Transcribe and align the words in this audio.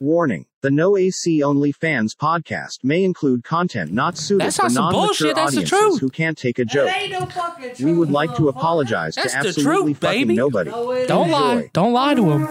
Warning. 0.00 0.46
The 0.62 0.70
No 0.70 0.96
AC 0.96 1.42
Only 1.42 1.72
Fans 1.72 2.14
podcast 2.14 2.78
may 2.82 3.04
include 3.04 3.44
content 3.44 3.92
not 3.92 4.16
suited 4.18 4.46
That's 4.46 4.56
for 4.56 4.62
not 4.64 4.72
some 4.72 4.82
non-mature 4.84 5.06
bullshit, 5.06 5.36
that's 5.36 5.52
the 5.52 5.58
audiences 5.60 5.78
truth. 5.78 6.00
who 6.00 6.08
can't 6.10 6.36
take 6.36 6.58
a 6.58 6.64
joke. 6.64 6.90
no 7.10 7.26
fucking 7.26 7.74
We 7.84 7.92
would 7.94 8.10
like 8.10 8.34
to 8.36 8.48
apologize 8.48 9.14
That's 9.14 9.32
to 9.34 9.40
the 9.42 9.48
absolutely 9.48 9.92
truth, 9.94 10.00
fucking 10.02 10.20
baby. 10.22 10.34
nobody. 10.34 10.70
Don't 11.06 11.30
lie. 11.30 11.70
Don't 11.72 11.92
lie 11.92 12.14
to 12.14 12.28
him. 12.30 12.42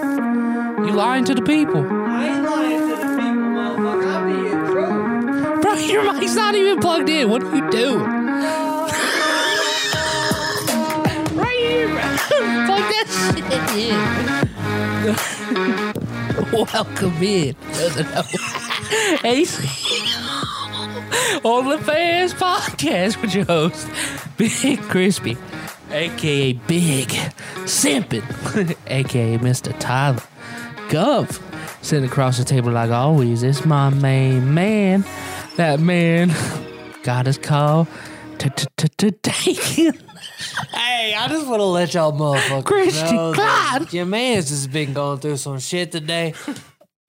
You 0.87 0.93
lying 0.93 1.25
to 1.25 1.35
the 1.35 1.41
people. 1.41 1.85
I 1.85 2.27
ain't 2.27 2.43
lying 2.45 2.79
to 2.79 2.87
the 2.87 2.95
people, 2.95 3.57
motherfucker. 3.57 4.07
I'm 4.07 4.43
being 4.43 4.65
true. 4.71 5.61
Bro, 5.61 5.73
your 5.75 6.13
mic's 6.13 6.35
not 6.35 6.55
even 6.55 6.79
plugged 6.79 7.09
in. 7.09 7.29
What 7.29 7.43
are 7.43 7.53
you 7.55 7.69
doing? 7.71 7.99
right 11.35 11.59
here, 11.59 11.87
bro. 11.89 12.01
Plug 12.67 12.83
that 12.93 13.07
shit 13.35 13.45
in. 15.83 15.86
Welcome 16.37 17.13
in. 17.23 17.55
AC 19.23 19.67
on 21.43 21.67
the 21.67 21.79
Fans 21.83 22.33
Podcast 22.35 23.19
with 23.21 23.33
your 23.33 23.45
host, 23.45 23.87
Big 24.37 24.79
Crispy, 24.83 25.35
aka 25.89 26.53
Big 26.53 27.07
Simpin, 27.65 28.77
aka 28.85 29.37
Mr. 29.39 29.75
Tyler 29.79 30.21
Gov. 30.89 31.41
Sitting 31.83 32.07
across 32.07 32.37
the 32.37 32.43
table 32.43 32.71
like 32.71 32.91
always, 32.91 33.41
it's 33.41 33.65
my 33.65 33.89
main 33.89 34.53
man. 34.53 35.03
That 35.55 35.79
man 35.79 36.35
got 37.01 37.25
his 37.25 37.39
call 37.39 37.87
to 38.37 39.11
taken. 39.11 40.06
Hey, 40.73 41.15
I 41.17 41.27
just 41.27 41.47
want 41.47 41.59
to 41.59 41.65
let 41.65 41.93
y'all 41.93 42.11
motherfuckers 42.11 42.65
Christian 42.65 43.15
know 43.15 43.33
that 43.33 43.87
your 43.91 44.05
man's 44.05 44.49
just 44.49 44.71
been 44.71 44.93
going 44.93 45.19
through 45.19 45.37
some 45.37 45.59
shit 45.59 45.91
today. 45.91 46.33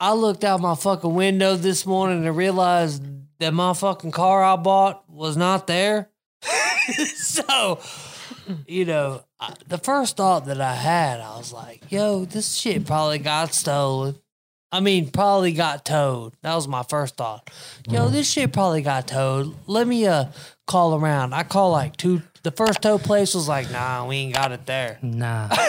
I 0.00 0.12
looked 0.12 0.44
out 0.44 0.60
my 0.60 0.74
fucking 0.74 1.12
window 1.12 1.56
this 1.56 1.84
morning 1.84 2.26
and 2.26 2.36
realized 2.36 3.02
that 3.38 3.52
my 3.52 3.72
fucking 3.72 4.12
car 4.12 4.42
I 4.42 4.56
bought 4.56 5.04
was 5.08 5.36
not 5.36 5.66
there. 5.66 6.10
so, 7.16 7.80
you 8.66 8.84
know, 8.84 9.22
I, 9.40 9.54
the 9.66 9.78
first 9.78 10.16
thought 10.16 10.46
that 10.46 10.60
I 10.60 10.74
had, 10.74 11.20
I 11.20 11.36
was 11.36 11.52
like, 11.52 11.90
yo, 11.90 12.24
this 12.24 12.54
shit 12.54 12.86
probably 12.86 13.18
got 13.18 13.54
stolen. 13.54 14.16
I 14.70 14.80
mean, 14.80 15.10
probably 15.10 15.52
got 15.52 15.84
towed. 15.84 16.34
That 16.42 16.54
was 16.54 16.68
my 16.68 16.82
first 16.82 17.16
thought. 17.16 17.50
Yo, 17.88 18.08
this 18.08 18.30
shit 18.30 18.52
probably 18.52 18.82
got 18.82 19.08
towed. 19.08 19.54
Let 19.66 19.86
me 19.86 20.06
uh 20.06 20.26
call 20.66 20.94
around. 20.94 21.32
I 21.34 21.42
call 21.42 21.70
like 21.70 21.96
two. 21.96 22.22
The 22.42 22.50
first 22.50 22.82
tow 22.82 22.98
place 22.98 23.34
was 23.34 23.48
like, 23.48 23.70
nah, 23.70 24.06
we 24.06 24.16
ain't 24.16 24.34
got 24.34 24.52
it 24.52 24.66
there. 24.66 24.98
Nah. 25.02 25.48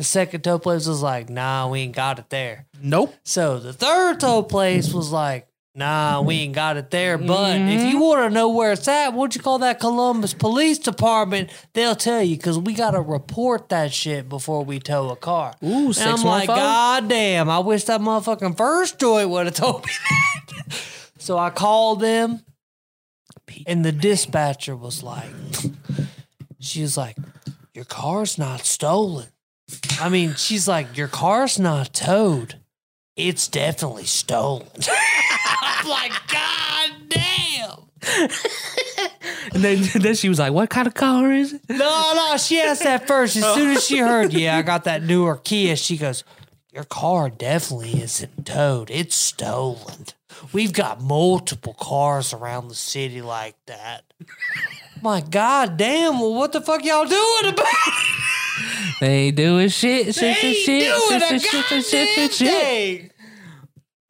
The 0.00 0.04
second 0.04 0.40
tow 0.44 0.58
place 0.58 0.86
was 0.86 1.02
like, 1.02 1.28
nah, 1.28 1.68
we 1.68 1.80
ain't 1.80 1.94
got 1.94 2.18
it 2.18 2.30
there. 2.30 2.64
Nope. 2.80 3.14
So 3.22 3.58
the 3.58 3.74
third 3.74 4.18
tow 4.18 4.42
place 4.42 4.94
was 4.94 5.12
like, 5.12 5.46
nah, 5.74 6.20
we 6.20 6.36
ain't 6.36 6.54
got 6.54 6.76
it 6.76 6.90
there. 6.90 7.18
But 7.18 7.60
if 7.60 7.90
you 7.90 8.00
want 8.00 8.20
to 8.20 8.30
know 8.30 8.48
where 8.50 8.72
it's 8.72 8.88
at, 8.88 9.10
what'd 9.10 9.34
you 9.34 9.42
call 9.42 9.58
that 9.60 9.80
Columbus 9.80 10.34
Police 10.34 10.78
Department? 10.78 11.50
They'll 11.74 11.94
tell 11.94 12.22
you 12.22 12.36
because 12.36 12.58
we 12.58 12.74
got 12.74 12.92
to 12.92 13.00
report 13.00 13.68
that 13.70 13.92
shit 13.92 14.28
before 14.28 14.64
we 14.64 14.78
tow 14.80 15.10
a 15.10 15.16
car. 15.16 15.54
Ooh, 15.62 15.88
and 15.88 15.98
I'm 15.98 16.22
like, 16.22 16.46
615? 16.48 16.56
God 16.56 17.08
damn, 17.08 17.50
I 17.50 17.58
wish 17.60 17.84
that 17.84 18.00
motherfucking 18.00 18.56
first 18.56 18.98
joint 18.98 19.30
would 19.30 19.46
have 19.46 19.54
told 19.54 19.86
me 19.86 19.92
that. 20.08 20.72
so 21.18 21.38
I 21.38 21.50
called 21.50 22.00
them, 22.00 22.42
and 23.66 23.84
the 23.84 23.92
dispatcher 23.92 24.76
was 24.76 25.02
like, 25.02 25.30
she 26.58 26.82
was 26.82 26.96
like, 26.96 27.16
your 27.74 27.84
car's 27.84 28.38
not 28.38 28.66
stolen. 28.66 29.28
I 30.00 30.08
mean, 30.08 30.34
she's 30.34 30.66
like, 30.66 30.96
your 30.96 31.08
car's 31.08 31.58
not 31.58 31.94
towed. 31.94 32.56
It's 33.16 33.48
definitely 33.48 34.04
stolen. 34.04 34.68
Like, 35.88 36.12
God 36.28 36.90
damn. 37.08 37.78
And 39.52 39.64
then, 39.64 39.82
then 39.94 40.14
she 40.14 40.28
was 40.28 40.38
like, 40.38 40.52
"What 40.52 40.70
kind 40.70 40.86
of 40.86 40.94
car 40.94 41.32
is 41.32 41.54
it?" 41.54 41.62
No, 41.68 42.12
no, 42.14 42.36
she 42.36 42.60
asked 42.60 42.84
that 42.84 43.06
first. 43.06 43.36
As 43.36 43.54
soon 43.54 43.76
as 43.76 43.84
she 43.84 43.98
heard, 43.98 44.32
yeah, 44.34 44.56
I 44.56 44.62
got 44.62 44.84
that 44.84 45.02
newer 45.02 45.36
Kia, 45.36 45.76
she 45.76 45.96
goes, 45.96 46.24
Your 46.72 46.84
car 46.84 47.30
definitely 47.30 48.00
isn't 48.00 48.46
towed. 48.46 48.90
It's 48.90 49.16
stolen. 49.16 50.06
We've 50.52 50.72
got 50.72 51.00
multiple 51.00 51.74
cars 51.74 52.32
around 52.32 52.68
the 52.68 52.74
city 52.74 53.20
like 53.22 53.56
that. 53.66 54.04
My 55.02 55.20
God 55.20 55.76
damn, 55.76 56.20
well, 56.20 56.34
what 56.34 56.52
the 56.52 56.60
fuck 56.60 56.84
y'all 56.84 57.06
doing 57.06 57.52
about 57.52 57.66
it? 57.66 58.96
They 59.00 59.12
ain't 59.26 59.36
doing 59.36 59.68
shit. 59.68 60.14
Shit. 60.14 60.36
They 60.42 60.54
Shit. 60.54 60.94
Shit. 60.94 61.22
a 61.22 61.28
Shit. 61.28 61.42
Shit. 61.42 61.52
goddamn 61.52 61.82
Shit. 61.82 61.84
Shit. 61.84 62.32
Shit. 62.32 63.09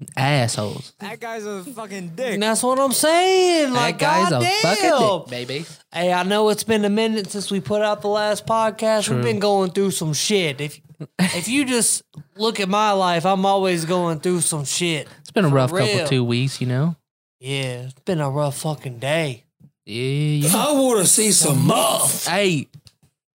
Thing. 0.07 0.09
Assholes. 0.17 0.93
That 0.99 1.21
guy's 1.21 1.45
a 1.47 1.63
fucking 1.65 2.13
dick. 2.17 2.35
And 2.35 2.43
that's 2.43 2.63
what 2.63 2.79
I'm 2.79 2.93
saying. 2.93 3.73
Like, 3.73 3.99
that 3.99 4.29
guy's 4.29 4.31
God 4.31 4.43
a 4.43 4.45
damn. 4.45 4.63
fucking 4.63 5.19
dick, 5.21 5.31
baby. 5.49 5.65
Hey, 5.93 6.13
I 6.13 6.23
know 6.23 6.49
it's 6.49 6.65
been 6.65 6.85
a 6.85 6.91
minute 6.91 7.31
since 7.31 7.51
we 7.51 7.61
put 7.61 7.83
out 7.83 8.01
the 8.03 8.09
last 8.09 8.47
podcast. 8.47 9.09
We've 9.09 9.23
been 9.23 9.39
going 9.39 9.71
through 9.73 9.91
some 9.93 10.13
shit. 10.13 10.61
If 10.61 10.81
if 11.19 11.49
you 11.49 11.65
just 11.65 12.03
look 12.37 12.61
at 12.61 12.69
my 12.69 12.93
life, 12.93 13.25
I'm 13.25 13.47
always 13.47 13.85
going 13.85 14.21
through 14.21 14.41
some 14.43 14.65
shit. 14.65 15.09
It's 15.21 15.31
been 15.31 15.45
a 15.45 15.49
rough 15.49 15.73
real. 15.73 15.87
couple 15.87 16.07
two 16.09 16.25
weeks, 16.25 16.61
you 16.61 16.67
know. 16.67 16.97
Yeah, 17.39 17.85
it's 17.85 17.95
been 18.01 18.21
a 18.21 18.29
rough 18.31 18.59
fucking 18.59 18.99
day. 18.99 19.45
Yeah. 19.87 20.49
You 20.49 20.49
I 20.59 20.73
want 20.73 21.01
to 21.01 21.07
see 21.07 21.33
some 21.33 21.67
muff. 21.67 22.27
Hey. 22.27 22.69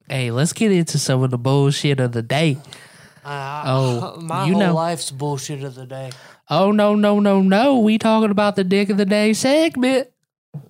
Hey, 0.08 0.30
let's 0.30 0.54
get 0.54 0.72
into 0.72 1.00
some 1.00 1.24
of 1.24 1.32
the 1.32 1.38
bullshit 1.40 2.00
of 2.00 2.12
the 2.12 2.22
day. 2.22 2.58
I- 3.26 3.64
Oh, 3.66 4.18
my 4.22 4.46
you 4.46 4.54
whole 4.54 4.62
know. 4.62 4.76
life's 4.76 5.10
bullshit 5.10 5.64
of 5.64 5.74
the 5.74 5.88
day. 5.88 6.12
Oh 6.50 6.72
no, 6.72 6.96
no, 6.96 7.20
no, 7.20 7.42
no. 7.42 7.80
We 7.80 7.98
talking 7.98 8.32
about 8.32 8.56
the 8.56 8.64
dick 8.64 8.90
of 8.90 8.98
the 8.98 9.06
day 9.06 9.34
segment. 9.34 10.10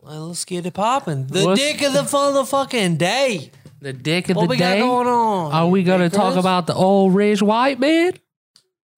Well, 0.01 0.27
let's 0.29 0.45
get 0.45 0.65
it 0.65 0.73
popping. 0.73 1.27
The 1.27 1.45
What's- 1.45 1.61
dick 1.61 1.81
of 1.81 1.93
the 1.93 2.01
motherfucking 2.01 2.97
day. 2.97 3.51
The 3.81 3.93
dick 3.93 4.29
of 4.29 4.37
What 4.37 4.43
the 4.43 4.49
we 4.49 4.57
day. 4.57 4.79
got 4.79 4.85
going 4.85 5.07
on? 5.07 5.51
Are 5.51 5.67
we 5.67 5.83
gonna 5.83 6.09
talk 6.09 6.37
about 6.37 6.65
the 6.65 6.73
old 6.73 7.13
rich 7.13 7.41
white 7.41 7.79
men? 7.79 8.13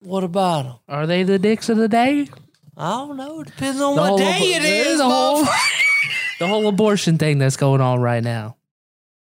what 0.00 0.22
about 0.24 0.62
them? 0.64 0.74
Are 0.88 1.06
they 1.06 1.24
the 1.24 1.38
dicks 1.38 1.68
of 1.68 1.76
the 1.76 1.88
day? 1.88 2.28
I 2.76 2.90
don't 2.90 3.16
know. 3.16 3.40
It 3.40 3.46
depends 3.48 3.80
on 3.80 3.96
The 3.96 4.00
what 4.00 4.08
whole 4.10 4.18
day 4.18 4.38
it 4.54 4.64
is. 4.64 4.98
the 4.98 5.04
whole- 5.04 5.44
motherfucker. 5.44 5.74
The 6.38 6.46
whole 6.46 6.68
abortion 6.68 7.18
thing 7.18 7.38
that's 7.38 7.56
going 7.56 7.80
on 7.80 8.00
right 8.00 8.22
now. 8.22 8.56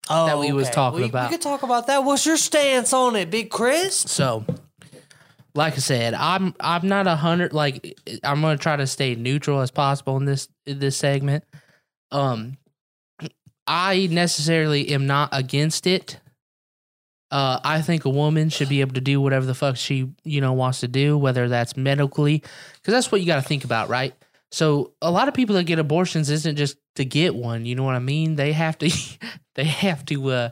oh, 0.09 0.25
that 0.25 0.37
we 0.37 0.51
oh, 0.51 0.55
was 0.55 0.69
talking 0.69 0.99
we, 0.99 1.05
about. 1.07 1.29
We 1.31 1.37
could 1.37 1.41
talk 1.41 1.63
about 1.63 1.87
that. 1.87 2.03
What's 2.03 2.25
your 2.25 2.35
stance 2.35 2.91
on 2.91 3.16
it, 3.16 3.31
Big 3.31 3.49
Chris? 3.49 3.95
So, 3.95 4.43
like 5.55 5.73
I 5.73 5.77
said, 5.77 6.13
I'm 6.13 6.53
I'm 6.59 6.88
not 6.88 7.07
a 7.07 7.16
hundred. 7.16 7.53
Like 7.53 7.97
I'm 8.23 8.41
gonna 8.41 8.57
try 8.57 8.75
to 8.75 8.85
stay 8.85 9.16
neutral 9.16 9.61
as 9.61 9.71
possible 9.71 10.17
in 10.17 10.25
this 10.25 10.47
in 10.66 10.79
this 10.79 10.97
segment. 10.97 11.43
Um, 12.11 12.57
I 13.66 14.07
necessarily 14.11 14.89
am 14.89 15.07
not 15.07 15.29
against 15.31 15.88
it. 15.88 16.19
Uh, 17.31 17.59
I 17.63 17.81
think 17.81 18.05
a 18.05 18.09
woman 18.09 18.49
should 18.49 18.69
be 18.69 18.81
able 18.81 18.93
to 18.93 19.01
do 19.01 19.19
whatever 19.19 19.45
the 19.45 19.55
fuck 19.55 19.77
she 19.77 20.11
you 20.23 20.41
know 20.41 20.53
wants 20.53 20.81
to 20.81 20.88
do, 20.88 21.17
whether 21.17 21.47
that's 21.47 21.75
medically, 21.75 22.43
because 22.75 22.93
that's 22.93 23.11
what 23.11 23.22
you 23.22 23.27
got 23.27 23.41
to 23.41 23.47
think 23.47 23.63
about, 23.63 23.89
right? 23.89 24.13
So 24.51 24.93
a 25.01 25.11
lot 25.11 25.27
of 25.27 25.33
people 25.33 25.55
that 25.55 25.63
get 25.63 25.79
abortions 25.79 26.29
isn't 26.29 26.55
just 26.55 26.77
to 26.95 27.05
get 27.05 27.35
one. 27.35 27.66
You 27.66 27.75
know 27.75 27.83
what 27.83 27.95
I 27.95 27.99
mean? 27.99 28.35
They 28.35 28.53
have 28.53 28.77
to, 28.77 28.89
they 29.55 29.66
have 29.66 30.05
to, 30.05 30.29
uh, 30.29 30.49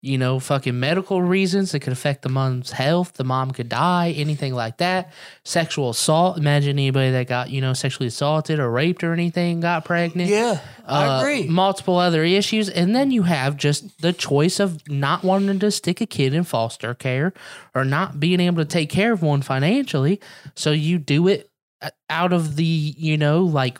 you 0.00 0.16
know, 0.16 0.38
fucking 0.38 0.78
medical 0.78 1.20
reasons 1.20 1.72
that 1.72 1.80
could 1.80 1.92
affect 1.92 2.22
the 2.22 2.28
mom's 2.28 2.70
health. 2.70 3.14
The 3.14 3.24
mom 3.24 3.50
could 3.50 3.68
die, 3.68 4.12
anything 4.16 4.54
like 4.54 4.78
that. 4.78 5.12
Sexual 5.44 5.90
assault. 5.90 6.38
Imagine 6.38 6.70
anybody 6.78 7.10
that 7.10 7.26
got, 7.26 7.50
you 7.50 7.60
know, 7.60 7.72
sexually 7.72 8.06
assaulted 8.06 8.60
or 8.60 8.70
raped 8.70 9.02
or 9.02 9.12
anything 9.12 9.58
got 9.60 9.84
pregnant. 9.84 10.30
Yeah, 10.30 10.60
I 10.86 11.04
Uh, 11.06 11.20
agree. 11.20 11.48
Multiple 11.48 11.98
other 11.98 12.22
issues. 12.22 12.68
And 12.68 12.94
then 12.94 13.10
you 13.10 13.24
have 13.24 13.56
just 13.56 14.00
the 14.00 14.12
choice 14.12 14.60
of 14.60 14.88
not 14.88 15.24
wanting 15.24 15.58
to 15.58 15.70
stick 15.72 16.00
a 16.00 16.06
kid 16.06 16.32
in 16.32 16.44
foster 16.44 16.94
care 16.94 17.32
or 17.74 17.84
not 17.84 18.20
being 18.20 18.38
able 18.38 18.62
to 18.62 18.68
take 18.70 18.90
care 18.90 19.12
of 19.12 19.22
one 19.22 19.42
financially. 19.42 20.20
So 20.54 20.70
you 20.70 20.98
do 20.98 21.26
it 21.26 21.50
uh, 21.82 21.90
out 22.08 22.32
of 22.32 22.54
the, 22.54 22.64
you 22.64 23.16
know, 23.16 23.42
like, 23.42 23.78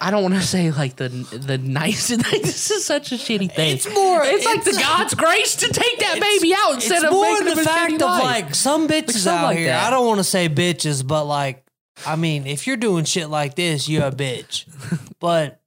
I 0.00 0.12
don't 0.12 0.22
want 0.22 0.34
to 0.34 0.42
say 0.42 0.70
like 0.70 0.94
the 0.96 1.08
the 1.08 1.58
nice. 1.58 2.08
this 2.32 2.70
is 2.70 2.84
such 2.84 3.10
a 3.10 3.16
shitty 3.16 3.52
thing. 3.52 3.74
It's 3.76 3.92
more- 3.92 4.22
It's, 4.24 4.44
like 4.44 4.62
the 4.62 4.72
God's 4.72 5.14
grace 5.14 5.56
to 5.56 5.68
take 5.68 5.98
that 5.98 6.20
baby 6.20 6.54
out 6.56 6.74
instead 6.74 6.96
it's 7.02 7.04
of 7.06 7.12
more 7.12 7.32
making 7.40 7.56
the 7.56 7.62
fact 7.64 7.92
of 7.94 8.00
life. 8.00 8.22
like 8.22 8.54
some 8.54 8.86
bitches 8.86 9.26
out 9.26 9.42
like 9.44 9.58
here. 9.58 9.66
that. 9.68 9.88
I 9.88 9.90
don't 9.90 10.06
want 10.06 10.18
to 10.18 10.24
say 10.24 10.48
bitches, 10.48 11.04
but 11.04 11.24
like, 11.24 11.64
I 12.06 12.14
mean, 12.14 12.46
if 12.46 12.68
you're 12.68 12.76
doing 12.76 13.04
shit 13.04 13.28
like 13.28 13.56
this, 13.56 13.88
you're 13.88 14.04
a 14.06 14.12
bitch. 14.12 14.66
but 15.18 15.60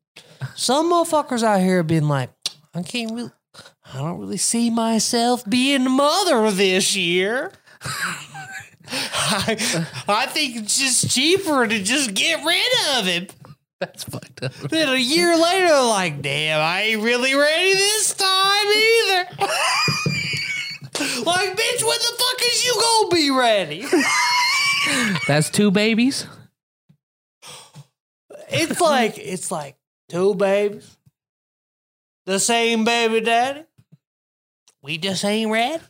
some 0.56 0.92
motherfuckers 0.92 1.44
out 1.44 1.60
here 1.60 1.84
being 1.84 2.07
like, 2.07 2.30
I 2.74 2.84
can't 2.84 3.12
really, 3.13 3.31
I 3.94 3.98
don't 3.98 4.18
really 4.19 4.38
see 4.38 4.69
myself 4.69 5.44
being 5.50 5.86
a 5.86 5.90
mother 5.90 6.50
this 6.52 6.95
year. 6.95 7.52
I, 8.92 9.86
I 10.07 10.25
think 10.28 10.56
it's 10.56 10.80
just 10.80 11.12
cheaper 11.12 11.68
to 11.68 11.84
just 11.84 12.13
get 12.13 12.44
rid 12.45 12.98
of 12.98 13.07
it. 13.07 13.34
That's 13.80 14.04
fucked 14.04 14.44
up. 14.44 14.54
Then 14.70 14.90
a 14.90 14.98
year 14.98 15.38
later, 15.38 15.81
like, 15.81 16.22
damn, 16.22 16.60
I 16.60 16.81
ain't 16.81 17.02
really 17.02 17.34
ready 17.34 17.74
this 17.74 18.14
time 18.14 18.68
either. 18.68 19.26
like, 21.26 21.56
bitch, 21.56 21.84
when 21.84 21.98
the 21.98 22.14
fuck 22.18 22.42
is 22.42 22.66
you 22.66 22.76
gonna 22.76 23.16
be 23.16 23.31
ready? 23.31 23.86
That's 25.28 25.50
two 25.50 25.72
babies. 25.72 26.28
It's 28.52 28.81
like 28.81 29.18
it's 29.18 29.52
like 29.52 29.78
two 30.10 30.36
babies, 30.36 30.98
the 32.26 32.40
same 32.40 32.84
baby 32.84 33.22
daddy. 33.22 33.64
We 34.81 34.98
just 34.98 35.24
ain't 35.24 35.52
ready. 35.52 35.84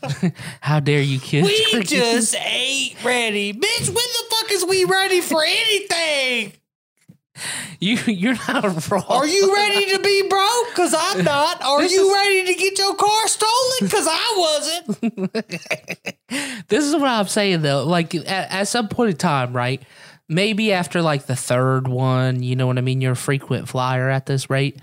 How 0.60 0.80
dare 0.80 1.02
you, 1.02 1.18
kids? 1.18 1.46
We 1.46 1.82
just 1.82 2.34
ain't 2.36 3.02
ready, 3.04 3.52
bitch. 3.52 3.86
When 3.86 3.94
the 3.94 4.19
fuck 4.50 4.56
is 4.56 4.64
we 4.68 4.84
ready 4.84 5.20
for 5.20 5.42
anything? 5.44 6.52
you 7.80 7.96
you're 8.06 8.34
not 8.48 8.90
wrong. 8.90 9.04
Are 9.08 9.26
you 9.26 9.54
ready 9.54 9.92
to 9.92 9.98
be 10.02 10.28
broke? 10.28 10.74
Cause 10.74 10.94
I'm 10.96 11.24
not. 11.24 11.62
Are 11.62 11.80
This 11.80 11.92
you 11.92 12.06
is- 12.08 12.14
ready 12.14 12.46
to 12.52 12.54
get 12.60 12.78
your 12.78 12.94
car 12.94 13.28
stolen? 13.28 13.90
Cause 13.90 14.06
I 14.08 14.84
wasn't. 14.98 15.32
this 16.68 16.84
is 16.84 16.94
what 16.94 17.08
I'm 17.08 17.28
saying 17.28 17.62
though. 17.62 17.84
Like 17.84 18.14
at, 18.14 18.28
at 18.28 18.68
some 18.68 18.88
point 18.88 19.10
in 19.12 19.16
time, 19.16 19.54
right? 19.54 19.82
Maybe 20.28 20.72
after 20.72 21.00
like 21.02 21.26
the 21.26 21.34
third 21.36 21.88
one, 21.88 22.42
you 22.42 22.56
know 22.56 22.66
what 22.66 22.78
I 22.78 22.82
mean? 22.82 23.00
You're 23.00 23.12
a 23.12 23.16
frequent 23.16 23.68
flyer 23.68 24.08
at 24.10 24.26
this 24.26 24.50
rate. 24.50 24.78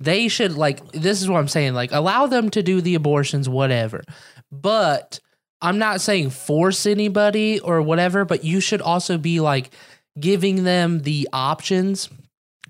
They 0.00 0.28
should 0.28 0.52
like 0.54 0.90
this 0.92 1.20
is 1.20 1.28
what 1.28 1.38
I'm 1.38 1.48
saying. 1.48 1.74
Like 1.74 1.92
allow 1.92 2.26
them 2.26 2.48
to 2.50 2.62
do 2.62 2.80
the 2.80 2.94
abortions, 2.94 3.48
whatever. 3.48 4.02
But 4.50 5.20
I'm 5.60 5.78
not 5.78 6.00
saying 6.00 6.30
force 6.30 6.86
anybody 6.86 7.60
or 7.60 7.82
whatever, 7.82 8.24
but 8.24 8.44
you 8.44 8.60
should 8.60 8.80
also 8.80 9.18
be 9.18 9.40
like 9.40 9.70
giving 10.18 10.64
them 10.64 11.00
the 11.00 11.28
options. 11.32 12.08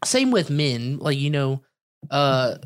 Same 0.05 0.31
with 0.31 0.51
men, 0.51 0.99
like 0.99 1.19
you 1.19 1.31
know, 1.31 1.63
uh 2.11 2.57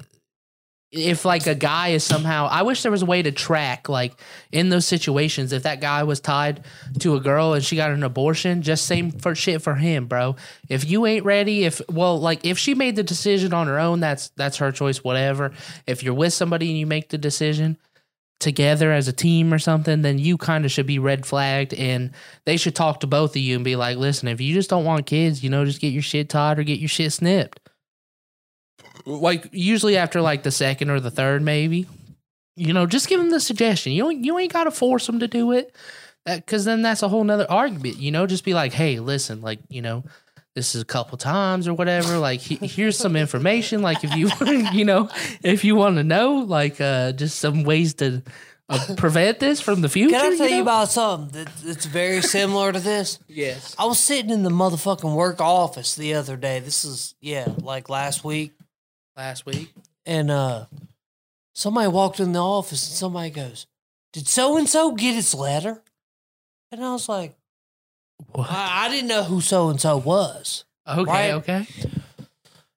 if 0.92 1.24
like 1.24 1.46
a 1.46 1.54
guy 1.54 1.88
is 1.88 2.04
somehow 2.04 2.46
I 2.50 2.62
wish 2.62 2.82
there 2.82 2.92
was 2.92 3.00
a 3.00 3.06
way 3.06 3.22
to 3.22 3.32
track 3.32 3.88
like 3.88 4.12
in 4.52 4.69
those 4.69 4.86
situations 4.86 5.52
if 5.52 5.62
that 5.62 5.80
guy 5.80 6.02
was 6.02 6.20
tied 6.20 6.64
to 7.00 7.16
a 7.16 7.20
girl 7.20 7.54
and 7.54 7.64
she 7.64 7.76
got 7.76 7.90
an 7.90 8.02
abortion 8.02 8.60
just 8.60 8.84
same 8.84 9.10
for 9.10 9.34
shit 9.34 9.62
for 9.62 9.75
him 9.75 10.06
bro 10.06 10.36
if 10.68 10.88
you 10.88 11.06
ain't 11.06 11.25
ready 11.25 11.64
if 11.64 11.80
well 11.88 12.20
like 12.20 12.44
if 12.44 12.58
she 12.58 12.75
made 12.75 12.94
the 12.94 13.02
decision 13.02 13.54
on 13.54 13.68
her 13.68 13.78
own 13.78 14.00
that's 14.00 14.28
that's 14.36 14.58
her 14.58 14.70
choice 14.70 15.02
whatever 15.02 15.52
if 15.86 16.02
you're 16.02 16.12
with 16.12 16.34
somebody 16.34 16.68
and 16.68 16.78
you 16.78 16.86
make 16.86 17.08
the 17.08 17.18
decision 17.18 17.78
together 18.42 18.92
as 18.92 19.08
a 19.08 19.12
team 19.12 19.54
or 19.54 19.58
something 19.58 20.02
then 20.02 20.18
you 20.18 20.36
kind 20.36 20.64
of 20.64 20.70
should 20.70 20.86
be 20.86 20.98
red 20.98 21.24
flagged 21.24 21.72
and 21.74 22.10
they 22.44 22.56
should 22.56 22.74
talk 22.74 23.00
to 23.00 23.06
both 23.06 23.30
of 23.30 23.36
you 23.36 23.54
and 23.56 23.64
be 23.64 23.76
like 23.76 23.96
listen 23.96 24.28
if 24.28 24.40
you 24.40 24.52
just 24.52 24.68
don't 24.68 24.84
want 24.84 25.06
kids 25.06 25.42
you 25.42 25.48
know 25.48 25.64
just 25.64 25.80
get 25.80 25.92
your 25.92 26.02
shit 26.02 26.28
tied 26.28 26.58
or 26.58 26.62
get 26.62 26.80
your 26.80 26.88
shit 26.88 27.12
snipped. 27.12 27.60
Like 29.06 29.48
usually 29.52 29.96
after 29.96 30.20
like 30.20 30.42
the 30.42 30.50
second 30.50 30.90
or 30.90 31.00
the 31.00 31.10
third 31.10 31.42
maybe. 31.42 31.86
You 32.56 32.72
know 32.72 32.86
just 32.86 33.08
give 33.08 33.18
them 33.18 33.30
the 33.30 33.40
suggestion. 33.40 33.92
You 33.92 34.10
you 34.10 34.38
ain't 34.38 34.52
got 34.52 34.64
to 34.64 34.70
force 34.70 35.06
them 35.06 35.20
to 35.20 35.28
do 35.28 35.52
it. 35.52 35.74
Because 36.24 36.64
then 36.64 36.82
that's 36.82 37.02
a 37.02 37.08
whole 37.08 37.24
nother 37.24 37.46
argument 37.50 37.96
you 37.96 38.10
know? 38.10 38.26
Just 38.26 38.44
be 38.44 38.54
like 38.54 38.72
hey 38.72 39.00
listen 39.00 39.40
like 39.40 39.60
you 39.68 39.82
know 39.82 40.04
this 40.54 40.75
is 40.75 40.82
a 40.82 40.84
couple 40.84 41.16
times 41.19 41.66
or 41.66 41.75
whatever 41.75 42.19
like 42.19 42.40
he, 42.40 42.56
here's 42.66 42.99
some 42.99 43.16
information 43.16 43.82
like 43.82 44.04
if 44.04 44.14
you 44.14 44.31
you 44.72 44.84
know 44.84 45.08
if 45.43 45.64
you 45.64 45.75
want 45.75 45.96
to 45.96 46.04
know 46.04 46.34
like 46.37 46.81
uh 46.81 47.12
just 47.12 47.38
some 47.38 47.64
ways 47.64 47.94
to 47.94 48.22
uh, 48.69 48.94
prevent 48.96 49.38
this 49.40 49.60
from 49.60 49.81
the 49.81 49.88
future 49.88 50.16
Can 50.16 50.32
I 50.32 50.37
tell 50.37 50.49
you, 50.49 50.56
know? 50.56 50.62
about 50.62 50.88
something 50.88 51.44
that, 51.44 51.52
that's 51.64 51.84
very 51.87 52.22
similar 52.22 52.72
to 52.72 52.81
this? 52.81 53.19
yes 53.28 53.75
I 53.78 53.87
was 53.87 53.99
sitting 53.99 54.31
in 54.31 54.43
the 54.43 54.50
motherfucking 54.50 55.14
work 55.14 55.40
office 55.40 55.94
the 55.94 56.14
other 56.14 56.37
day. 56.37 56.60
This 56.60 56.84
is 56.84 57.14
yeah, 57.20 57.49
like 57.58 57.88
last 57.88 58.25
week, 58.25 58.52
last 59.16 59.44
week 59.46 59.72
and 60.06 60.31
uh 60.31 60.66
somebody 61.54 61.88
walked 61.88 62.20
in 62.20 62.32
the 62.32 62.43
office 62.43 62.88
and 62.88 62.96
somebody 62.96 63.31
goes, 63.31 63.66
"Did 64.12 64.26
so 64.26 64.56
and 64.56 64.69
so 64.69 64.93
get 64.93 65.14
his 65.14 65.34
letter?" 65.34 65.82
And 66.70 66.82
I 66.84 66.93
was 66.93 67.08
like, 67.08 67.34
What? 68.32 68.50
I, 68.50 68.86
I 68.86 68.88
didn't 68.88 69.08
know 69.08 69.24
who 69.24 69.40
so 69.40 69.69
and 69.69 69.80
so 69.80 69.96
was. 69.98 70.64
okay 70.88 71.02
right. 71.10 71.34
okay 71.34 71.66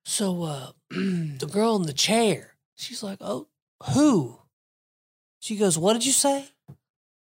So 0.03 0.43
uh 0.43 0.71
the 0.89 1.49
girl 1.51 1.75
in 1.77 1.83
the 1.83 1.93
chair, 1.93 2.55
she's 2.75 3.01
like, 3.03 3.17
"Oh, 3.21 3.47
who?" 3.93 4.39
She 5.39 5.55
goes, 5.57 5.77
"What 5.77 5.93
did 5.93 6.05
you 6.05 6.11
say?" 6.11 6.45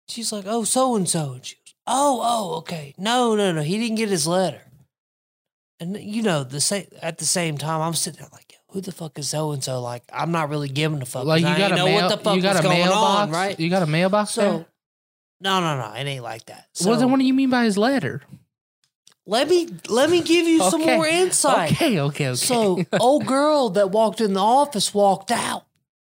She's 0.07 0.31
like, 0.31 0.45
"Oh, 0.47 0.63
so 0.63 0.95
and 0.95 1.07
so." 1.07 1.33
And 1.33 1.45
she 1.45 1.55
goes, 1.55 1.73
"Oh, 1.85 2.19
oh, 2.23 2.57
okay. 2.59 2.93
No, 2.97 3.35
no, 3.35 3.51
no. 3.51 3.61
He 3.61 3.77
didn't 3.77 3.97
get 3.97 4.09
his 4.09 4.25
letter." 4.27 4.61
And 5.79 5.97
you 5.97 6.21
know, 6.23 6.43
the 6.43 6.61
same 6.61 6.87
at 7.01 7.17
the 7.17 7.25
same 7.25 7.57
time, 7.57 7.81
I'm 7.81 7.93
sitting 7.93 8.19
there 8.21 8.29
like, 8.31 8.53
"Who 8.71 8.81
the 8.81 8.91
fuck 8.91 9.19
is 9.19 9.29
so 9.29 9.51
and 9.51 9.63
so?" 9.63 9.81
Like, 9.81 10.03
I'm 10.11 10.31
not 10.31 10.49
really 10.49 10.69
giving 10.69 11.01
a 11.01 11.05
fuck. 11.05 11.25
like 11.25 11.41
you 11.41 11.47
got 11.47 11.59
ain't 11.61 11.73
a 11.73 11.75
know 11.75 11.85
mail, 11.85 12.01
what 12.07 12.17
the 12.17 12.23
fuck 12.23 12.35
you 12.35 12.41
got 12.41 12.63
a 12.63 12.67
mailbox 12.67 13.21
on, 13.21 13.31
right? 13.31 13.59
you 13.59 13.69
got 13.69 13.83
a 13.83 13.87
mailbox 13.87 14.31
So, 14.31 14.41
there? 14.41 14.65
No, 15.41 15.59
no, 15.59 15.77
no, 15.77 15.93
it 15.93 16.05
ain't 16.05 16.23
like 16.23 16.45
that. 16.45 16.67
So, 16.73 16.89
well 16.89 16.99
then 16.99 17.11
what 17.11 17.19
do 17.19 17.25
you 17.25 17.33
mean 17.33 17.49
by 17.49 17.63
his 17.65 17.77
letter 17.77 18.21
let 19.29 19.47
me 19.47 19.69
let 19.87 20.09
me 20.09 20.23
give 20.23 20.47
you 20.47 20.59
some 20.71 20.81
more 20.81 21.05
insight. 21.05 21.73
Okay, 21.73 21.99
okay, 21.99 22.29
okay. 22.29 22.35
So, 22.35 22.83
old 22.99 23.27
girl 23.27 23.69
that 23.71 23.91
walked 23.91 24.21
in 24.21 24.33
the 24.33 24.41
office 24.41 24.91
walked 24.91 25.29
out. 25.29 25.65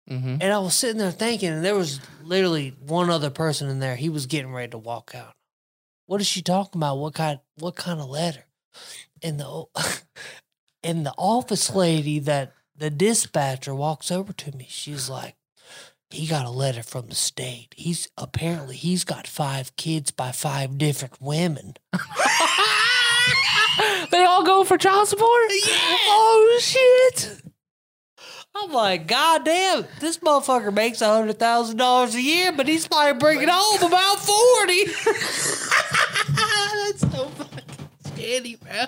Mhm. 0.09 0.39
And 0.41 0.43
I 0.51 0.59
was 0.59 0.75
sitting 0.75 0.97
there 0.97 1.11
thinking, 1.11 1.47
and 1.49 1.63
there 1.63 1.75
was 1.75 2.01
literally 2.23 2.75
one 2.85 3.09
other 3.09 3.29
person 3.29 3.69
in 3.69 3.79
there. 3.79 3.95
He 3.95 4.09
was 4.09 4.25
getting 4.25 4.51
ready 4.51 4.71
to 4.71 4.77
walk 4.77 5.13
out. 5.15 5.33
What 6.07 6.19
is 6.19 6.27
she 6.27 6.41
talking 6.41 6.77
about? 6.77 6.97
What 6.97 7.13
kind? 7.13 7.39
What 7.57 7.77
kind 7.77 8.01
of 8.01 8.09
letter? 8.09 8.47
And 9.23 9.39
the 9.39 9.63
and 10.83 11.05
the 11.05 11.13
office 11.17 11.73
lady 11.73 12.19
that 12.19 12.51
the 12.75 12.89
dispatcher 12.89 13.73
walks 13.73 14.11
over 14.11 14.33
to 14.33 14.51
me. 14.57 14.67
She's 14.69 15.09
like, 15.09 15.35
"He 16.09 16.27
got 16.27 16.45
a 16.45 16.49
letter 16.51 16.83
from 16.83 17.07
the 17.07 17.15
state. 17.15 17.73
He's 17.75 18.07
apparently 18.17 18.75
he's 18.75 19.03
got 19.03 19.27
five 19.27 19.75
kids 19.75 20.11
by 20.11 20.31
five 20.31 20.77
different 20.77 21.21
women." 21.21 21.75
they 24.11 24.23
all 24.23 24.43
go 24.43 24.63
for 24.63 24.77
child 24.77 25.07
support? 25.07 25.43
Yeah. 25.49 25.97
Oh 26.07 26.59
shit. 26.61 27.41
I'm 28.57 28.71
like, 28.71 29.05
God 29.07 29.43
damn, 29.43 29.85
this 29.99 30.19
motherfucker 30.19 30.73
makes 30.73 31.01
a 31.01 31.07
hundred 31.07 31.37
thousand 31.37 31.75
dollars 31.77 32.15
a 32.15 32.21
year, 32.21 32.53
but 32.53 32.67
he's 32.67 32.87
probably 32.87 33.19
bringing 33.19 33.49
home 33.51 33.83
about 33.83 34.19
forty. 34.19 34.85
That's 36.35 37.01
so 37.01 37.27
fucking 37.27 37.65
shitty, 38.15 38.59
bro. 38.61 38.85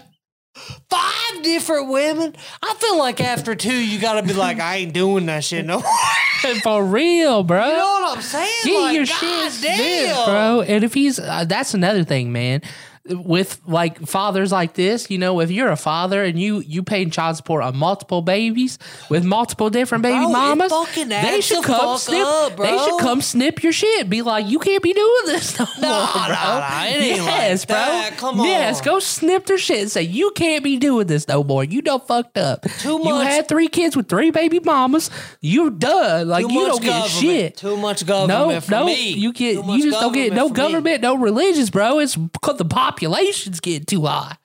Five 0.90 1.44
different 1.44 1.90
women. 1.90 2.36
I 2.62 2.74
feel 2.76 2.98
like 2.98 3.22
after 3.22 3.56
two, 3.56 3.74
you 3.74 4.00
gotta 4.00 4.26
be 4.26 4.34
like, 4.34 4.60
I 4.60 4.78
ain't 4.78 4.94
doing 4.94 5.26
that 5.28 5.44
shit 5.44 5.66
no 5.66 5.80
more. 5.80 6.56
For 6.64 6.84
real, 6.84 7.44
bro. 7.44 7.68
You 7.68 7.74
know 7.74 8.00
what 8.02 8.18
I'm 8.18 8.24
saying? 8.24 8.52
Get 8.64 8.82
like, 8.82 8.96
your 8.96 9.06
God 9.06 9.52
shit 9.52 9.62
damn, 9.62 10.26
bro. 10.26 10.62
And 10.62 10.84
if 10.84 10.94
he's, 10.94 11.20
uh, 11.20 11.46
that's 11.46 11.74
another 11.74 12.04
thing, 12.04 12.32
man. 12.32 12.62
With 13.10 13.60
like 13.68 14.00
fathers 14.08 14.52
like 14.52 14.74
this, 14.74 15.10
you 15.10 15.18
know, 15.18 15.40
if 15.40 15.50
you're 15.52 15.70
a 15.70 15.76
father 15.78 16.24
and 16.24 16.40
you 16.40 16.60
you 16.60 16.84
paying 16.84 17.10
child 17.10 17.38
support 17.38 17.64
on 17.64 17.78
multiple 17.78 18.22
babies 18.22 18.78
with 19.10 19.24
multiple 19.24 19.70
different 19.70 20.02
baby 20.02 20.20
Bro, 20.20 20.30
mamas, 20.30 20.74
they 20.96 21.42
should 21.42 21.64
come 21.64 21.98
snip. 21.98 22.26
up, 22.26 22.58
They 22.58 22.78
should 22.78 23.00
come 23.00 23.22
snip 23.22 23.64
your 23.64 23.72
shit. 23.72 24.10
Be 24.10 24.22
like, 24.22 24.48
you 24.48 24.60
can't 24.60 24.84
be 24.84 24.94
doing 24.94 25.22
this 25.26 25.58
no, 25.60 25.66
No, 25.80 25.90
more, 25.90 26.28
no, 26.28 26.28
bro. 26.28 26.60
no, 26.60 26.86
it 26.88 27.02
ain't 27.02 27.20
like 27.20 27.28
yes, 27.28 27.66
bro. 27.66 27.76
that. 27.76 28.18
Come 28.18 28.40
Yes, 28.40 28.82
go 28.82 29.00
snip 29.00 29.46
their 29.46 29.58
shit 29.58 29.80
and 29.82 29.92
say 29.92 30.02
you 30.04 30.32
can't 30.32 30.64
be 30.64 30.78
doing 30.78 31.08
this 31.08 31.28
no 31.28 31.44
more. 31.44 31.64
You 31.64 31.82
done 31.82 32.02
fucked 32.02 32.38
up. 32.38 32.64
Too 32.80 32.98
much. 33.00 33.08
You 33.08 33.16
had 33.20 33.48
three 33.48 33.68
kids 33.68 33.96
with 33.96 34.08
three 34.10 34.32
baby 34.32 34.60
mamas. 34.60 35.10
You're 35.42 35.70
done. 35.70 36.28
Like 36.28 36.50
you 36.50 36.66
don't 36.66 36.82
get 36.82 37.08
shit. 37.10 37.58
Too 37.58 37.78
much 37.78 38.06
No, 38.06 38.28
government 38.28 38.64
for 38.64 38.72
no, 38.72 38.86
me. 38.86 39.14
you 39.14 39.32
get 39.34 39.56
you 39.66 39.84
just 39.84 40.00
don't 40.02 40.14
get 40.14 40.34
no 40.34 40.48
for 40.50 40.54
me. 40.54 40.58
government, 40.58 41.02
no 41.02 41.16
religions, 41.18 41.70
bro. 41.70 42.00
It's 42.00 42.16
because 42.16 42.58
the 42.58 42.66
population's 42.98 43.60
getting 43.60 43.86
too 43.86 44.06
high. 44.06 44.36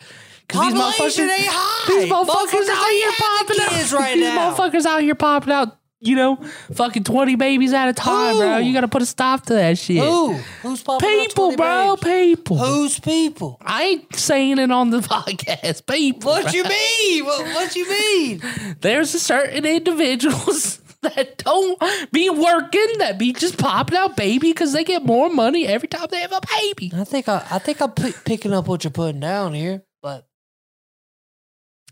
'Cause 0.49 0.73
these 0.73 0.81
motherfuckers- 0.83 1.31
ain't 1.31 1.47
high. 1.49 1.85
These 1.89 2.13
motherfuckers, 2.13 2.27
Motherfuckers 2.27 2.69
out 2.69 2.91
here 2.91 3.13
popping 3.19 3.61
out. 3.61 3.93
right 3.93 4.15
these 4.17 4.25
now. 4.25 4.55
motherfuckers 4.55 4.85
out 4.87 5.01
here 5.03 5.15
popping 5.15 5.53
out. 5.53 5.79
You 6.05 6.17
know, 6.17 6.37
fucking 6.75 7.05
twenty 7.05 7.37
babies 7.37 7.73
at 7.73 7.89
a 7.89 7.93
time, 7.93 8.37
bro. 8.37 8.57
You 8.57 8.73
got 8.75 8.81
to 8.81 8.89
put 8.89 9.03
a 9.03 9.07
stop 9.07 9.47
to 9.47 9.55
that 9.55 9.79
shit. 9.79 9.99
Who? 10.03 10.33
Who's 10.63 10.83
popping 10.83 11.09
out 11.09 11.29
People, 11.29 11.45
20 11.53 11.57
bro. 11.57 11.97
babes? 12.03 12.37
People. 12.41 12.59
Who's 12.59 12.99
people? 12.99 13.57
I 13.65 13.83
ain't 13.85 14.17
saying 14.17 14.59
it 14.59 14.73
on 14.73 14.91
the 14.91 14.99
podcast. 15.15 15.87
People. 15.87 16.33
What 16.33 16.43
bro. 16.43 16.53
you 16.53 16.65
mean? 16.65 17.25
What, 17.25 17.45
what 17.55 17.77
you 17.77 17.89
mean? 17.89 18.43
There's 18.81 19.15
a 19.15 19.21
certain 19.21 19.65
individuals 19.65 20.81
that 21.03 21.39
don't 21.39 21.81
be 22.13 22.31
working, 22.31 22.99
that 22.99 23.19
be 23.19 23.33
just 23.33 23.59
popping 23.59 23.97
out 23.99 24.17
baby 24.17 24.51
because 24.51 24.73
they 24.73 24.85
get 24.85 25.05
more 25.05 25.29
money 25.29 25.67
every 25.67 25.89
time 25.89 26.07
they 26.11 26.21
have 26.21 26.33
a 26.33 26.41
baby. 26.61 26.93
I 26.95 27.05
think 27.05 27.29
I, 27.29 27.45
I 27.51 27.59
think 27.59 27.81
I'm 27.81 27.93
pi- 27.93 28.13
picking 28.25 28.53
up 28.53 28.67
what 28.69 28.85
you're 28.85 28.91
putting 28.91 29.21
down 29.21 29.53
here, 29.55 29.83
but 30.03 30.27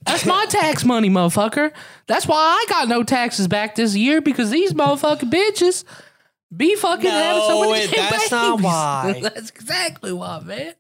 That's 0.07 0.25
my 0.25 0.47
tax 0.49 0.85
money, 0.85 1.11
motherfucker. 1.11 1.73
That's 2.07 2.27
why 2.27 2.37
I 2.37 2.65
got 2.69 2.89
no 2.89 3.03
taxes 3.03 3.49
back 3.49 3.75
this 3.75 3.95
year 3.95 4.21
because 4.21 4.51
these 4.51 4.73
motherfucking 4.73 5.31
bitches 5.31 5.85
be 6.57 6.75
fucking 6.77 7.11
having 7.11 7.43
so 7.43 7.63
No, 7.63 7.71
many 7.73 7.85
it- 7.85 7.91
damn 7.91 8.11
that's 8.11 8.31
not 8.31 8.61
why. 8.63 9.21
that's 9.23 9.51
exactly 9.51 10.13
why, 10.13 10.41
man. 10.41 10.75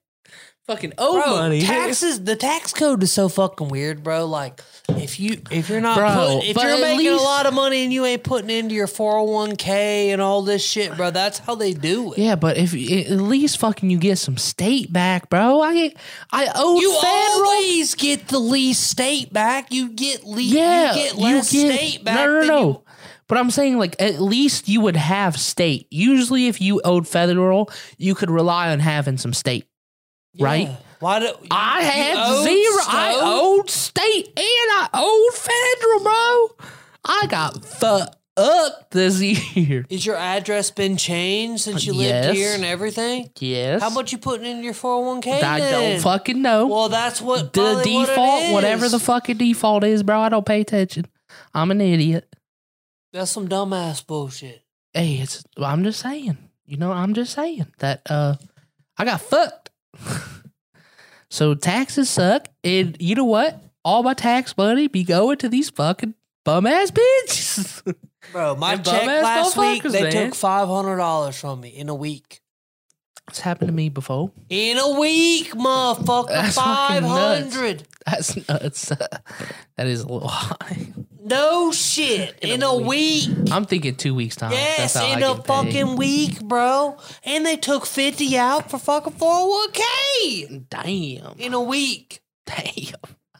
fucking 0.66 0.92
owe 0.98 1.20
Bro, 1.22 1.36
money. 1.36 1.62
taxes. 1.62 2.22
The 2.24 2.36
tax 2.36 2.72
code 2.72 3.02
is 3.02 3.12
so 3.12 3.28
fucking 3.28 3.68
weird, 3.68 4.02
bro. 4.02 4.24
Like, 4.26 4.60
if 4.98 5.18
you 5.20 5.40
if 5.50 5.68
you're 5.68 5.80
not 5.80 5.96
Bro, 5.96 6.38
put, 6.40 6.44
if 6.48 6.56
you're 6.56 6.80
making 6.80 6.98
least- 7.10 7.20
a 7.20 7.24
lot 7.24 7.46
of 7.46 7.54
money 7.54 7.82
and 7.84 7.92
you 7.92 8.04
ain't 8.04 8.22
putting 8.22 8.50
into 8.50 8.74
your 8.74 8.86
401k 8.86 10.12
and 10.12 10.20
all 10.20 10.42
this 10.42 10.64
shit, 10.64 10.96
bro, 10.96 11.10
that's 11.10 11.38
how 11.38 11.54
they 11.54 11.72
do 11.72 12.12
it. 12.12 12.18
Yeah, 12.18 12.34
but 12.36 12.56
if 12.56 12.72
at 12.74 13.10
least 13.20 13.58
fucking 13.58 13.90
you 13.90 13.98
get 13.98 14.16
some 14.18 14.36
state 14.36 14.92
back, 14.92 15.28
bro. 15.30 15.60
I 15.62 15.92
I 16.30 16.50
owe 16.54 16.80
You 16.80 16.92
federal. 17.00 17.48
always 17.48 17.94
get 17.94 18.28
the 18.28 18.38
least 18.38 18.88
state 18.88 19.32
back. 19.32 19.72
You 19.72 19.90
get 19.90 20.24
le- 20.24 20.40
yeah, 20.40 20.94
you 20.94 21.02
get 21.02 21.14
less 21.16 21.48
state 21.48 22.04
back. 22.04 22.14
No, 22.16 22.40
no, 22.40 22.46
no. 22.46 22.60
you- 22.68 22.82
But 23.28 23.38
I'm 23.38 23.50
saying 23.50 23.78
like 23.78 23.94
at 24.00 24.20
least 24.20 24.68
you 24.68 24.80
would 24.80 24.96
have 24.96 25.38
state. 25.38 25.86
Usually, 25.90 26.48
if 26.48 26.60
you 26.60 26.80
owed 26.84 27.06
federal, 27.06 27.70
you 27.96 28.14
could 28.14 28.30
rely 28.30 28.70
on 28.70 28.80
having 28.80 29.18
some 29.18 29.32
state. 29.32 29.66
Right? 30.38 30.70
Why 31.00 31.18
do 31.18 31.32
I 31.50 31.80
you 31.80 31.86
had 31.86 32.16
owed 32.18 32.44
zero. 32.44 32.82
I 32.86 33.18
owed 33.20 33.70
state 33.70 34.26
and 34.26 34.36
I 34.36 34.88
owed 34.94 35.34
federal, 35.34 36.00
bro. 36.04 36.66
I 37.04 37.26
got 37.28 37.64
fucked 37.64 38.16
up 38.36 38.90
this 38.90 39.20
year. 39.56 39.86
Is 39.88 40.04
your 40.04 40.16
address 40.16 40.70
been 40.70 40.96
changed 40.98 41.62
since 41.64 41.86
you 41.86 41.94
lived 41.94 42.36
here 42.36 42.54
and 42.54 42.64
everything? 42.64 43.30
Yes. 43.38 43.82
How 43.82 43.90
much 43.90 44.12
you 44.12 44.18
putting 44.18 44.46
in 44.46 44.62
your 44.62 44.74
401k? 44.74 45.42
I 45.42 45.58
don't 45.58 46.00
fucking 46.02 46.40
know. 46.42 46.66
Well, 46.66 46.88
that's 46.90 47.20
what 47.20 47.52
the 47.52 47.60
probably 47.60 47.94
what 47.94 48.06
default, 48.08 48.52
whatever 48.52 48.88
the 48.88 48.98
fucking 48.98 49.38
default 49.38 49.84
is, 49.84 50.02
bro. 50.02 50.20
I 50.20 50.28
don't 50.28 50.46
pay 50.46 50.60
attention. 50.60 51.06
I'm 51.54 51.70
an 51.70 51.80
idiot. 51.80 52.34
That's 53.12 53.30
some 53.30 53.48
dumbass 53.48 54.06
bullshit. 54.06 54.62
Hey, 54.92 55.14
it's. 55.14 55.44
I'm 55.56 55.82
just 55.82 56.00
saying. 56.00 56.36
You 56.66 56.76
know, 56.76 56.92
I'm 56.92 57.14
just 57.14 57.32
saying 57.32 57.66
that. 57.78 58.02
Uh, 58.08 58.36
I 58.98 59.04
got 59.04 59.20
fucked. 59.20 59.70
so 61.30 61.54
taxes 61.54 62.10
suck, 62.10 62.48
and 62.64 62.96
you 63.00 63.14
know 63.14 63.24
what? 63.24 63.62
All 63.84 64.02
my 64.02 64.14
tax 64.14 64.56
money 64.56 64.88
be 64.88 65.04
going 65.04 65.38
to 65.38 65.48
these 65.48 65.70
fucking 65.70 66.14
bum 66.44 66.66
ass 66.66 66.90
bitches. 66.90 67.94
Bro, 68.32 68.56
my 68.56 68.76
check 68.76 69.06
last 69.06 69.56
week 69.56 69.82
they 69.82 70.02
man. 70.02 70.12
took 70.12 70.34
$500 70.34 71.40
from 71.40 71.60
me 71.60 71.70
in 71.70 71.88
a 71.88 71.94
week. 71.94 72.39
It's 73.30 73.40
happened 73.40 73.68
to 73.68 73.74
me 73.74 73.88
before. 73.88 74.30
In 74.48 74.76
a 74.78 74.98
week, 74.98 75.52
motherfucker. 75.52 76.28
That's 76.28 76.56
fucking 76.56 77.02
nuts. 77.02 77.54
500 77.54 77.88
That's 78.06 78.48
nuts. 78.48 78.88
that 79.76 79.86
is 79.86 80.00
a 80.02 80.08
little 80.08 80.28
high. 80.28 80.92
No 81.22 81.70
shit. 81.70 82.38
In, 82.42 82.62
a 82.62 82.74
week. 82.76 83.28
I'm 83.52 83.64
thinking 83.64 83.94
two 83.94 84.14
weeks 84.14 84.36
time. 84.36 84.52
Yes, 84.52 84.94
That's 84.94 85.06
how 85.06 85.12
in 85.16 85.22
I 85.22 85.26
a 85.30 85.34
get 85.34 85.44
paid. 85.44 85.46
fucking 85.46 85.96
week, 85.96 86.40
bro. 86.42 86.96
And 87.24 87.46
they 87.46 87.56
took 87.56 87.86
50 87.86 88.36
out 88.36 88.70
for 88.70 88.78
fucking 88.78 89.12
401k 89.12 90.68
damn. 90.68 91.38
in 91.38 91.54
a 91.54 91.60
week. 91.60 92.20
Damn. 92.46 92.94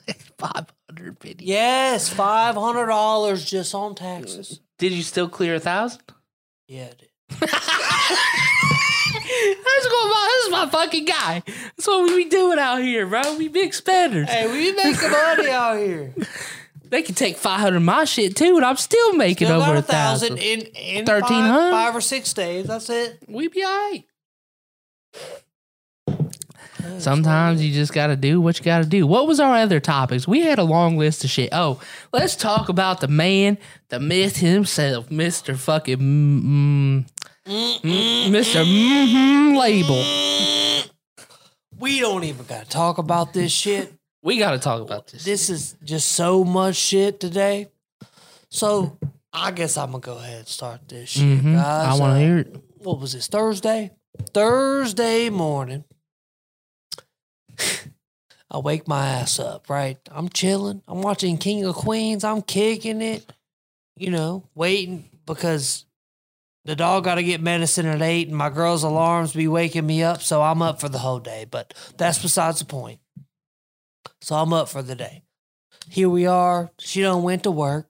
Five 0.39 0.67
hundred 0.89 1.19
fifty. 1.21 1.45
Yes, 1.45 2.13
$500 2.13 3.47
just 3.47 3.75
on 3.75 3.95
taxes. 3.95 4.61
Did 4.79 4.93
you 4.93 5.03
still 5.03 5.29
clear 5.29 5.57
a 5.57 5.61
thousand? 5.61 6.01
Yeah, 6.67 6.91
dude. 6.97 7.09
That's 9.31 9.87
going 9.89 10.11
my, 10.11 10.29
this 10.33 10.47
is 10.47 10.53
my 10.53 10.69
fucking 10.71 11.05
guy. 11.05 11.43
That's 11.47 11.87
what 11.87 12.05
we 12.05 12.25
be 12.25 12.31
doing 12.31 12.59
out 12.59 12.81
here, 12.81 13.07
bro. 13.07 13.37
We 13.37 13.49
big 13.49 13.75
spenders. 13.75 14.29
Hey, 14.29 14.47
we 14.47 14.73
be 14.73 14.77
making 14.77 15.11
money 15.11 15.49
out 15.51 15.79
here. 15.79 16.15
They 16.91 17.03
can 17.03 17.15
take 17.15 17.37
five 17.37 17.61
hundred 17.61 17.81
my 17.81 18.05
shit 18.05 18.35
too, 18.37 18.57
and 18.57 18.65
I'm 18.65 18.77
still 18.77 19.15
making 19.15 19.47
Still 19.47 19.63
over 19.63 19.75
got 19.75 19.79
a 19.79 19.83
thousand 19.83 20.39
in, 20.39 20.61
in 20.61 21.05
1300? 21.05 21.71
five, 21.71 21.95
or 21.95 22.01
six 22.01 22.33
days. 22.33 22.67
That's 22.67 22.91
it. 22.91 23.23
We 23.29 23.47
be 23.49 23.65
alright. 23.65 24.05
Sometimes 26.99 27.65
you 27.65 27.73
just 27.73 27.93
gotta 27.93 28.17
do 28.17 28.41
what 28.41 28.59
you 28.59 28.65
gotta 28.65 28.87
do. 28.87 29.07
What 29.07 29.27
was 29.29 29.39
our 29.39 29.55
other 29.55 29.79
topics? 29.81 30.27
We 30.27 30.41
had 30.41 30.59
a 30.59 30.65
long 30.65 30.97
list 30.99 31.23
of 31.23 31.31
shit. 31.31 31.51
Oh, 31.53 31.81
let's 32.13 32.35
talk 32.35 32.69
about 32.69 33.01
the 33.01 33.09
man, 33.09 33.59
the 33.89 34.01
myth 34.01 34.39
himself, 34.39 35.11
Mister 35.11 35.55
Fucking 35.55 35.99
mm, 35.99 36.43
mm, 36.43 37.05
Mister 37.47 38.61
mm 38.65 39.59
Label. 39.59 40.03
We 41.79 42.01
don't 42.01 42.25
even 42.25 42.45
got 42.47 42.65
to 42.65 42.69
talk 42.71 42.99
about 42.99 43.33
this 43.33 43.51
shit. 43.53 43.93
We 44.23 44.37
gotta 44.37 44.59
talk 44.59 44.83
about 44.83 45.07
this. 45.07 45.25
This 45.25 45.49
is 45.49 45.77
just 45.83 46.13
so 46.13 46.45
much 46.45 46.77
shit 46.77 47.21
today. 47.21 47.69
So 48.51 48.99
I 49.33 49.51
guess 49.51 49.79
I'm 49.79 49.93
gonna 49.93 50.01
go 50.03 50.19
ahead 50.19 50.41
and 50.41 50.47
start 50.49 50.87
this 50.89 51.09
shit, 51.09 51.23
Mhm. 51.23 51.55
guys. 51.55 51.87
I 51.97 51.99
want 51.99 52.13
Uh, 52.13 52.15
to 52.17 52.21
hear 52.21 52.39
it. 52.41 52.55
What 52.83 53.01
was 53.01 53.15
this? 53.15 53.29
Thursday. 53.29 53.93
Thursday 54.35 55.31
morning. 55.31 55.85
I 58.51 58.59
wake 58.59 58.87
my 58.87 59.07
ass 59.07 59.39
up. 59.39 59.71
Right, 59.71 59.97
I'm 60.11 60.29
chilling. 60.29 60.83
I'm 60.87 61.01
watching 61.01 61.39
King 61.39 61.65
of 61.65 61.77
Queens. 61.77 62.23
I'm 62.23 62.43
kicking 62.43 63.01
it. 63.01 63.25
You 63.97 64.11
know, 64.11 64.45
waiting 64.55 65.09
because 65.25 65.87
the 66.65 66.77
dog 66.77 67.05
got 67.05 67.15
to 67.17 67.23
get 67.23 67.41
medicine 67.41 67.87
at 67.87 68.03
eight, 68.03 68.29
and 68.29 68.37
my 68.37 68.51
girl's 68.51 68.83
alarms 68.83 69.33
be 69.33 69.49
waking 69.49 69.87
me 69.87 70.03
up. 70.03 70.23
So 70.23 70.43
I'm 70.43 70.63
up 70.63 70.81
for 70.81 70.89
the 70.89 70.99
whole 70.99 71.21
day. 71.21 71.47
But 71.51 71.75
that's 71.97 72.21
besides 72.21 72.59
the 72.59 72.67
point. 72.67 73.01
So 74.21 74.37
I'm 74.37 74.53
up 74.53 74.69
for 74.69 74.83
the 74.83 74.95
day. 74.95 75.23
Here 75.89 76.09
we 76.09 76.27
are. 76.27 76.71
She 76.79 77.03
done 77.03 77.23
went 77.23 77.45
to 77.45 77.51
work. 77.51 77.89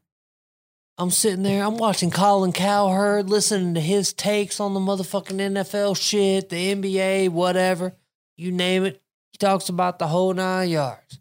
I'm 0.97 1.11
sitting 1.11 1.43
there. 1.43 1.65
I'm 1.65 1.79
watching 1.79 2.11
Colin 2.11 2.53
Cowherd, 2.53 3.31
listening 3.31 3.75
to 3.75 3.81
his 3.81 4.13
takes 4.13 4.61
on 4.61 4.75
the 4.75 4.81
motherfucking 4.81 5.41
NFL 5.41 5.97
shit, 6.01 6.51
the 6.51 6.75
NBA, 6.75 7.31
whatever. 7.31 7.95
You 8.37 8.53
name 8.53 8.85
it. 8.85 9.03
He 9.33 9.39
talks 9.39 9.69
about 9.69 9.99
the 9.99 10.09
whole 10.09 10.35
nine 10.35 10.69
yards. 10.69 11.19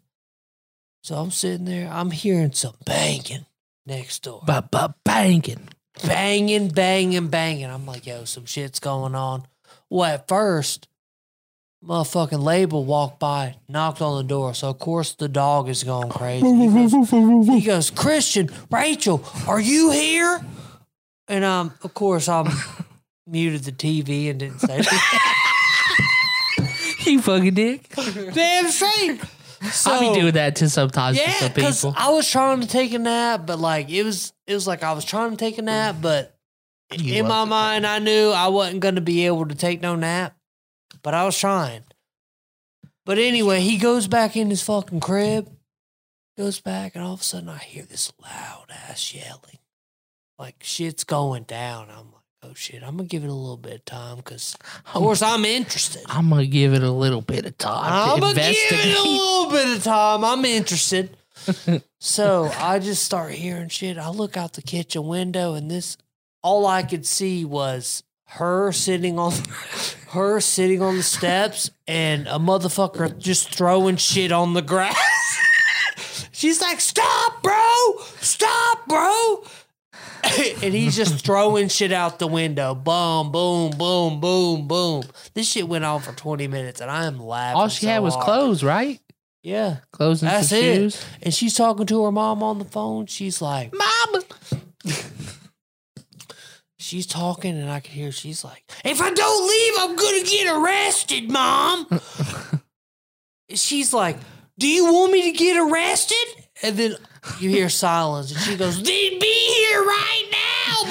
So 1.02 1.16
I'm 1.16 1.30
sitting 1.30 1.64
there. 1.64 1.88
I'm 1.90 2.10
hearing 2.10 2.52
some 2.52 2.74
banging 2.84 3.46
next 3.86 4.22
door. 4.22 4.42
But 4.46 4.70
but 4.70 5.02
banking. 5.02 5.68
Banging, 6.06 6.68
banging, 6.68 7.28
banging. 7.28 7.66
I'm 7.66 7.86
like, 7.86 8.06
yo, 8.06 8.24
some 8.24 8.46
shit's 8.46 8.80
going 8.80 9.14
on. 9.14 9.46
Well, 9.88 10.04
at 10.14 10.28
first, 10.28 10.88
motherfucking 11.84 12.42
label 12.42 12.84
walked 12.84 13.18
by, 13.18 13.56
knocked 13.68 14.00
on 14.00 14.16
the 14.16 14.24
door. 14.28 14.54
So, 14.54 14.70
of 14.70 14.78
course, 14.78 15.14
the 15.14 15.28
dog 15.28 15.68
is 15.68 15.82
going 15.84 16.10
crazy. 16.10 16.46
He 16.46 16.68
goes, 16.68 17.10
he 17.10 17.60
goes, 17.60 17.90
Christian, 17.90 18.50
Rachel, 18.70 19.24
are 19.46 19.60
you 19.60 19.90
here? 19.90 20.44
And 21.28 21.44
um, 21.44 21.74
of 21.82 21.94
course, 21.94 22.28
I'm 22.28 22.46
muted 23.26 23.64
the 23.64 23.72
TV 23.72 24.30
and 24.30 24.38
didn't 24.38 24.60
say 24.60 24.74
anything. 24.74 24.98
You 27.06 27.22
fucking 27.22 27.54
dick. 27.54 27.88
Damn 28.34 28.70
straight. 28.70 29.20
So, 29.72 29.92
I 29.92 30.00
be 30.00 30.18
doing 30.18 30.32
that 30.34 30.56
to 30.56 30.70
sometimes 30.70 31.18
to 31.18 31.22
Yeah, 31.22 31.32
some 31.32 31.52
people. 31.52 31.94
I 31.96 32.10
was 32.10 32.28
trying 32.28 32.62
to 32.62 32.66
take 32.66 32.94
a 32.94 32.98
nap, 32.98 33.42
but 33.46 33.58
like 33.58 33.90
it 33.90 34.02
was, 34.04 34.32
it 34.46 34.54
was 34.54 34.66
like 34.66 34.82
I 34.82 34.92
was 34.92 35.04
trying 35.04 35.32
to 35.32 35.36
take 35.36 35.58
a 35.58 35.62
nap, 35.62 35.96
but 36.00 36.34
You 36.96 37.16
in 37.16 37.28
my 37.28 37.44
mind, 37.44 37.86
I 37.86 37.98
knew 37.98 38.30
I 38.30 38.48
wasn't 38.48 38.80
going 38.80 38.94
to 38.94 39.00
be 39.02 39.26
able 39.26 39.46
to 39.46 39.54
take 39.54 39.82
no 39.82 39.96
nap, 39.96 40.34
but 41.02 41.12
I 41.12 41.24
was 41.26 41.38
trying. 41.38 41.82
But 43.04 43.18
anyway, 43.18 43.60
he 43.60 43.76
goes 43.76 44.08
back 44.08 44.36
in 44.36 44.48
his 44.50 44.62
fucking 44.62 45.00
crib, 45.00 45.50
goes 46.38 46.60
back, 46.60 46.94
and 46.94 47.04
all 47.04 47.14
of 47.14 47.20
a 47.20 47.24
sudden 47.24 47.48
I 47.48 47.58
hear 47.58 47.84
this 47.84 48.12
loud 48.22 48.66
ass 48.70 49.14
yelling. 49.14 49.58
Like 50.38 50.56
shit's 50.62 51.04
going 51.04 51.42
down. 51.42 51.88
I'm 51.90 52.12
like, 52.12 52.19
oh 52.42 52.54
shit, 52.54 52.82
I'm 52.82 52.96
to 52.98 53.04
give 53.04 53.24
it 53.24 53.30
a 53.30 53.34
little 53.34 53.56
bit 53.56 53.74
of 53.74 53.84
time 53.84 54.16
because, 54.16 54.56
of 54.86 54.92
course, 54.92 55.22
I'm 55.22 55.44
interested. 55.44 56.02
I'm 56.06 56.30
gonna 56.30 56.46
give 56.46 56.74
it 56.74 56.82
a 56.82 56.90
little 56.90 57.20
bit 57.20 57.46
of 57.46 57.56
time 57.58 58.22
I'm 58.22 58.34
to 58.34 58.34
give 58.34 58.56
it 58.70 58.98
a 58.98 59.02
little 59.02 59.50
bit 59.50 59.76
of 59.76 59.84
time. 59.84 60.24
I'm 60.24 60.44
interested. 60.44 61.16
so 61.98 62.50
I 62.58 62.78
just 62.78 63.04
start 63.04 63.32
hearing 63.32 63.68
shit. 63.68 63.98
I 63.98 64.10
look 64.10 64.36
out 64.36 64.54
the 64.54 64.62
kitchen 64.62 65.06
window, 65.06 65.54
and 65.54 65.70
this, 65.70 65.96
all 66.42 66.66
I 66.66 66.82
could 66.82 67.06
see 67.06 67.44
was 67.44 68.02
her 68.26 68.72
sitting 68.72 69.18
on 69.18 69.32
her 70.10 70.40
sitting 70.40 70.82
on 70.82 70.96
the 70.96 71.02
steps 71.02 71.70
and 71.86 72.26
a 72.26 72.38
motherfucker 72.38 73.16
just 73.18 73.54
throwing 73.54 73.96
shit 73.96 74.32
on 74.32 74.54
the 74.54 74.62
grass. 74.62 74.96
She's 76.32 76.60
like, 76.60 76.80
"Stop, 76.80 77.42
bro! 77.42 77.98
Stop, 78.20 78.86
bro!" 78.88 79.44
and 80.62 80.74
he's 80.74 80.96
just 80.96 81.24
throwing 81.24 81.68
shit 81.68 81.92
out 81.92 82.18
the 82.18 82.26
window. 82.26 82.74
Boom, 82.74 83.32
boom, 83.32 83.70
boom, 83.72 84.20
boom, 84.20 84.68
boom. 84.68 85.02
This 85.34 85.50
shit 85.50 85.68
went 85.68 85.84
on 85.84 86.00
for 86.00 86.12
20 86.12 86.46
minutes 86.48 86.80
and 86.80 86.90
I 86.90 87.06
am 87.06 87.18
laughing. 87.18 87.60
All 87.60 87.68
she 87.68 87.86
so 87.86 87.92
had 87.92 87.98
was 88.00 88.14
hard. 88.14 88.24
clothes, 88.24 88.64
right? 88.64 89.00
Yeah. 89.42 89.78
Clothes 89.92 90.22
and 90.22 90.30
That's 90.30 90.52
it. 90.52 90.74
shoes. 90.74 91.04
And 91.22 91.32
she's 91.32 91.54
talking 91.54 91.86
to 91.86 92.04
her 92.04 92.12
mom 92.12 92.42
on 92.42 92.58
the 92.58 92.64
phone. 92.64 93.06
She's 93.06 93.40
like, 93.40 93.72
Mom. 93.72 94.22
she's 96.78 97.06
talking, 97.06 97.56
and 97.56 97.70
I 97.70 97.80
can 97.80 97.94
hear 97.94 98.10
she's 98.10 98.42
like, 98.44 98.64
if 98.84 99.00
I 99.00 99.10
don't 99.12 99.48
leave, 99.48 99.74
I'm 99.78 99.96
gonna 99.96 100.24
get 100.24 100.56
arrested, 100.56 101.30
mom. 101.30 101.86
she's 103.50 103.92
like, 103.94 104.16
do 104.58 104.66
you 104.66 104.92
want 104.92 105.12
me 105.12 105.30
to 105.30 105.38
get 105.38 105.56
arrested? 105.56 106.16
And 106.62 106.76
then 106.76 106.96
you 107.38 107.50
hear 107.50 107.68
silence, 107.68 108.32
and 108.32 108.40
she 108.40 108.56
goes, 108.56 108.76
then 108.76 109.18
be 109.18 109.54
here 109.54 109.82
right 109.82 110.24
now, 110.32 110.84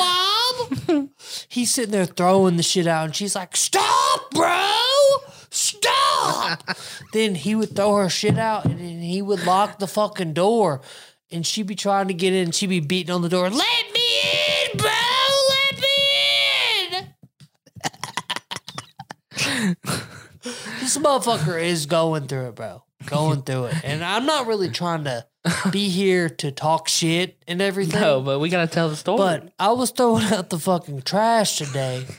mom. 0.88 1.09
He's 1.48 1.71
sitting 1.71 1.91
there 1.91 2.05
throwing 2.05 2.57
the 2.57 2.63
shit 2.63 2.88
out, 2.88 3.05
and 3.05 3.15
she's 3.15 3.36
like, 3.36 3.55
stop, 3.55 4.31
bro. 4.31 4.69
Stop. 5.51 6.62
stop. 6.63 6.77
then 7.13 7.36
he 7.36 7.55
would 7.55 7.75
throw 7.75 7.95
her 7.95 8.09
shit 8.09 8.38
out 8.38 8.65
and 8.65 8.79
then 8.79 9.01
he 9.01 9.21
would 9.21 9.45
lock 9.45 9.79
the 9.79 9.88
fucking 9.88 10.33
door. 10.33 10.81
And 11.31 11.45
she'd 11.45 11.67
be 11.67 11.75
trying 11.75 12.07
to 12.07 12.13
get 12.13 12.33
in. 12.33 12.45
and 12.45 12.55
She'd 12.55 12.69
be 12.69 12.79
beating 12.79 13.13
on 13.13 13.21
the 13.21 13.29
door. 13.29 13.50
Let 13.50 13.93
me 13.93 14.21
in, 14.71 14.77
bro. 14.77 14.89
Let 15.50 15.79
me 15.79 15.88
in. 19.67 19.77
this 20.79 20.98
motherfucker 20.98 21.62
is 21.62 21.86
going 21.86 22.27
through 22.27 22.48
it, 22.50 22.55
bro. 22.55 22.83
Going 23.05 23.43
through 23.43 23.65
it. 23.65 23.75
And 23.83 24.03
I'm 24.03 24.25
not 24.25 24.48
really 24.48 24.69
trying 24.69 25.03
to 25.05 25.25
be 25.72 25.89
here 25.89 26.29
to 26.29 26.51
talk 26.51 26.88
shit 26.88 27.41
and 27.48 27.62
everything. 27.62 28.01
No, 28.01 28.22
but 28.22 28.39
we 28.39 28.50
gotta 28.50 28.67
tell 28.67 28.89
the 28.89 28.96
story. 28.96 29.17
But 29.17 29.53
I 29.58 29.72
was 29.72 29.91
throwing 29.91 30.25
out 30.25 30.50
the 30.50 30.60
fucking 30.60 31.03
trash 31.03 31.58
today. 31.58 32.05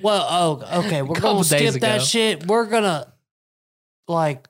Well, 0.00 0.26
oh, 0.30 0.84
okay. 0.84 1.02
We're 1.02 1.18
gonna 1.18 1.42
skip 1.42 1.58
days 1.58 1.78
that 1.78 2.02
shit. 2.02 2.46
We're 2.46 2.66
gonna 2.66 3.12
like 4.06 4.48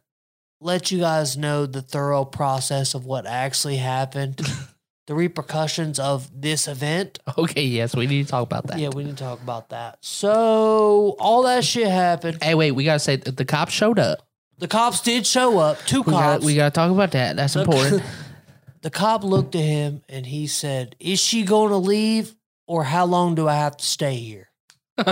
let 0.61 0.90
you 0.90 0.99
guys 0.99 1.37
know 1.37 1.66
the 1.66 1.82
thorough 1.82 2.25
process 2.25 2.94
of 2.94 3.06
what 3.06 3.26
actually 3.26 3.76
happened, 3.76 4.40
the 5.06 5.14
repercussions 5.14 5.99
of 5.99 6.28
this 6.38 6.68
event. 6.68 7.18
okay, 7.38 7.62
yes, 7.62 7.97
we 7.97 8.06
need 8.06 8.26
to 8.26 8.30
talk 8.30 8.42
about 8.42 8.66
that. 8.66 8.78
Yeah, 8.78 8.90
we 8.90 9.04
need 9.04 9.16
to 9.16 9.25
talk 9.25 9.40
about 9.40 9.70
that. 9.70 9.99
So 10.02 11.16
all 11.18 11.44
that 11.44 11.64
shit 11.64 11.88
happened. 11.88 12.42
Hey, 12.42 12.54
wait, 12.54 12.73
we 12.73 12.85
gotta 12.85 12.99
say 12.99 13.16
that 13.16 13.37
the 13.37 13.44
cops 13.44 13.73
showed 13.73 13.99
up. 13.99 14.27
The 14.58 14.68
cops 14.68 15.00
did 15.00 15.26
show 15.26 15.58
up. 15.58 15.78
Two 15.86 16.02
We 16.02 16.12
cops. 16.12 16.22
gotta, 16.24 16.46
we 16.46 16.54
gotta 16.56 16.70
talk 16.70 16.90
about 16.90 17.12
that. 17.12 17.36
That's 17.36 17.54
important. 17.56 18.02
the 18.82 18.90
cop 18.90 19.22
looked 19.24 19.54
at 19.54 19.60
him 19.62 20.02
and 20.08 20.26
he 20.26 20.46
said, 20.46 20.96
"Is 20.98 21.20
she 21.20 21.44
going 21.44 21.70
to 21.70 21.76
leave, 21.76 22.34
or 22.66 22.84
how 22.84 23.06
long 23.06 23.34
do 23.34 23.46
I 23.48 23.54
have 23.54 23.76
to 23.76 23.84
stay 23.84 24.16
here?" 24.16 24.50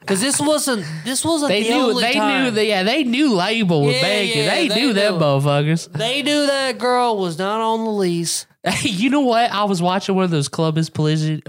Because 0.00 0.20
this 0.20 0.40
wasn't 0.40 0.84
this 1.04 1.24
wasn't 1.24 1.50
they 1.50 1.62
the 1.62 1.68
knew. 1.70 1.76
only 1.80 2.02
They 2.02 2.14
time. 2.14 2.44
knew. 2.44 2.50
The, 2.50 2.64
yeah, 2.66 2.82
they 2.82 3.04
knew 3.04 3.34
label 3.34 3.82
was 3.84 3.94
Yeah, 3.94 4.02
bacon. 4.02 4.38
yeah, 4.44 4.50
they, 4.54 4.68
they 4.68 4.74
knew 4.74 4.92
them 4.92 5.14
knew. 5.14 5.20
motherfuckers. 5.20 5.92
They 5.92 6.22
knew 6.22 6.46
that 6.46 6.78
girl 6.78 7.16
was 7.16 7.38
not 7.38 7.60
on 7.60 7.84
the 7.84 7.90
lease. 7.92 8.46
You 8.82 9.10
know 9.10 9.20
what? 9.22 9.50
I 9.50 9.64
was 9.64 9.82
watching 9.82 10.14
one 10.14 10.24
of 10.24 10.30
those 10.30 10.48
Columbus 10.48 10.88
Police 10.88 11.40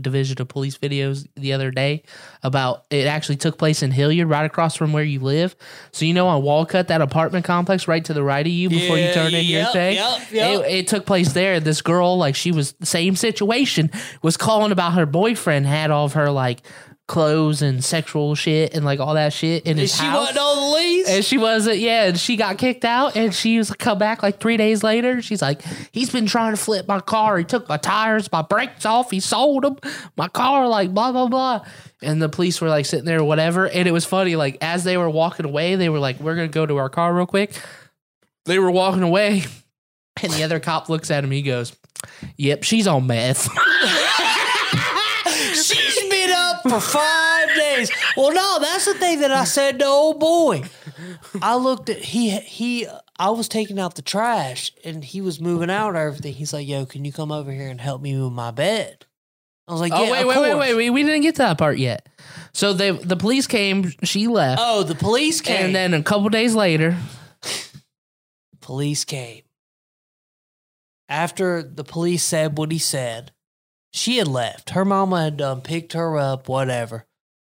Division 0.00 0.40
of 0.40 0.48
Police 0.48 0.78
videos 0.78 1.26
the 1.34 1.52
other 1.54 1.70
day 1.72 2.02
about 2.44 2.84
it 2.90 3.06
actually 3.06 3.36
took 3.36 3.58
place 3.58 3.82
in 3.82 3.90
Hilliard, 3.90 4.28
right 4.28 4.44
across 4.44 4.76
from 4.76 4.92
where 4.92 5.02
you 5.02 5.18
live. 5.18 5.56
So 5.90 6.04
you 6.04 6.14
know 6.14 6.28
on 6.28 6.42
Walcott, 6.42 6.88
that 6.88 7.00
apartment 7.00 7.44
complex 7.44 7.88
right 7.88 8.04
to 8.04 8.14
the 8.14 8.22
right 8.22 8.46
of 8.46 8.52
you 8.52 8.68
before 8.68 8.96
you 8.96 9.04
Yeah, 9.04 9.14
turn 9.14 9.34
in 9.34 9.44
your 9.44 9.64
thing. 9.66 9.96
yep, 9.96 10.30
yep. 10.30 10.60
It, 10.60 10.70
it 10.70 10.88
took 10.88 11.04
place 11.04 11.32
there. 11.32 11.58
This 11.58 11.82
girl, 11.82 12.16
like 12.16 12.36
she 12.36 12.52
was 12.52 12.72
the 12.72 12.86
same 12.86 13.16
situation, 13.16 13.90
was 14.22 14.36
calling 14.36 14.70
about 14.70 14.92
her 14.92 15.06
boyfriend 15.06 15.66
had 15.66 15.90
all 15.90 16.04
of 16.04 16.12
her 16.12 16.30
like 16.30 16.62
clothes 17.12 17.62
and 17.62 17.84
sexual 17.84 18.34
shit 18.34 18.74
and 18.74 18.84
like 18.84 18.98
all 18.98 19.14
that 19.14 19.32
shit 19.32 19.62
in 19.64 19.72
And 19.72 19.80
his 19.80 19.94
she 19.94 20.02
house. 20.02 20.20
wasn't 20.20 20.38
on 20.38 20.56
the 20.56 20.76
lease. 20.76 21.08
And 21.08 21.24
she 21.24 21.38
wasn't, 21.38 21.76
uh, 21.76 21.78
yeah. 21.78 22.04
And 22.06 22.18
she 22.18 22.36
got 22.36 22.58
kicked 22.58 22.84
out, 22.84 23.14
and 23.16 23.32
she 23.34 23.58
was 23.58 23.70
come 23.70 23.98
back 23.98 24.22
like 24.22 24.40
three 24.40 24.56
days 24.56 24.82
later. 24.82 25.22
She's 25.22 25.40
like, 25.42 25.62
he's 25.92 26.10
been 26.10 26.26
trying 26.26 26.54
to 26.54 26.60
flip 26.60 26.88
my 26.88 27.00
car. 27.00 27.38
He 27.38 27.44
took 27.44 27.68
my 27.68 27.76
tires, 27.76 28.32
my 28.32 28.42
brakes 28.42 28.84
off. 28.86 29.10
He 29.10 29.20
sold 29.20 29.62
them. 29.62 29.76
My 30.16 30.26
car, 30.28 30.66
like 30.66 30.92
blah 30.92 31.12
blah 31.12 31.28
blah. 31.28 31.64
And 32.02 32.20
the 32.20 32.28
police 32.28 32.60
were 32.60 32.68
like 32.68 32.86
sitting 32.86 33.04
there, 33.04 33.20
or 33.20 33.24
whatever. 33.24 33.68
And 33.68 33.86
it 33.86 33.92
was 33.92 34.04
funny. 34.04 34.34
Like 34.34 34.56
as 34.60 34.82
they 34.82 34.96
were 34.96 35.10
walking 35.10 35.46
away, 35.46 35.76
they 35.76 35.88
were 35.88 36.00
like, 36.00 36.18
"We're 36.18 36.34
gonna 36.34 36.48
go 36.48 36.66
to 36.66 36.78
our 36.78 36.88
car 36.88 37.14
real 37.14 37.26
quick." 37.26 37.52
They 38.46 38.58
were 38.58 38.70
walking 38.72 39.02
away, 39.02 39.44
and 40.22 40.32
the 40.32 40.42
other 40.42 40.58
cop 40.58 40.88
looks 40.88 41.10
at 41.10 41.22
him. 41.22 41.30
He 41.30 41.42
goes, 41.42 41.76
"Yep, 42.38 42.62
she's 42.64 42.86
on 42.88 43.06
meth." 43.06 43.48
She's 46.62 46.70
been 46.70 46.72
up 46.76 46.82
for 46.82 46.88
five 46.98 47.48
days. 47.56 47.90
Well, 48.16 48.32
no, 48.32 48.58
that's 48.60 48.84
the 48.86 48.94
thing 48.94 49.20
that 49.20 49.30
I 49.30 49.44
said 49.44 49.78
to 49.80 49.84
old 49.86 50.20
boy. 50.20 50.62
I 51.40 51.56
looked 51.56 51.88
at 51.90 51.98
he 51.98 52.30
he. 52.30 52.86
I 53.18 53.30
was 53.30 53.48
taking 53.48 53.78
out 53.78 53.94
the 53.94 54.02
trash 54.02 54.72
and 54.84 55.04
he 55.04 55.20
was 55.20 55.40
moving 55.40 55.70
out 55.70 55.94
everything. 55.96 56.34
He's 56.34 56.52
like, 56.52 56.66
"Yo, 56.66 56.86
can 56.86 57.04
you 57.04 57.12
come 57.12 57.30
over 57.32 57.52
here 57.52 57.68
and 57.68 57.80
help 57.80 58.02
me 58.02 58.14
move 58.14 58.32
my 58.32 58.50
bed?" 58.50 59.06
I 59.68 59.72
was 59.72 59.80
like, 59.80 59.92
oh 59.94 60.02
"Yeah, 60.04 60.10
wait, 60.10 60.26
wait, 60.26 60.40
wait, 60.40 60.54
wait, 60.56 60.74
wait. 60.74 60.90
We 60.90 61.02
didn't 61.04 61.22
get 61.22 61.36
to 61.36 61.42
that 61.42 61.58
part 61.58 61.78
yet. 61.78 62.08
So 62.52 62.72
they 62.72 62.90
the 62.90 63.16
police 63.16 63.46
came. 63.46 63.92
She 64.02 64.26
left, 64.26 64.60
Oh, 64.62 64.82
the 64.82 64.94
police 64.96 65.40
came. 65.40 65.66
and 65.66 65.74
then 65.74 65.94
a 65.94 66.02
couple 66.02 66.28
days 66.30 66.54
later, 66.54 66.96
police 68.60 69.04
came. 69.04 69.42
After 71.08 71.62
the 71.62 71.84
police 71.84 72.22
said 72.24 72.56
what 72.58 72.72
he 72.72 72.78
said, 72.78 73.32
she 73.92 74.16
had 74.18 74.28
left. 74.28 74.70
Her 74.70 74.84
mama 74.84 75.22
had 75.24 75.36
done 75.36 75.60
picked 75.60 75.92
her 75.92 76.16
up, 76.18 76.48
whatever. 76.48 77.04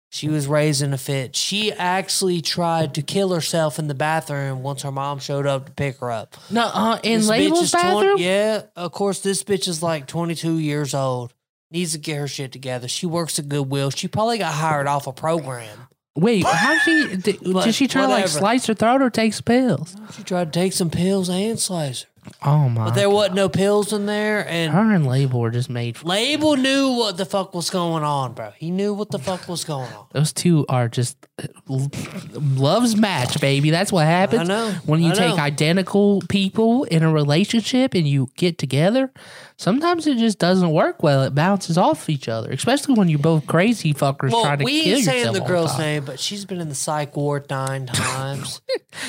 She 0.09 0.29
was 0.29 0.47
raising 0.47 0.93
a 0.93 0.97
fit. 0.97 1.35
She 1.35 1.71
actually 1.73 2.39
tried 2.41 2.95
to 2.95 3.01
kill 3.01 3.33
herself 3.33 3.77
in 3.77 3.87
the 3.87 3.93
bathroom 3.93 4.63
once 4.63 4.83
her 4.83 4.91
mom 4.91 5.19
showed 5.19 5.45
up 5.45 5.65
to 5.65 5.71
pick 5.73 5.97
her 5.99 6.09
up. 6.09 6.37
no, 6.49 6.63
uh, 6.73 6.99
in 7.03 7.19
This 7.19 7.29
Label's 7.29 7.61
is 7.63 7.71
20 7.71 7.83
bathroom. 7.87 8.17
yeah, 8.19 8.61
of 8.77 8.93
course, 8.93 9.19
this 9.19 9.43
bitch 9.43 9.67
is 9.67 9.83
like 9.83 10.07
22 10.07 10.59
years 10.59 10.93
old. 10.93 11.33
Needs 11.71 11.91
to 11.91 11.97
get 11.97 12.17
her 12.17 12.27
shit 12.29 12.53
together. 12.53 12.87
She 12.87 13.05
works 13.05 13.37
at 13.37 13.49
Goodwill. 13.49 13.89
She 13.89 14.07
probably 14.07 14.37
got 14.37 14.53
hired 14.53 14.87
off 14.87 15.05
a 15.07 15.11
program. 15.11 15.87
Wait, 16.15 16.45
how 16.45 16.79
she 16.79 17.17
did, 17.17 17.39
But 17.53 17.65
did 17.65 17.75
she 17.75 17.87
try 17.87 18.03
to 18.03 18.07
like 18.07 18.21
whatever. 18.23 18.39
slice 18.39 18.65
her 18.67 18.73
throat 18.73 19.01
or 19.01 19.09
take 19.09 19.33
some 19.33 19.43
pills? 19.43 19.93
She 20.15 20.23
tried 20.23 20.53
to 20.53 20.57
take 20.59 20.71
some 20.71 20.89
pills 20.89 21.29
and 21.29 21.59
slice 21.59 22.03
her. 22.03 22.09
Oh 22.43 22.69
my! 22.69 22.85
But 22.85 22.95
there 22.95 23.09
wasn't 23.09 23.35
no 23.35 23.49
pills 23.49 23.93
in 23.93 24.05
there. 24.05 24.47
And 24.47 24.73
her 24.73 24.93
and 24.93 25.05
Label 25.05 25.39
were 25.41 25.51
just 25.51 25.69
made. 25.69 26.01
Label 26.03 26.55
knew 26.55 26.91
what 26.91 27.17
the 27.17 27.25
fuck 27.25 27.53
was 27.53 27.69
going 27.69 28.03
on, 28.03 28.33
bro. 28.33 28.51
He 28.57 28.71
knew 28.71 28.93
what 28.93 29.11
the 29.11 29.19
fuck 29.19 29.47
was 29.47 29.63
going 29.63 29.91
on. 29.93 30.05
Those 30.13 30.33
two 30.33 30.65
are 30.69 30.87
just 30.87 31.26
love's 31.67 32.95
match, 32.95 33.39
baby. 33.39 33.69
That's 33.69 33.91
what 33.91 34.05
happens 34.05 34.41
I 34.41 34.43
know, 34.45 34.71
when 34.85 35.01
you 35.01 35.11
I 35.11 35.15
take 35.15 35.35
know. 35.35 35.41
identical 35.43 36.21
people 36.29 36.83
in 36.85 37.03
a 37.03 37.11
relationship 37.11 37.93
and 37.93 38.07
you 38.07 38.29
get 38.35 38.57
together. 38.57 39.11
Sometimes 39.57 40.05
it 40.07 40.17
just 40.17 40.37
doesn't 40.39 40.71
work 40.71 41.01
well. 41.01 41.23
It 41.23 41.33
bounces 41.35 41.77
off 41.77 42.09
each 42.09 42.27
other, 42.27 42.51
especially 42.51 42.93
when 42.95 43.09
you're 43.09 43.17
both 43.19 43.47
crazy 43.47 43.93
fuckers 43.93 44.31
Well, 44.31 44.43
trying 44.43 44.59
to 44.59 44.65
we 44.65 44.83
kill 44.83 44.95
ain't 44.97 45.05
saying 45.05 45.33
the 45.33 45.39
girl's 45.41 45.71
time. 45.71 45.81
name, 45.81 46.05
but 46.05 46.19
she's 46.19 46.45
been 46.45 46.61
in 46.61 46.69
the 46.69 46.75
psych 46.75 47.15
ward 47.15 47.49
nine 47.49 47.85
times. 47.87 48.61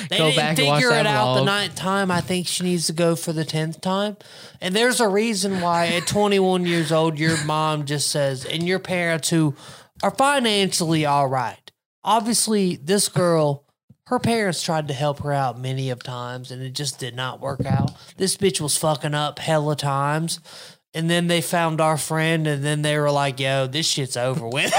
they 0.09 0.17
Go 0.17 0.25
didn't 0.25 0.35
back 0.37 0.57
and 0.59 0.67
watch 0.67 0.77
figure 0.81 0.89
that 0.89 1.05
it 1.05 1.09
out 1.09 1.35
the 1.35 1.43
ninth 1.45 1.75
time. 1.75 2.09
I 2.11 2.21
think 2.21 2.47
she 2.47 2.63
needs 2.63 2.87
to 2.87 2.93
go 2.93 3.15
for 3.15 3.31
the 3.31 3.45
tenth 3.45 3.79
time. 3.81 4.17
And 4.61 4.75
there's 4.75 4.99
a 4.99 5.07
reason 5.07 5.61
why 5.61 5.87
at 5.87 6.07
21 6.07 6.65
years 6.65 6.91
old, 6.91 7.19
your 7.19 7.43
mom 7.45 7.85
just 7.85 8.09
says, 8.09 8.43
and 8.45 8.67
your 8.67 8.79
parents 8.79 9.29
who 9.29 9.55
are 10.01 10.11
financially 10.11 11.05
all 11.05 11.27
right. 11.27 11.68
Obviously, 12.03 12.75
this 12.77 13.09
girl, 13.09 13.65
her 14.07 14.19
parents 14.19 14.63
tried 14.63 14.87
to 14.87 14.93
help 14.93 15.19
her 15.19 15.33
out 15.33 15.59
many 15.59 15.89
of 15.89 16.01
times, 16.01 16.51
and 16.51 16.61
it 16.61 16.73
just 16.73 16.99
did 16.99 17.15
not 17.15 17.39
work 17.39 17.65
out. 17.65 17.91
This 18.17 18.37
bitch 18.37 18.59
was 18.61 18.77
fucking 18.77 19.13
up 19.13 19.39
hella 19.39 19.75
times. 19.75 20.39
And 20.91 21.07
then 21.07 21.27
they 21.27 21.41
found 21.41 21.79
our 21.79 21.97
friend, 21.97 22.47
and 22.47 22.63
then 22.63 22.81
they 22.81 22.97
were 22.97 23.11
like, 23.11 23.39
yo, 23.39 23.67
this 23.67 23.87
shit's 23.87 24.17
over 24.17 24.47
with. 24.47 24.73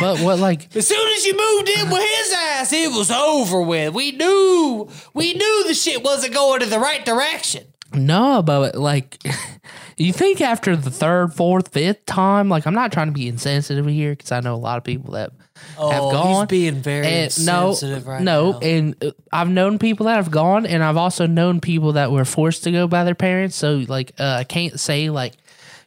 But 0.00 0.18
what 0.18 0.38
like 0.40 0.74
As 0.74 0.88
soon 0.88 1.08
as 1.16 1.24
you 1.24 1.36
moved 1.36 1.68
in 1.68 1.88
with 1.88 2.02
his 2.02 2.32
ass, 2.32 2.72
it 2.72 2.90
was 2.90 3.12
over 3.12 3.62
with. 3.62 3.94
We 3.94 4.10
knew, 4.10 4.88
we 5.14 5.34
knew 5.34 5.64
the 5.68 5.74
shit 5.74 6.02
wasn't 6.02 6.34
going 6.34 6.62
in 6.62 6.70
the 6.70 6.80
right 6.80 7.04
direction. 7.04 7.71
No, 7.94 8.42
but 8.42 8.74
like, 8.74 9.22
you 9.96 10.12
think 10.12 10.40
after 10.40 10.76
the 10.76 10.90
third, 10.90 11.34
fourth, 11.34 11.72
fifth 11.72 12.06
time, 12.06 12.48
like, 12.48 12.66
I'm 12.66 12.74
not 12.74 12.92
trying 12.92 13.08
to 13.08 13.12
be 13.12 13.28
insensitive 13.28 13.86
here 13.86 14.12
because 14.12 14.32
I 14.32 14.40
know 14.40 14.54
a 14.54 14.56
lot 14.56 14.78
of 14.78 14.84
people 14.84 15.12
that 15.12 15.30
have 15.76 15.78
gone. 15.78 16.14
Oh, 16.14 16.40
he's 16.40 16.48
being 16.48 16.74
very 16.76 17.06
and 17.06 17.46
no, 17.46 17.70
insensitive 17.70 18.06
right 18.06 18.22
no, 18.22 18.52
now. 18.52 18.58
and 18.60 19.04
uh, 19.04 19.10
I've 19.32 19.50
known 19.50 19.78
people 19.78 20.06
that 20.06 20.16
have 20.16 20.30
gone, 20.30 20.66
and 20.66 20.82
I've 20.82 20.96
also 20.96 21.26
known 21.26 21.60
people 21.60 21.92
that 21.92 22.10
were 22.10 22.24
forced 22.24 22.64
to 22.64 22.72
go 22.72 22.86
by 22.86 23.04
their 23.04 23.14
parents. 23.14 23.56
So, 23.56 23.84
like, 23.88 24.12
uh, 24.18 24.36
I 24.40 24.44
can't 24.44 24.78
say 24.78 25.10
like, 25.10 25.34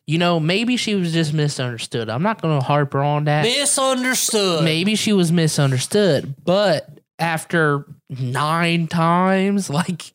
you 0.08 0.18
know, 0.18 0.40
maybe 0.40 0.78
she 0.78 0.96
was 0.96 1.12
just 1.12 1.34
misunderstood. 1.34 2.10
I'm 2.10 2.22
not 2.24 2.42
going 2.42 2.60
to 2.60 2.66
harp 2.66 2.94
her 2.94 3.04
on 3.04 3.26
that. 3.26 3.44
Misunderstood. 3.44 4.64
Maybe 4.64 4.96
she 4.96 5.14
was 5.14 5.32
misunderstood, 5.32 6.36
but 6.44 6.88
after 7.18 7.86
nine 8.10 8.88
times, 8.88 9.70
like 9.70 10.14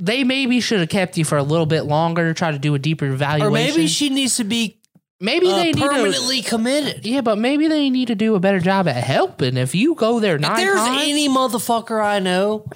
they 0.00 0.24
maybe 0.24 0.60
should 0.60 0.80
have 0.80 0.88
kept 0.88 1.16
you 1.16 1.24
for 1.24 1.38
a 1.38 1.42
little 1.42 1.66
bit 1.66 1.82
longer 1.82 2.28
to 2.28 2.34
try 2.34 2.50
to 2.50 2.58
do 2.58 2.74
a 2.74 2.78
deeper 2.78 3.06
evaluation. 3.06 3.46
Or 3.46 3.50
maybe 3.50 3.86
she 3.86 4.08
needs 4.08 4.36
to 4.36 4.44
be 4.44 4.78
maybe 5.20 5.48
uh, 5.48 5.56
they 5.56 5.64
need 5.64 5.76
to. 5.76 5.88
permanently 5.88 6.42
committed. 6.42 7.06
Yeah, 7.06 7.20
but 7.20 7.38
maybe 7.38 7.68
they 7.68 7.90
need 7.90 8.08
to 8.08 8.14
do 8.14 8.34
a 8.34 8.40
better 8.40 8.60
job 8.60 8.88
at 8.88 8.96
helping. 8.96 9.56
If 9.56 9.74
you 9.74 9.94
go 9.94 10.20
there 10.20 10.38
nine 10.38 10.52
If 10.52 10.56
there's 10.56 10.78
times, 10.78 11.02
any 11.02 11.28
motherfucker 11.28 12.02
I 12.02 12.18
know 12.18 12.66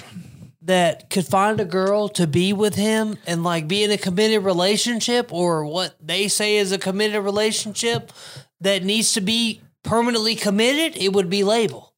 that 0.62 1.10
could 1.10 1.26
find 1.26 1.60
a 1.60 1.64
girl 1.64 2.08
to 2.08 2.26
be 2.26 2.52
with 2.52 2.74
him 2.74 3.18
and 3.26 3.42
like 3.42 3.68
be 3.68 3.82
in 3.82 3.90
a 3.90 3.98
committed 3.98 4.44
relationship 4.44 5.32
or 5.32 5.64
what 5.66 5.94
they 6.00 6.28
say 6.28 6.56
is 6.56 6.72
a 6.72 6.78
committed 6.78 7.22
relationship 7.22 8.12
that 8.60 8.82
needs 8.82 9.12
to 9.12 9.20
be 9.20 9.60
permanently 9.82 10.34
committed, 10.34 11.00
it 11.00 11.12
would 11.12 11.28
be 11.28 11.44
label. 11.44 11.94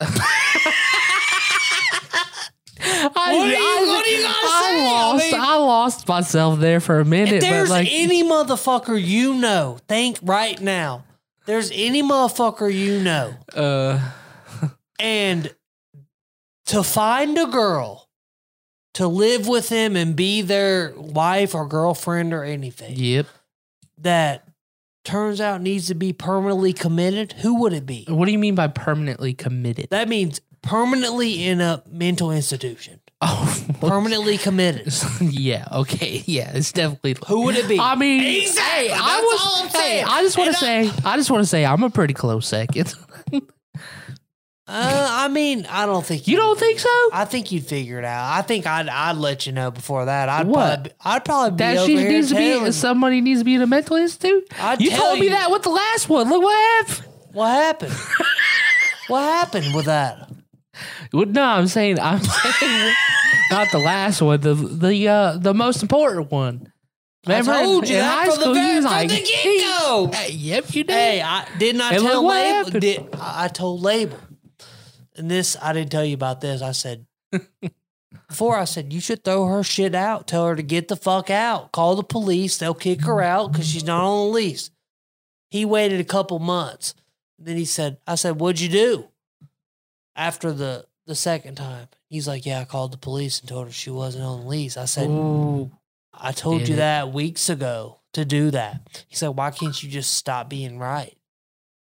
I, 3.14 3.32
What 3.32 3.46
are 3.46 3.50
you- 3.50 3.56
I- 3.56 3.84
what 3.86 4.06
you 4.06 4.22
gonna 4.22 4.34
I 4.34 4.70
say? 4.70 4.84
Lost. 4.84 5.24
I, 5.34 5.56
mean- 5.56 5.66
lost 5.66 6.08
myself 6.08 6.58
there 6.60 6.80
for 6.80 7.00
a 7.00 7.04
minute. 7.04 7.34
If 7.34 7.40
there's 7.42 7.68
but 7.68 7.74
like, 7.74 7.88
any 7.90 8.22
motherfucker 8.24 9.02
you 9.02 9.34
know, 9.34 9.78
think 9.88 10.18
right 10.22 10.60
now. 10.60 11.04
There's 11.46 11.70
any 11.72 12.02
motherfucker 12.02 12.72
you 12.72 13.00
know, 13.02 13.34
uh, 13.54 13.98
And 15.00 15.52
to 16.66 16.82
find 16.84 17.36
a 17.36 17.46
girl 17.46 18.08
to 18.94 19.08
live 19.08 19.48
with 19.48 19.68
him 19.68 19.96
and 19.96 20.14
be 20.14 20.42
their 20.42 20.92
wife 20.96 21.54
or 21.54 21.66
girlfriend 21.66 22.32
or 22.32 22.44
anything 22.44 22.94
Yep. 22.96 23.26
that 23.98 24.46
turns 25.04 25.40
out 25.40 25.60
needs 25.62 25.88
to 25.88 25.94
be 25.96 26.12
permanently 26.12 26.72
committed, 26.72 27.32
who 27.32 27.56
would 27.62 27.72
it 27.72 27.86
be? 27.86 28.04
What 28.08 28.26
do 28.26 28.32
you 28.32 28.38
mean 28.38 28.54
by 28.54 28.68
permanently 28.68 29.34
committed? 29.34 29.88
That 29.90 30.08
means 30.08 30.40
permanently 30.62 31.44
in 31.44 31.60
a 31.60 31.82
mental 31.90 32.30
institution. 32.30 33.00
oh, 33.20 33.66
Permanently 33.80 34.38
committed. 34.38 34.92
yeah. 35.20 35.66
Okay. 35.72 36.22
Yeah. 36.26 36.52
It's 36.54 36.72
definitely. 36.72 37.16
Who 37.26 37.42
would 37.42 37.56
it 37.56 37.68
be? 37.68 37.78
I 37.78 37.94
mean, 37.96 38.42
Exactly, 38.42 38.88
hey, 38.88 38.94
I 38.94 39.20
was, 39.20 39.40
all 39.44 39.62
I'm 39.64 39.68
hey. 39.68 40.02
I 40.02 40.22
just 40.22 40.38
want 40.38 40.52
to 40.52 40.58
say, 40.58 40.90
I 41.04 41.16
just 41.16 41.30
want 41.30 41.42
to 41.42 41.46
say, 41.48 41.64
I'm 41.66 41.82
a 41.82 41.90
pretty 41.90 42.14
close 42.14 42.46
second. 42.46 42.94
Uh, 44.74 45.08
I 45.10 45.28
mean, 45.28 45.66
I 45.68 45.84
don't 45.86 46.06
think 46.06 46.26
you 46.28 46.36
don't 46.36 46.58
think 46.58 46.78
so? 46.78 46.88
I 47.12 47.24
think 47.26 47.50
you'd 47.52 47.66
figure 47.66 47.98
it 47.98 48.04
out. 48.04 48.32
I 48.32 48.42
think 48.42 48.66
I'd 48.66 48.88
I'd 48.88 49.16
let 49.16 49.44
you 49.44 49.52
know 49.52 49.70
before 49.70 50.04
that. 50.06 50.28
I'd 50.30 50.46
What? 50.46 50.54
Probably, 50.54 50.92
I'd 51.04 51.24
probably 51.24 51.50
be 51.50 51.56
That 51.56 51.84
she 51.84 51.96
needs 51.96 52.28
to 52.30 52.36
be. 52.36 52.72
Somebody 52.72 53.20
needs 53.20 53.40
to 53.40 53.44
be 53.44 53.54
in 53.56 53.60
a 53.60 53.66
mental 53.66 53.96
institute. 53.96 54.46
I'd 54.58 54.80
you 54.80 54.90
told 54.90 55.18
me 55.18 55.28
that 55.30 55.50
with 55.50 55.62
the 55.62 55.68
last 55.70 56.08
one. 56.08 56.30
Look 56.30 56.42
what 56.42 56.86
happened. 56.86 57.06
What 57.32 57.48
happened? 57.48 57.92
what 59.08 59.20
happened 59.22 59.74
with 59.74 59.86
that? 59.86 60.30
Well, 61.12 61.26
No, 61.26 61.42
I'm 61.42 61.66
saying 61.66 61.98
I'm 62.00 62.20
saying 62.60 62.94
not 63.50 63.70
the 63.70 63.78
last 63.78 64.22
one. 64.22 64.40
The 64.40 64.54
the 64.54 65.08
uh, 65.08 65.36
the 65.38 65.54
most 65.54 65.82
important 65.82 66.30
one. 66.30 66.72
Remember, 67.26 67.52
I 67.52 67.62
told 67.62 67.88
you 67.88 67.94
in 67.94 68.00
that 68.00 68.14
high 68.18 68.24
from 68.24 68.34
school, 68.34 68.54
the, 68.54 68.60
you 68.60 68.76
was 68.76 68.84
like, 68.84 69.08
the 69.08 69.14
get 69.16 69.78
go. 69.78 70.10
Hey, 70.12 70.32
yep, 70.32 70.74
you 70.74 70.82
did. 70.82 70.92
Hey, 70.92 71.22
I 71.22 71.46
didn't 71.56 71.80
I 71.80 71.94
And 71.94 72.02
tell 72.02 72.26
Label? 72.26 72.80
Did, 72.80 73.08
I 73.14 73.44
I 73.44 73.48
told 73.48 73.80
Label, 73.82 74.18
and 75.16 75.30
this 75.30 75.56
I 75.62 75.72
didn't 75.72 75.92
tell 75.92 76.04
you 76.04 76.14
about 76.14 76.40
this. 76.40 76.62
I 76.62 76.72
said 76.72 77.06
before 78.28 78.56
I 78.58 78.64
said 78.64 78.92
you 78.92 79.00
should 79.00 79.22
throw 79.22 79.46
her 79.46 79.62
shit 79.62 79.94
out. 79.94 80.26
Tell 80.26 80.46
her 80.46 80.56
to 80.56 80.62
get 80.64 80.88
the 80.88 80.96
fuck 80.96 81.30
out. 81.30 81.70
Call 81.70 81.94
the 81.94 82.02
police. 82.02 82.56
They'll 82.58 82.74
kick 82.74 83.04
her 83.04 83.22
out 83.22 83.52
because 83.52 83.68
she's 83.68 83.84
not 83.84 84.02
on 84.02 84.26
the 84.28 84.32
lease. 84.32 84.70
He 85.48 85.64
waited 85.64 86.00
a 86.00 86.04
couple 86.04 86.40
months. 86.40 86.94
Then 87.38 87.56
he 87.56 87.64
said, 87.66 87.98
"I 88.04 88.16
said, 88.16 88.40
what'd 88.40 88.60
you 88.60 88.68
do?" 88.68 89.08
After 90.14 90.52
the 90.52 90.86
the 91.06 91.14
second 91.14 91.56
time, 91.56 91.88
he's 92.08 92.28
like, 92.28 92.46
"Yeah, 92.46 92.60
I 92.60 92.64
called 92.64 92.92
the 92.92 92.98
police 92.98 93.40
and 93.40 93.48
told 93.48 93.66
her 93.66 93.72
she 93.72 93.90
wasn't 93.90 94.24
on 94.24 94.42
the 94.42 94.46
lease." 94.46 94.76
I 94.76 94.84
said, 94.84 95.08
Ooh, 95.08 95.70
I 96.12 96.32
told 96.32 96.68
you 96.68 96.74
it? 96.74 96.78
that 96.78 97.12
weeks 97.12 97.48
ago 97.48 98.00
to 98.12 98.24
do 98.24 98.50
that. 98.50 99.04
He 99.08 99.16
said, 99.16 99.28
Why 99.28 99.50
can't 99.50 99.80
you 99.82 99.88
just 99.88 100.14
stop 100.14 100.48
being 100.48 100.78
right? 100.78 101.16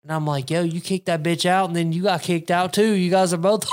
And 0.04 0.12
I'm 0.12 0.26
like, 0.26 0.50
Yo, 0.50 0.64
you 0.64 0.82
kicked 0.82 1.08
that 1.08 1.24
bitch 1.24 1.46
out 1.46 1.68
and 1.68 1.76
then 1.76 1.92
you 1.92 2.04
got 2.04 2.22
kicked 2.22 2.52
out 2.52 2.74
too. 2.74 2.94
You 2.94 3.10
guys 3.10 3.34
are 3.34 3.38
both. 3.38 3.70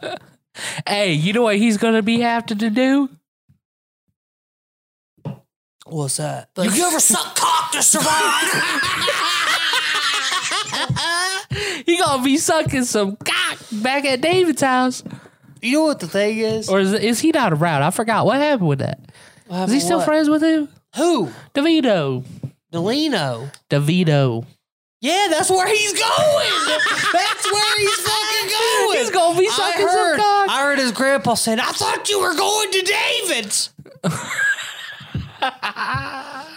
hey, 0.86 1.12
you 1.12 1.32
know 1.32 1.42
what 1.42 1.56
he's 1.56 1.76
gonna 1.76 2.02
be 2.02 2.20
having 2.20 2.58
to 2.58 2.70
do? 2.70 3.08
What's 5.86 6.16
that? 6.16 6.48
Like, 6.56 6.74
you 6.74 6.86
ever 6.86 7.00
suck 7.00 7.36
cock 7.36 7.72
to 7.72 7.82
survive? 7.82 8.08
he 11.86 11.96
gonna 11.98 12.22
be 12.22 12.36
sucking 12.38 12.84
some 12.84 13.16
cock 13.16 13.58
back 13.72 14.04
at 14.04 14.20
David's 14.20 14.62
house, 14.62 15.02
you 15.60 15.78
know 15.78 15.84
what 15.84 16.00
the 16.00 16.08
thing 16.08 16.38
is? 16.38 16.68
or 16.68 16.80
is, 16.80 16.92
is 16.92 17.20
he 17.20 17.30
not 17.30 17.52
around? 17.52 17.82
I 17.82 17.90
forgot 17.90 18.26
what 18.26 18.38
happened 18.38 18.68
with 18.68 18.78
that. 18.80 19.00
Is 19.50 19.72
he 19.72 19.80
still 19.80 19.98
what? 19.98 20.06
friends 20.06 20.28
with 20.30 20.42
him? 20.42 20.68
Who? 20.96 21.30
Davito, 21.54 22.24
Delino. 22.72 23.50
Davito. 23.70 24.44
Yeah, 25.00 25.26
that's 25.30 25.50
where 25.50 25.66
he's 25.66 25.92
going. 25.92 26.48
that's 27.12 27.52
where 27.52 27.78
he's 27.78 27.94
fucking 27.96 28.48
going. 28.50 28.98
He's 28.98 29.10
gonna 29.10 29.38
be 29.38 29.48
I 29.48 29.50
sucking 29.50 29.88
some 29.88 30.16
cock. 30.16 30.48
I 30.48 30.62
heard 30.62 30.78
his 30.78 30.92
grandpa 30.92 31.34
saying, 31.34 31.58
I 31.60 31.72
thought 31.72 32.08
you 32.08 32.20
were 32.20 32.34
going 32.34 32.70
to 32.70 32.82
David's. 32.82 33.72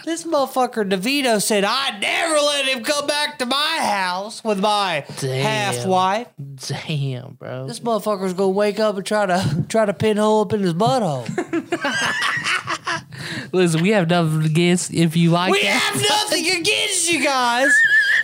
this 0.04 0.24
motherfucker 0.24 0.88
DeVito 0.88 1.42
said, 1.42 1.64
I 1.64 1.98
never 1.98 2.34
let 2.34 2.66
him 2.66 2.84
come 2.84 3.06
back 3.06 3.38
to 3.40 3.46
my 3.46 3.78
house 3.82 4.44
with 4.44 4.60
my 4.60 5.04
half 5.20 5.84
wife. 5.86 6.28
Damn, 6.68 7.34
bro. 7.34 7.66
This 7.66 7.80
motherfucker's 7.80 8.34
gonna 8.34 8.50
wake 8.50 8.78
up 8.78 8.96
and 8.96 9.04
try 9.04 9.26
to 9.26 9.64
try 9.68 9.86
to 9.86 9.94
pinhole 9.94 10.42
up 10.42 10.52
in 10.52 10.60
his 10.60 10.74
butthole. 10.74 11.26
Listen, 13.52 13.82
we 13.82 13.90
have 13.90 14.08
nothing 14.08 14.44
against 14.44 14.92
if 14.94 15.16
you 15.16 15.30
like 15.30 15.50
we 15.52 15.62
that. 15.62 15.82
have 15.82 16.02
nothing 16.08 16.46
against 16.60 17.10
you 17.10 17.24
guys, 17.24 17.72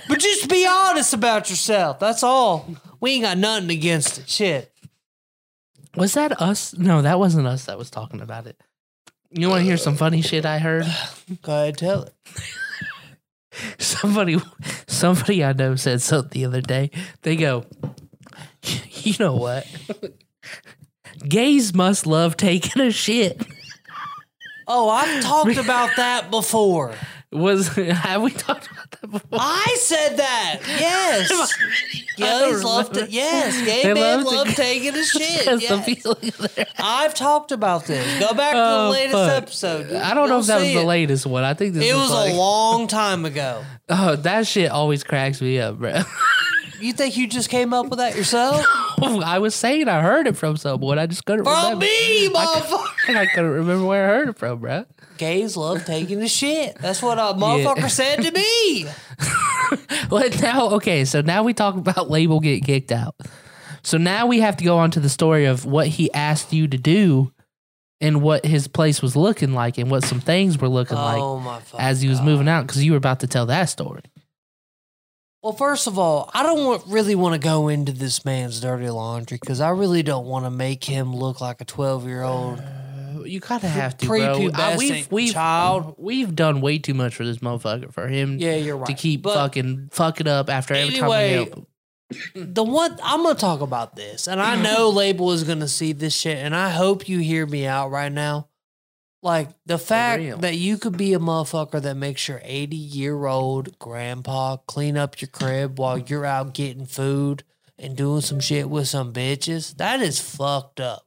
but 0.08 0.20
just 0.20 0.48
be 0.48 0.66
honest 0.66 1.14
about 1.14 1.50
yourself. 1.50 1.98
That's 1.98 2.22
all. 2.22 2.68
We 3.00 3.12
ain't 3.14 3.24
got 3.24 3.38
nothing 3.38 3.70
against 3.70 4.18
it. 4.18 4.28
Shit. 4.28 4.72
Was 5.96 6.14
that 6.14 6.40
us? 6.40 6.76
No, 6.78 7.02
that 7.02 7.18
wasn't 7.18 7.46
us 7.46 7.66
that 7.66 7.76
was 7.76 7.90
talking 7.90 8.20
about 8.20 8.46
it. 8.46 8.58
You 9.34 9.48
want 9.48 9.60
to 9.60 9.64
hear 9.64 9.76
some 9.76 9.96
funny 9.96 10.20
shit 10.22 10.44
I 10.44 10.58
heard? 10.58 10.84
Go 11.42 11.52
ahead, 11.52 11.78
tell 11.78 12.02
it. 12.02 12.14
Somebody, 13.78 14.38
somebody 14.86 15.44
I 15.44 15.52
know 15.52 15.76
said 15.76 16.00
something 16.00 16.30
the 16.30 16.46
other 16.46 16.62
day. 16.62 16.90
They 17.20 17.36
go, 17.36 17.66
you 18.62 19.14
know 19.20 19.34
what? 19.34 19.66
Gays 21.28 21.74
must 21.74 22.06
love 22.06 22.36
taking 22.38 22.80
a 22.80 22.90
shit. 22.90 23.44
Oh, 24.66 24.88
I've 24.88 25.22
talked 25.22 25.56
about 25.58 25.90
that 25.96 26.30
before. 26.30 26.94
Was 27.30 27.68
have 27.76 28.22
we 28.22 28.30
talked 28.30 28.70
about 28.70 28.81
before? 29.12 29.28
I 29.40 29.76
said 29.78 30.16
that. 30.16 30.60
Yes. 30.66 31.54
Gays 32.16 32.64
love 32.64 32.92
to. 32.92 33.06
Yes, 33.10 33.60
gay 33.64 33.82
They 33.82 33.94
men 33.94 34.24
love 34.24 34.32
to- 34.32 34.36
love 34.36 34.48
taking 34.56 34.94
a 34.94 35.04
shit. 35.04 35.44
That's 35.44 35.68
the 35.68 35.76
Yes. 35.76 35.84
feeling 36.02 36.32
there. 36.56 36.66
I've 36.78 37.14
talked 37.14 37.52
about 37.52 37.84
this. 37.86 38.04
Go 38.20 38.34
back 38.34 38.52
to 38.52 38.58
the 38.58 38.64
Oh, 38.86 38.90
latest 38.90 39.14
fuck. 39.14 39.30
episode. 39.42 39.92
I 39.92 40.14
don't 40.14 40.28
know 40.28 40.34
You'll 40.36 40.40
if 40.40 40.46
that 40.46 40.56
was 40.56 40.64
see 40.64 40.74
the 40.74 40.80
it. 40.80 40.84
latest 40.86 41.26
one. 41.26 41.44
I 41.44 41.54
think 41.54 41.74
this 41.74 41.88
It 41.88 41.94
was, 41.94 42.02
was 42.10 42.10
like, 42.12 42.32
a 42.32 42.36
long 42.36 42.86
time 42.88 43.24
ago. 43.24 43.64
oh 43.88 44.16
that 44.16 44.46
shit 44.46 44.70
always 44.70 45.04
cracks 45.04 45.40
me 45.40 45.58
up, 45.60 45.78
bro. 45.78 46.00
You 46.80 46.92
think 46.92 47.16
you 47.16 47.28
just 47.28 47.48
came 47.48 47.72
up 47.72 47.86
with 47.88 48.00
that 48.00 48.16
yourself? 48.16 48.64
I 49.00 49.38
was 49.38 49.54
saying 49.54 49.88
I 49.88 50.00
heard 50.02 50.26
it 50.26 50.36
from 50.36 50.56
someone. 50.56 50.98
I 50.98 51.06
just 51.06 51.24
couldn't 51.24 51.44
From 51.44 51.54
remember. 51.62 51.84
me, 51.84 52.28
motherfucker. 52.28 53.16
I 53.16 53.26
couldn't 53.26 53.50
remember 53.50 53.86
where 53.86 54.04
I 54.04 54.08
heard 54.08 54.28
it 54.30 54.36
from, 54.38 54.58
bro. 54.58 54.84
Gays 55.22 55.56
love 55.56 55.84
taking 55.84 56.20
a 56.20 56.26
shit. 56.28 56.76
That's 56.78 57.00
what 57.00 57.16
a 57.16 57.22
motherfucker 57.38 57.88
said 57.88 58.22
to 58.22 58.32
me. 58.32 58.86
Well, 60.10 60.28
now, 60.42 60.70
okay, 60.72 61.06
so 61.06 61.22
now 61.22 61.44
we 61.44 61.54
talk 61.54 61.76
about 61.76 62.10
label 62.10 62.40
get 62.40 62.64
kicked 62.64 62.92
out. 62.92 63.14
So 63.82 63.96
now 63.96 64.26
we 64.26 64.40
have 64.40 64.56
to 64.58 64.64
go 64.64 64.76
on 64.76 64.90
to 64.90 65.00
the 65.00 65.08
story 65.08 65.46
of 65.46 65.64
what 65.64 65.86
he 65.86 66.12
asked 66.12 66.52
you 66.52 66.68
to 66.68 66.76
do 66.76 67.32
and 68.00 68.20
what 68.20 68.44
his 68.44 68.68
place 68.68 69.00
was 69.00 69.16
looking 69.16 69.54
like 69.54 69.78
and 69.78 69.90
what 69.90 70.04
some 70.04 70.20
things 70.20 70.58
were 70.58 70.68
looking 70.68 70.98
oh 70.98 71.36
like 71.36 71.62
as 71.78 72.02
he 72.02 72.08
was 72.08 72.18
God. 72.18 72.26
moving 72.26 72.48
out 72.48 72.66
because 72.66 72.84
you 72.84 72.90
were 72.90 72.98
about 72.98 73.20
to 73.20 73.26
tell 73.26 73.46
that 73.46 73.70
story. 73.70 74.02
Well, 75.40 75.54
first 75.54 75.86
of 75.86 75.98
all, 75.98 76.30
I 76.34 76.42
don't 76.42 76.66
want, 76.66 76.82
really 76.88 77.14
want 77.14 77.34
to 77.34 77.40
go 77.40 77.68
into 77.68 77.92
this 77.92 78.24
man's 78.24 78.60
dirty 78.60 78.90
laundry 78.90 79.38
because 79.40 79.60
I 79.62 79.70
really 79.70 80.02
don't 80.02 80.26
want 80.26 80.44
to 80.44 80.50
make 80.50 80.84
him 80.84 81.14
look 81.16 81.40
like 81.40 81.62
a 81.62 81.64
twelve 81.64 82.06
year 82.06 82.22
old. 82.22 82.60
You 83.32 83.40
kind 83.40 83.64
of 83.64 83.70
have 83.70 83.96
to, 83.98 84.06
bro. 84.06 84.50
I- 84.52 84.76
we've 84.76 85.10
we've 85.10 85.32
child. 85.32 85.94
we've 85.96 86.34
done 86.34 86.60
way 86.60 86.78
too 86.78 86.92
much 86.92 87.14
for 87.14 87.24
this 87.24 87.38
motherfucker 87.38 87.90
for 87.92 88.06
him 88.06 88.36
Yeah, 88.38 88.56
you're 88.56 88.76
right. 88.76 88.86
to 88.86 88.94
keep 88.94 89.22
But 89.22 89.34
fucking 89.34 89.88
fucking 89.90 90.28
up 90.28 90.50
after 90.50 90.74
every 90.74 90.94
time 90.96 91.08
we 91.08 91.32
help 91.32 91.54
him. 91.54 91.66
the 92.54 92.62
one 92.62 92.98
I'm 93.02 93.22
gonna 93.22 93.34
talk 93.34 93.62
about 93.62 93.96
this, 93.96 94.28
and 94.28 94.38
I 94.38 94.60
know 94.60 94.90
Label 95.02 95.32
is 95.32 95.44
gonna 95.44 95.66
see 95.66 95.92
this 95.94 96.14
shit, 96.14 96.36
and 96.36 96.54
I 96.54 96.68
hope 96.68 97.08
you 97.08 97.20
hear 97.20 97.46
me 97.46 97.64
out 97.66 97.90
right 97.90 98.12
now. 98.12 98.48
Like 99.22 99.48
the 99.64 99.78
fact 99.78 100.42
that 100.42 100.56
you 100.56 100.76
could 100.76 100.98
be 100.98 101.14
a 101.14 101.18
motherfucker 101.18 101.80
that 101.80 101.96
makes 101.96 102.28
your 102.28 102.40
80 102.44 102.76
year 102.76 103.24
old 103.24 103.78
grandpa 103.78 104.56
clean 104.58 104.98
up 104.98 105.20
your 105.22 105.28
crib 105.28 105.78
while 105.78 105.96
you're 105.96 106.26
out 106.26 106.52
getting 106.52 106.84
food 106.86 107.44
and 107.78 107.96
doing 107.96 108.20
some 108.20 108.40
shit 108.40 108.68
with 108.68 108.88
some 108.88 109.12
bitches, 109.12 109.76
that 109.78 110.00
is 110.02 110.20
fucked 110.20 110.80
up. 110.80 111.06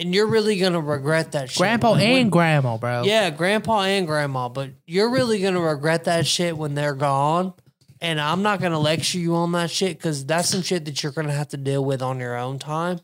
And 0.00 0.14
you're 0.14 0.26
really 0.26 0.58
gonna 0.58 0.80
regret 0.80 1.32
that 1.32 1.50
shit. 1.50 1.58
Grandpa 1.58 1.92
when- 1.92 2.00
and 2.00 2.32
grandma, 2.32 2.78
bro. 2.78 3.02
yeah, 3.04 3.28
grandpa 3.30 3.82
and 3.82 4.06
grandma, 4.06 4.48
but 4.48 4.70
you're 4.86 5.10
really 5.10 5.40
gonna 5.40 5.60
regret 5.60 6.04
that 6.04 6.26
shit 6.26 6.56
when 6.56 6.74
they're 6.74 6.94
gone. 6.94 7.52
And 8.00 8.18
I'm 8.18 8.42
not 8.42 8.60
gonna 8.62 8.78
lecture 8.78 9.18
you 9.18 9.36
on 9.36 9.52
that 9.52 9.70
shit 9.70 9.98
because 9.98 10.24
that's 10.24 10.48
some 10.48 10.62
shit 10.62 10.86
that 10.86 11.02
you're 11.02 11.12
gonna 11.12 11.32
have 11.34 11.48
to 11.48 11.58
deal 11.58 11.84
with 11.84 12.00
on 12.00 12.18
your 12.18 12.36
own 12.38 12.58
time 12.58 13.00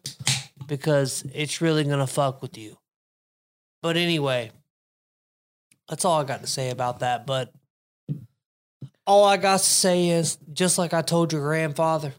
because 0.66 1.22
it's 1.34 1.60
really 1.60 1.84
gonna 1.84 2.06
fuck 2.06 2.40
with 2.40 2.56
you. 2.56 2.78
But 3.82 3.98
anyway, 3.98 4.52
that's 5.88 6.06
all 6.06 6.18
I 6.20 6.24
got 6.24 6.40
to 6.40 6.46
say 6.46 6.70
about 6.70 7.00
that. 7.00 7.26
But 7.26 7.52
all 9.06 9.24
I 9.26 9.36
got 9.36 9.58
to 9.58 9.64
say 9.64 10.08
is 10.08 10.38
just 10.52 10.78
like 10.78 10.94
I 10.94 11.02
told 11.02 11.32
your 11.32 11.42
grandfather, 11.42 12.14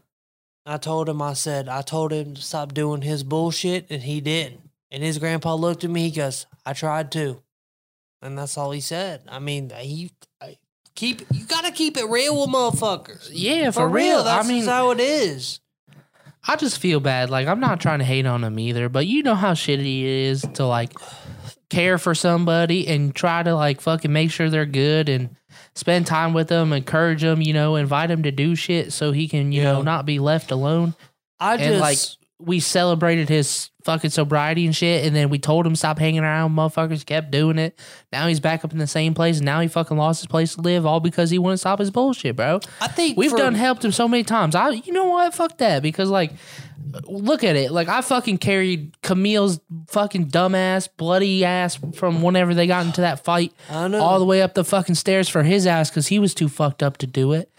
I 0.64 0.76
told 0.76 1.08
him, 1.08 1.20
I 1.20 1.32
said, 1.32 1.68
I 1.68 1.82
told 1.82 2.12
him 2.12 2.34
to 2.34 2.40
stop 2.40 2.72
doing 2.74 3.02
his 3.02 3.24
bullshit, 3.24 3.86
and 3.90 4.02
he 4.04 4.20
didn't. 4.20 4.67
And 4.90 5.02
his 5.02 5.18
grandpa 5.18 5.54
looked 5.54 5.84
at 5.84 5.90
me, 5.90 6.08
he 6.08 6.10
goes, 6.10 6.46
I 6.64 6.72
tried 6.72 7.12
to. 7.12 7.42
And 8.22 8.36
that's 8.36 8.56
all 8.56 8.70
he 8.70 8.80
said. 8.80 9.22
I 9.28 9.38
mean, 9.38 9.70
uh, 9.72 9.76
he 9.76 10.10
I, 10.40 10.56
keep 10.94 11.22
you 11.32 11.44
gotta 11.44 11.70
keep 11.70 11.96
it 11.96 12.08
real 12.08 12.40
with 12.40 12.50
motherfuckers. 12.50 13.30
Yeah, 13.32 13.70
For, 13.70 13.80
for, 13.82 13.88
real, 13.88 14.24
that's 14.24 14.46
I 14.46 14.48
mean, 14.48 14.60
just 14.60 14.70
how 14.70 14.90
it 14.90 15.00
is. 15.00 15.60
I 16.46 16.56
just 16.56 16.78
feel 16.78 16.98
bad. 16.98 17.30
Like 17.30 17.46
I'm 17.46 17.60
not 17.60 17.80
trying 17.80 18.00
to 18.00 18.04
hate 18.04 18.26
on 18.26 18.42
him 18.42 18.58
either, 18.58 18.88
but 18.88 19.06
you 19.06 19.22
know 19.22 19.34
how 19.34 19.52
shitty 19.52 20.00
it 20.00 20.06
is 20.06 20.42
to 20.54 20.66
like 20.66 20.94
care 21.70 21.98
for 21.98 22.14
somebody 22.14 22.88
and 22.88 23.14
try 23.14 23.42
to 23.42 23.54
like 23.54 23.80
fucking 23.80 24.12
make 24.12 24.30
sure 24.30 24.50
they're 24.50 24.66
good 24.66 25.08
and 25.08 25.36
spend 25.74 26.06
time 26.06 26.32
with 26.32 26.48
them, 26.48 26.72
encourage 26.72 27.22
them, 27.22 27.42
you 27.42 27.52
know, 27.52 27.76
invite 27.76 28.08
them 28.08 28.22
to 28.22 28.30
do 28.30 28.54
shit 28.54 28.92
so 28.92 29.12
he 29.12 29.28
can, 29.28 29.52
you 29.52 29.62
know, 29.62 29.82
not 29.82 30.06
be 30.06 30.18
left 30.18 30.50
alone. 30.50 30.94
I 31.38 31.54
and 31.54 31.62
just 31.62 31.80
like 31.80 31.98
we 32.40 32.60
celebrated 32.60 33.28
his 33.28 33.70
fucking 33.82 34.10
sobriety 34.10 34.64
and 34.66 34.76
shit, 34.76 35.04
and 35.04 35.16
then 35.16 35.28
we 35.28 35.38
told 35.38 35.66
him 35.66 35.74
stop 35.74 35.98
hanging 35.98 36.20
around. 36.20 36.52
Motherfuckers 36.54 37.04
kept 37.04 37.30
doing 37.30 37.58
it. 37.58 37.78
Now 38.12 38.26
he's 38.28 38.38
back 38.38 38.64
up 38.64 38.72
in 38.72 38.78
the 38.78 38.86
same 38.86 39.12
place, 39.14 39.38
and 39.38 39.46
now 39.46 39.60
he 39.60 39.66
fucking 39.68 39.96
lost 39.96 40.20
his 40.20 40.26
place 40.28 40.54
to 40.54 40.60
live, 40.60 40.86
all 40.86 41.00
because 41.00 41.30
he 41.30 41.38
wouldn't 41.38 41.60
stop 41.60 41.78
his 41.80 41.90
bullshit, 41.90 42.36
bro. 42.36 42.60
I 42.80 42.88
think 42.88 43.16
We've 43.16 43.30
for- 43.30 43.38
done 43.38 43.54
helped 43.54 43.84
him 43.84 43.92
so 43.92 44.06
many 44.06 44.22
times. 44.24 44.54
I, 44.54 44.70
you 44.70 44.92
know 44.92 45.06
what? 45.06 45.34
Fuck 45.34 45.58
that. 45.58 45.82
Because 45.82 46.10
like, 46.10 46.32
look 47.04 47.42
at 47.42 47.56
it. 47.56 47.72
Like 47.72 47.88
I 47.88 48.02
fucking 48.02 48.38
carried 48.38 49.00
Camille's 49.02 49.58
fucking 49.88 50.28
dumbass, 50.28 50.88
bloody 50.96 51.44
ass 51.44 51.78
from 51.94 52.22
whenever 52.22 52.54
they 52.54 52.66
got 52.68 52.86
into 52.86 53.00
that 53.00 53.24
fight, 53.24 53.52
all 53.68 54.18
the 54.18 54.24
way 54.24 54.42
up 54.42 54.54
the 54.54 54.64
fucking 54.64 54.94
stairs 54.94 55.28
for 55.28 55.42
his 55.42 55.66
ass 55.66 55.90
because 55.90 56.06
he 56.08 56.18
was 56.18 56.34
too 56.34 56.48
fucked 56.48 56.82
up 56.84 56.98
to 56.98 57.06
do 57.06 57.32
it. 57.32 57.50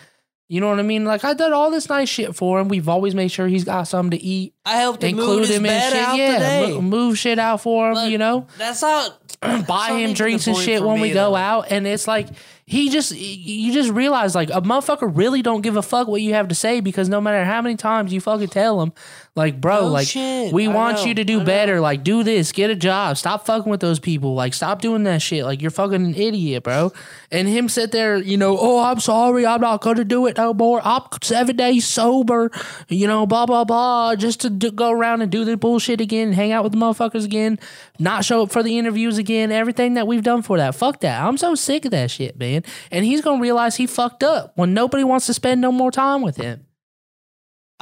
You 0.52 0.60
know 0.62 0.68
what 0.70 0.80
I 0.80 0.82
mean? 0.82 1.06
Like 1.06 1.24
I 1.24 1.36
did 1.36 1.52
all 1.54 1.70
this 1.70 1.88
nice 1.90 2.10
shit 2.10 2.36
for 2.36 2.60
him. 2.60 2.68
We've 2.70 2.90
always 2.90 3.14
made 3.14 3.28
sure 3.30 3.48
he's 3.48 3.64
got 3.64 3.84
something 3.84 4.18
to 4.20 4.26
eat. 4.26 4.56
I 4.66 4.78
helped 4.78 5.04
Include 5.04 5.42
his 5.42 5.52
him 5.52 5.66
in 5.66 5.70
bed 5.72 5.94
shit. 5.94 6.02
out 6.02 6.18
Yeah, 6.18 6.34
today. 6.34 6.72
mo- 6.74 6.82
move 6.82 7.20
shit 7.20 7.38
out 7.38 7.62
for 7.62 7.92
him. 7.92 8.10
You 8.12 8.18
know, 8.18 8.48
That's 8.58 8.82
not 8.82 9.16
buy 9.42 9.90
not 9.90 10.00
him 10.00 10.14
drinks 10.14 10.48
and 10.48 10.58
shit 10.58 10.82
when 10.84 11.00
we 11.02 11.10
go 11.10 11.30
though. 11.32 11.36
out 11.36 11.68
and 11.72 11.86
it's 11.86 12.08
like 12.08 12.30
he 12.70 12.92
just 12.92 13.12
you 13.18 13.74
just 13.74 13.90
realize 13.90 14.36
like 14.36 14.52
a 14.52 14.62
motherfucker 14.62 15.10
really 15.12 15.42
don't 15.42 15.62
give 15.62 15.76
a 15.76 15.82
fuck 15.82 16.08
what 16.08 16.22
you 16.22 16.36
have 16.36 16.50
to 16.50 16.54
say 16.56 16.82
because 16.82 17.10
no 17.10 17.20
matter 17.20 17.44
how 17.44 17.64
many 17.64 17.76
times 17.76 18.14
you 18.14 18.22
fucking 18.22 18.48
tell 18.50 18.80
him 18.84 18.94
like 19.36 19.60
bro 19.60 19.82
No 19.82 19.88
like 19.88 20.08
shit. 20.08 20.54
we 20.54 20.68
I 20.68 20.72
want 20.72 20.98
know. 20.98 21.06
you 21.06 21.14
to 21.16 21.22
I 21.22 21.24
do 21.24 21.40
know. 21.40 21.46
better. 21.46 21.80
Like 21.82 22.04
do 22.04 22.22
this. 22.22 22.52
Get 22.52 22.70
a 22.70 22.76
job. 22.76 23.18
Stop 23.18 23.48
fucking 23.48 23.72
with 23.72 23.80
those 23.80 24.00
people. 24.00 24.36
Like 24.36 24.54
stop 24.54 24.82
doing 24.82 25.02
that 25.06 25.24
shit. 25.24 25.46
Like 25.46 25.64
you're 25.64 25.72
fucking 25.72 25.96
an 25.96 26.14
idiot 26.14 26.62
bro. 26.64 26.92
And 27.32 27.48
him 27.48 27.70
sit 27.70 27.92
there 27.92 28.18
you 28.18 28.38
know 28.38 28.56
oh 28.60 28.84
i'm 28.84 29.00
sorry. 29.00 29.48
I'm 29.48 29.62
not 29.62 29.82
gonna 29.82 30.06
do 30.06 30.28
it 30.28 30.38
no 30.38 30.54
more. 30.54 30.80
I'm 30.84 31.02
seven 31.24 31.56
days 31.56 31.88
sober 31.88 32.52
you 32.88 33.08
know 33.08 33.26
blah 33.26 33.48
blah 33.48 33.64
blah 33.64 34.16
just 34.16 34.42
to 34.42 34.50
do, 34.52 34.70
go 34.70 34.92
around 34.92 35.24
and 35.24 35.32
do 35.32 35.44
the 35.44 35.58
bullshit 35.58 36.02
again 36.02 36.34
hang 36.34 36.52
out 36.52 36.64
with 36.64 36.74
the 36.74 36.78
motherfuckers 36.78 37.26
again 37.26 37.58
not 37.98 38.24
show 38.24 38.44
up 38.44 38.52
for 38.52 38.62
the 38.62 38.78
interviews 38.78 39.18
again 39.18 39.52
everything 39.52 39.96
that 39.96 40.06
we've 40.06 40.24
done 40.24 40.44
for 40.44 40.58
that. 40.58 40.76
Fuck 40.76 41.00
that. 41.00 41.24
I'm 41.24 41.38
so 41.38 41.56
sick 41.56 41.86
of 41.86 41.92
that 41.92 42.12
shit 42.12 42.38
man 42.38 42.59
and 42.92 43.06
he's 43.06 43.22
gonna 43.22 43.42
realize 43.42 43.76
he 43.76 43.88
fucked 43.88 44.24
up 44.24 44.52
when 44.56 44.74
nobody 44.74 45.04
wants 45.04 45.26
to 45.28 45.34
spend 45.34 45.62
no 45.62 45.72
more 45.72 45.92
time 45.92 46.22
with 46.22 46.38
him 46.38 46.66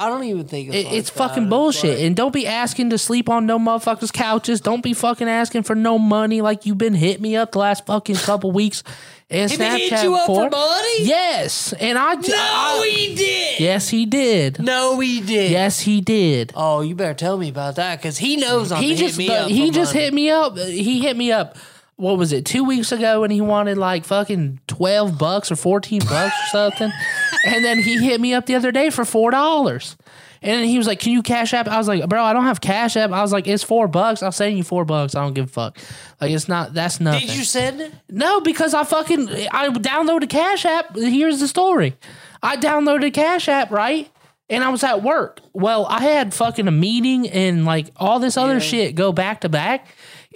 I 0.00 0.08
don't 0.10 0.22
even 0.22 0.46
think 0.46 0.68
it's, 0.68 0.76
it, 0.76 0.84
like 0.86 0.94
it's 0.94 1.10
fucking 1.10 1.48
bullshit. 1.48 1.98
and 1.98 2.14
don't 2.14 2.32
be 2.32 2.46
asking 2.46 2.90
to 2.90 2.98
sleep 2.98 3.28
on 3.28 3.46
no 3.46 3.58
motherfuckers' 3.58 4.12
couches. 4.12 4.60
Don't 4.60 4.80
be 4.80 4.94
fucking 4.94 5.28
asking 5.28 5.64
for 5.64 5.74
no 5.74 5.98
money 5.98 6.40
like 6.40 6.66
you've 6.66 6.78
been 6.78 6.94
hitting 6.94 7.20
me 7.22 7.34
up 7.34 7.50
the 7.50 7.58
last 7.58 7.84
fucking 7.84 8.14
couple 8.14 8.52
weeks. 8.52 8.84
And 9.28 9.50
He 9.50 9.56
Snapchat 9.56 9.88
hit 9.88 10.02
you 10.04 10.14
up 10.14 10.26
for 10.26 10.48
money? 10.48 10.98
Yes, 11.04 11.72
and 11.72 11.98
I 11.98 12.14
No, 12.14 12.20
I- 12.32 12.88
he 12.94 13.14
did. 13.16 13.58
yes 13.58 13.88
he 13.88 14.06
did. 14.06 14.60
No, 14.62 15.00
he 15.00 15.20
did. 15.20 15.50
Yes 15.50 15.80
he 15.80 16.00
did. 16.00 16.52
Oh, 16.54 16.80
you 16.80 16.94
better 16.94 17.14
tell 17.14 17.36
me 17.36 17.48
about 17.48 17.74
that 17.74 17.98
because 17.98 18.18
he 18.18 18.36
knows 18.36 18.70
I'm 18.70 18.80
he 18.80 18.94
just 18.94 19.18
me 19.18 19.26
but 19.26 19.36
up. 19.42 19.48
he 19.50 19.72
just 19.72 19.94
money. 19.94 20.04
hit 20.04 20.14
me 20.14 20.30
up. 20.30 20.56
He 20.58 21.00
hit 21.00 21.16
me 21.16 21.32
up. 21.32 21.56
What 21.98 22.16
was 22.16 22.32
it? 22.32 22.44
Two 22.46 22.62
weeks 22.62 22.92
ago, 22.92 23.24
and 23.24 23.32
he 23.32 23.40
wanted 23.40 23.76
like 23.76 24.04
fucking 24.04 24.60
twelve 24.68 25.18
bucks 25.18 25.50
or 25.50 25.56
fourteen 25.56 26.00
bucks 26.00 26.34
or 26.44 26.46
something. 26.50 26.92
And 27.46 27.64
then 27.64 27.78
he 27.78 27.98
hit 28.04 28.20
me 28.20 28.34
up 28.34 28.46
the 28.46 28.56
other 28.56 28.72
day 28.72 28.90
for 28.90 29.04
four 29.04 29.30
dollars. 29.30 29.96
And 30.42 30.64
he 30.66 30.76
was 30.76 30.86
like, 30.86 31.00
"Can 31.00 31.12
you 31.12 31.22
cash 31.22 31.54
app?" 31.54 31.66
I 31.68 31.78
was 31.78 31.88
like, 31.88 32.06
"Bro, 32.08 32.22
I 32.22 32.32
don't 32.32 32.44
have 32.44 32.60
cash 32.60 32.96
app." 32.96 33.10
I 33.10 33.22
was 33.22 33.32
like, 33.32 33.46
"It's 33.46 33.62
four 33.62 33.88
bucks. 33.88 34.22
I'll 34.22 34.32
send 34.32 34.56
you 34.56 34.64
four 34.64 34.84
bucks. 34.84 35.14
I 35.14 35.22
don't 35.22 35.34
give 35.34 35.46
a 35.46 35.48
fuck. 35.48 35.78
Like 36.20 36.30
it's 36.30 36.48
not. 36.48 36.74
That's 36.74 37.00
nothing." 37.00 37.26
Did 37.26 37.36
you 37.36 37.44
send 37.44 37.80
it? 37.80 37.92
No, 38.08 38.40
because 38.40 38.74
I 38.74 38.84
fucking 38.84 39.28
I 39.50 39.68
downloaded 39.70 40.28
Cash 40.28 40.64
App. 40.64 40.94
Here's 40.96 41.40
the 41.40 41.48
story. 41.48 41.96
I 42.42 42.56
downloaded 42.56 43.14
Cash 43.14 43.48
App, 43.48 43.70
right? 43.70 44.08
And 44.50 44.64
I 44.64 44.68
was 44.70 44.82
at 44.82 45.02
work. 45.02 45.40
Well, 45.52 45.86
I 45.86 46.02
had 46.02 46.32
fucking 46.32 46.68
a 46.68 46.72
meeting 46.72 47.28
and 47.28 47.64
like 47.64 47.90
all 47.96 48.18
this 48.18 48.36
other 48.36 48.60
shit 48.60 48.94
go 48.94 49.12
back 49.12 49.42
to 49.42 49.48
back. 49.48 49.86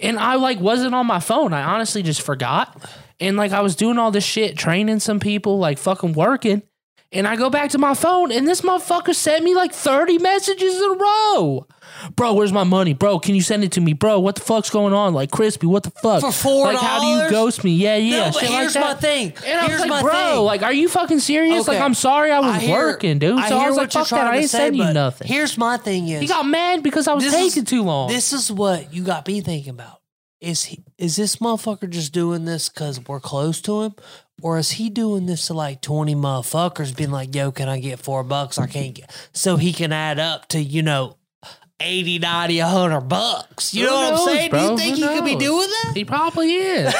And 0.01 0.17
I 0.17 0.35
like 0.35 0.59
wasn't 0.59 0.95
on 0.95 1.05
my 1.05 1.19
phone. 1.19 1.53
I 1.53 1.63
honestly 1.63 2.03
just 2.03 2.21
forgot. 2.21 2.81
And 3.19 3.37
like 3.37 3.51
I 3.51 3.61
was 3.61 3.75
doing 3.75 3.97
all 3.97 4.11
this 4.11 4.23
shit, 4.23 4.57
training 4.57 4.99
some 4.99 5.19
people, 5.19 5.59
like 5.59 5.77
fucking 5.77 6.13
working. 6.13 6.63
And 7.13 7.27
I 7.27 7.35
go 7.35 7.49
back 7.51 7.69
to 7.71 7.77
my 7.77 7.93
phone 7.93 8.31
and 8.31 8.47
this 8.47 8.61
motherfucker 8.61 9.13
sent 9.13 9.43
me 9.43 9.53
like 9.53 9.71
30 9.71 10.17
messages 10.17 10.75
in 10.77 10.83
a 10.91 10.93
row. 10.95 11.67
Bro, 12.15 12.33
where's 12.33 12.51
my 12.51 12.63
money? 12.63 12.93
Bro, 12.93 13.19
can 13.19 13.35
you 13.35 13.41
send 13.41 13.63
it 13.63 13.71
to 13.73 13.81
me? 13.81 13.93
Bro, 13.93 14.21
what 14.21 14.33
the 14.35 14.41
fuck's 14.41 14.71
going 14.71 14.93
on? 14.93 15.13
Like 15.13 15.29
crispy, 15.29 15.67
what 15.67 15.83
the 15.83 15.91
fuck? 15.91 16.21
For 16.21 16.27
$4? 16.29 16.63
Like 16.65 16.77
how 16.77 16.99
do 17.01 17.23
you 17.23 17.29
ghost 17.29 17.63
me? 17.63 17.71
Yeah, 17.75 17.97
yeah. 17.97 18.17
No, 18.17 18.25
but 18.25 18.33
shit 18.39 18.49
like 18.49 18.59
here's 18.59 18.73
that. 18.73 18.81
my 18.81 18.93
thing. 18.95 19.33
And 19.45 19.59
I 19.59 19.67
was 19.67 19.79
like, 19.79 19.89
my 19.89 20.01
bro, 20.01 20.11
thing. 20.11 20.39
like, 20.45 20.63
are 20.63 20.73
you 20.73 20.89
fucking 20.89 21.19
serious? 21.19 21.67
Like, 21.67 21.79
I'm 21.79 21.93
sorry 21.93 22.31
I 22.31 22.39
was 22.39 22.55
I 22.55 22.59
hear- 22.59 22.75
working, 22.77 23.19
dude. 23.19 23.37
So 23.37 23.43
I, 23.43 23.47
hear 23.61 23.67
was 23.69 23.77
like, 23.77 23.85
what 23.87 23.93
you're 23.93 24.03
fuck 24.05 24.09
that. 24.09 24.15
trying 24.17 24.27
I 24.27 24.35
to 24.37 24.41
ain't 24.41 24.49
say, 24.49 24.57
sending 24.57 24.81
you 24.81 24.87
but 24.87 24.93
nothing. 24.93 25.27
Here's 25.27 25.57
my 25.57 25.77
thing: 25.77 26.07
is 26.07 26.19
he 26.21 26.27
got 26.27 26.47
mad 26.47 26.81
because 26.81 27.07
I 27.07 27.13
was 27.13 27.23
This 27.23 27.33
is- 27.35 27.53
taking 27.53 27.65
too 27.65 27.83
long. 27.83 28.09
This 28.09 28.33
is 28.33 28.51
what 28.51 28.91
you 28.91 29.03
got 29.03 29.27
me 29.27 29.41
thinking 29.41 29.69
about. 29.69 29.99
Is 30.41 30.65
he 30.65 30.83
is 30.97 31.15
this 31.15 31.37
motherfucker 31.37 31.89
just 31.89 32.11
doing 32.11 32.43
this 32.43 32.67
because 32.67 32.99
we're 33.07 33.21
close 33.21 33.61
to 33.61 33.83
him? 33.83 33.95
Or 34.43 34.57
is 34.57 34.71
he 34.71 34.89
doing 34.89 35.25
this 35.25 35.47
to 35.47 35.53
like 35.53 35.79
20 35.79 36.15
motherfuckers 36.15 36.95
being 36.95 37.11
like, 37.11 37.33
yo, 37.33 37.51
can 37.53 37.69
I 37.69 37.79
get 37.79 37.97
four 37.99 38.23
bucks? 38.25 38.57
I 38.59 38.67
can't 38.67 38.93
get 38.93 39.09
so 39.31 39.55
he 39.55 39.71
can 39.71 39.93
add 39.93 40.19
up 40.19 40.49
to, 40.49 40.61
you 40.61 40.81
know, 40.83 41.15
80, 41.79 42.19
90, 42.19 42.59
100 42.59 43.01
bucks. 43.01 43.73
You 43.73 43.85
Who 43.85 43.89
know 43.89 43.95
what 43.95 44.09
knows, 44.11 44.27
I'm 44.27 44.35
saying? 44.35 44.49
Bro? 44.49 44.59
Do 44.59 44.65
you 44.71 44.77
think 44.77 44.97
Who 44.97 45.07
he 45.07 45.15
could 45.15 45.25
be 45.25 45.35
doing 45.37 45.67
that? 45.69 45.93
He 45.95 46.03
probably 46.05 46.53
is. 46.53 46.93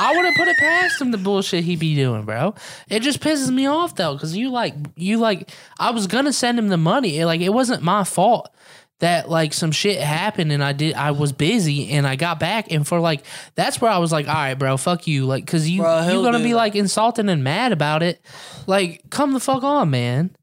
I 0.00 0.12
wouldn't 0.16 0.36
put 0.36 0.46
it 0.46 0.56
past 0.56 1.00
him 1.00 1.10
the 1.10 1.18
bullshit 1.18 1.64
he 1.64 1.74
be 1.74 1.96
doing, 1.96 2.24
bro. 2.24 2.54
It 2.88 3.00
just 3.00 3.20
pisses 3.20 3.50
me 3.50 3.66
off 3.66 3.96
though, 3.96 4.14
because 4.14 4.36
you 4.36 4.50
like 4.50 4.74
you 4.96 5.18
like 5.18 5.50
I 5.78 5.90
was 5.90 6.06
gonna 6.06 6.32
send 6.32 6.58
him 6.58 6.68
the 6.68 6.76
money. 6.76 7.18
It, 7.18 7.26
like 7.26 7.40
it 7.40 7.50
wasn't 7.52 7.82
my 7.82 8.04
fault 8.04 8.54
that 9.00 9.28
like 9.28 9.52
some 9.52 9.72
shit 9.72 10.00
happened 10.00 10.52
and 10.52 10.62
I 10.62 10.72
did 10.72 10.94
I 10.94 11.10
was 11.10 11.32
busy 11.32 11.90
and 11.90 12.06
I 12.06 12.16
got 12.16 12.38
back 12.38 12.70
and 12.70 12.86
for 12.86 13.00
like 13.00 13.24
that's 13.54 13.80
where 13.80 13.90
I 13.90 13.98
was 13.98 14.12
like, 14.12 14.28
all 14.28 14.34
right, 14.34 14.54
bro, 14.54 14.76
fuck 14.76 15.06
you, 15.06 15.26
like 15.26 15.44
because 15.44 15.68
you 15.68 15.82
Bro, 15.82 16.04
you 16.04 16.10
he'll 16.10 16.22
gonna 16.22 16.38
be 16.38 16.50
that. 16.50 16.56
like 16.56 16.74
insulting 16.76 17.28
and 17.28 17.42
mad 17.44 17.72
about 17.72 18.02
it. 18.02 18.20
Like, 18.66 19.02
come 19.10 19.32
the 19.32 19.40
fuck 19.40 19.62
on, 19.62 19.90
man. 19.90 20.34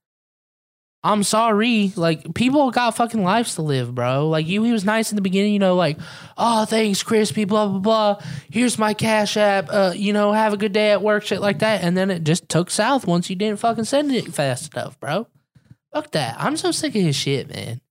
I'm 1.03 1.23
sorry. 1.23 1.91
Like 1.95 2.35
people 2.35 2.69
got 2.69 2.95
fucking 2.95 3.23
lives 3.23 3.55
to 3.55 3.63
live, 3.63 3.95
bro. 3.95 4.27
Like 4.29 4.45
you, 4.47 4.61
he 4.63 4.71
was 4.71 4.85
nice 4.85 5.11
in 5.11 5.15
the 5.15 5.23
beginning, 5.23 5.53
you 5.53 5.59
know, 5.59 5.73
like, 5.75 5.97
oh, 6.37 6.65
thanks, 6.65 7.01
Crispy, 7.01 7.45
blah 7.45 7.67
blah 7.67 7.79
blah. 7.79 8.21
Here's 8.51 8.77
my 8.77 8.93
cash 8.93 9.35
app. 9.35 9.67
Uh, 9.71 9.93
you 9.95 10.13
know, 10.13 10.31
have 10.31 10.53
a 10.53 10.57
good 10.57 10.73
day 10.73 10.91
at 10.91 11.01
work, 11.01 11.25
shit 11.25 11.41
like 11.41 11.59
that. 11.59 11.83
And 11.83 11.97
then 11.97 12.11
it 12.11 12.23
just 12.23 12.47
took 12.49 12.69
south 12.69 13.07
once 13.07 13.29
you 13.31 13.35
didn't 13.35 13.59
fucking 13.59 13.85
send 13.85 14.11
it 14.11 14.31
fast 14.31 14.73
enough, 14.75 14.99
bro. 14.99 15.25
Fuck 15.91 16.11
that. 16.11 16.35
I'm 16.37 16.55
so 16.55 16.69
sick 16.71 16.95
of 16.95 17.01
his 17.01 17.15
shit, 17.15 17.49
man. 17.49 17.81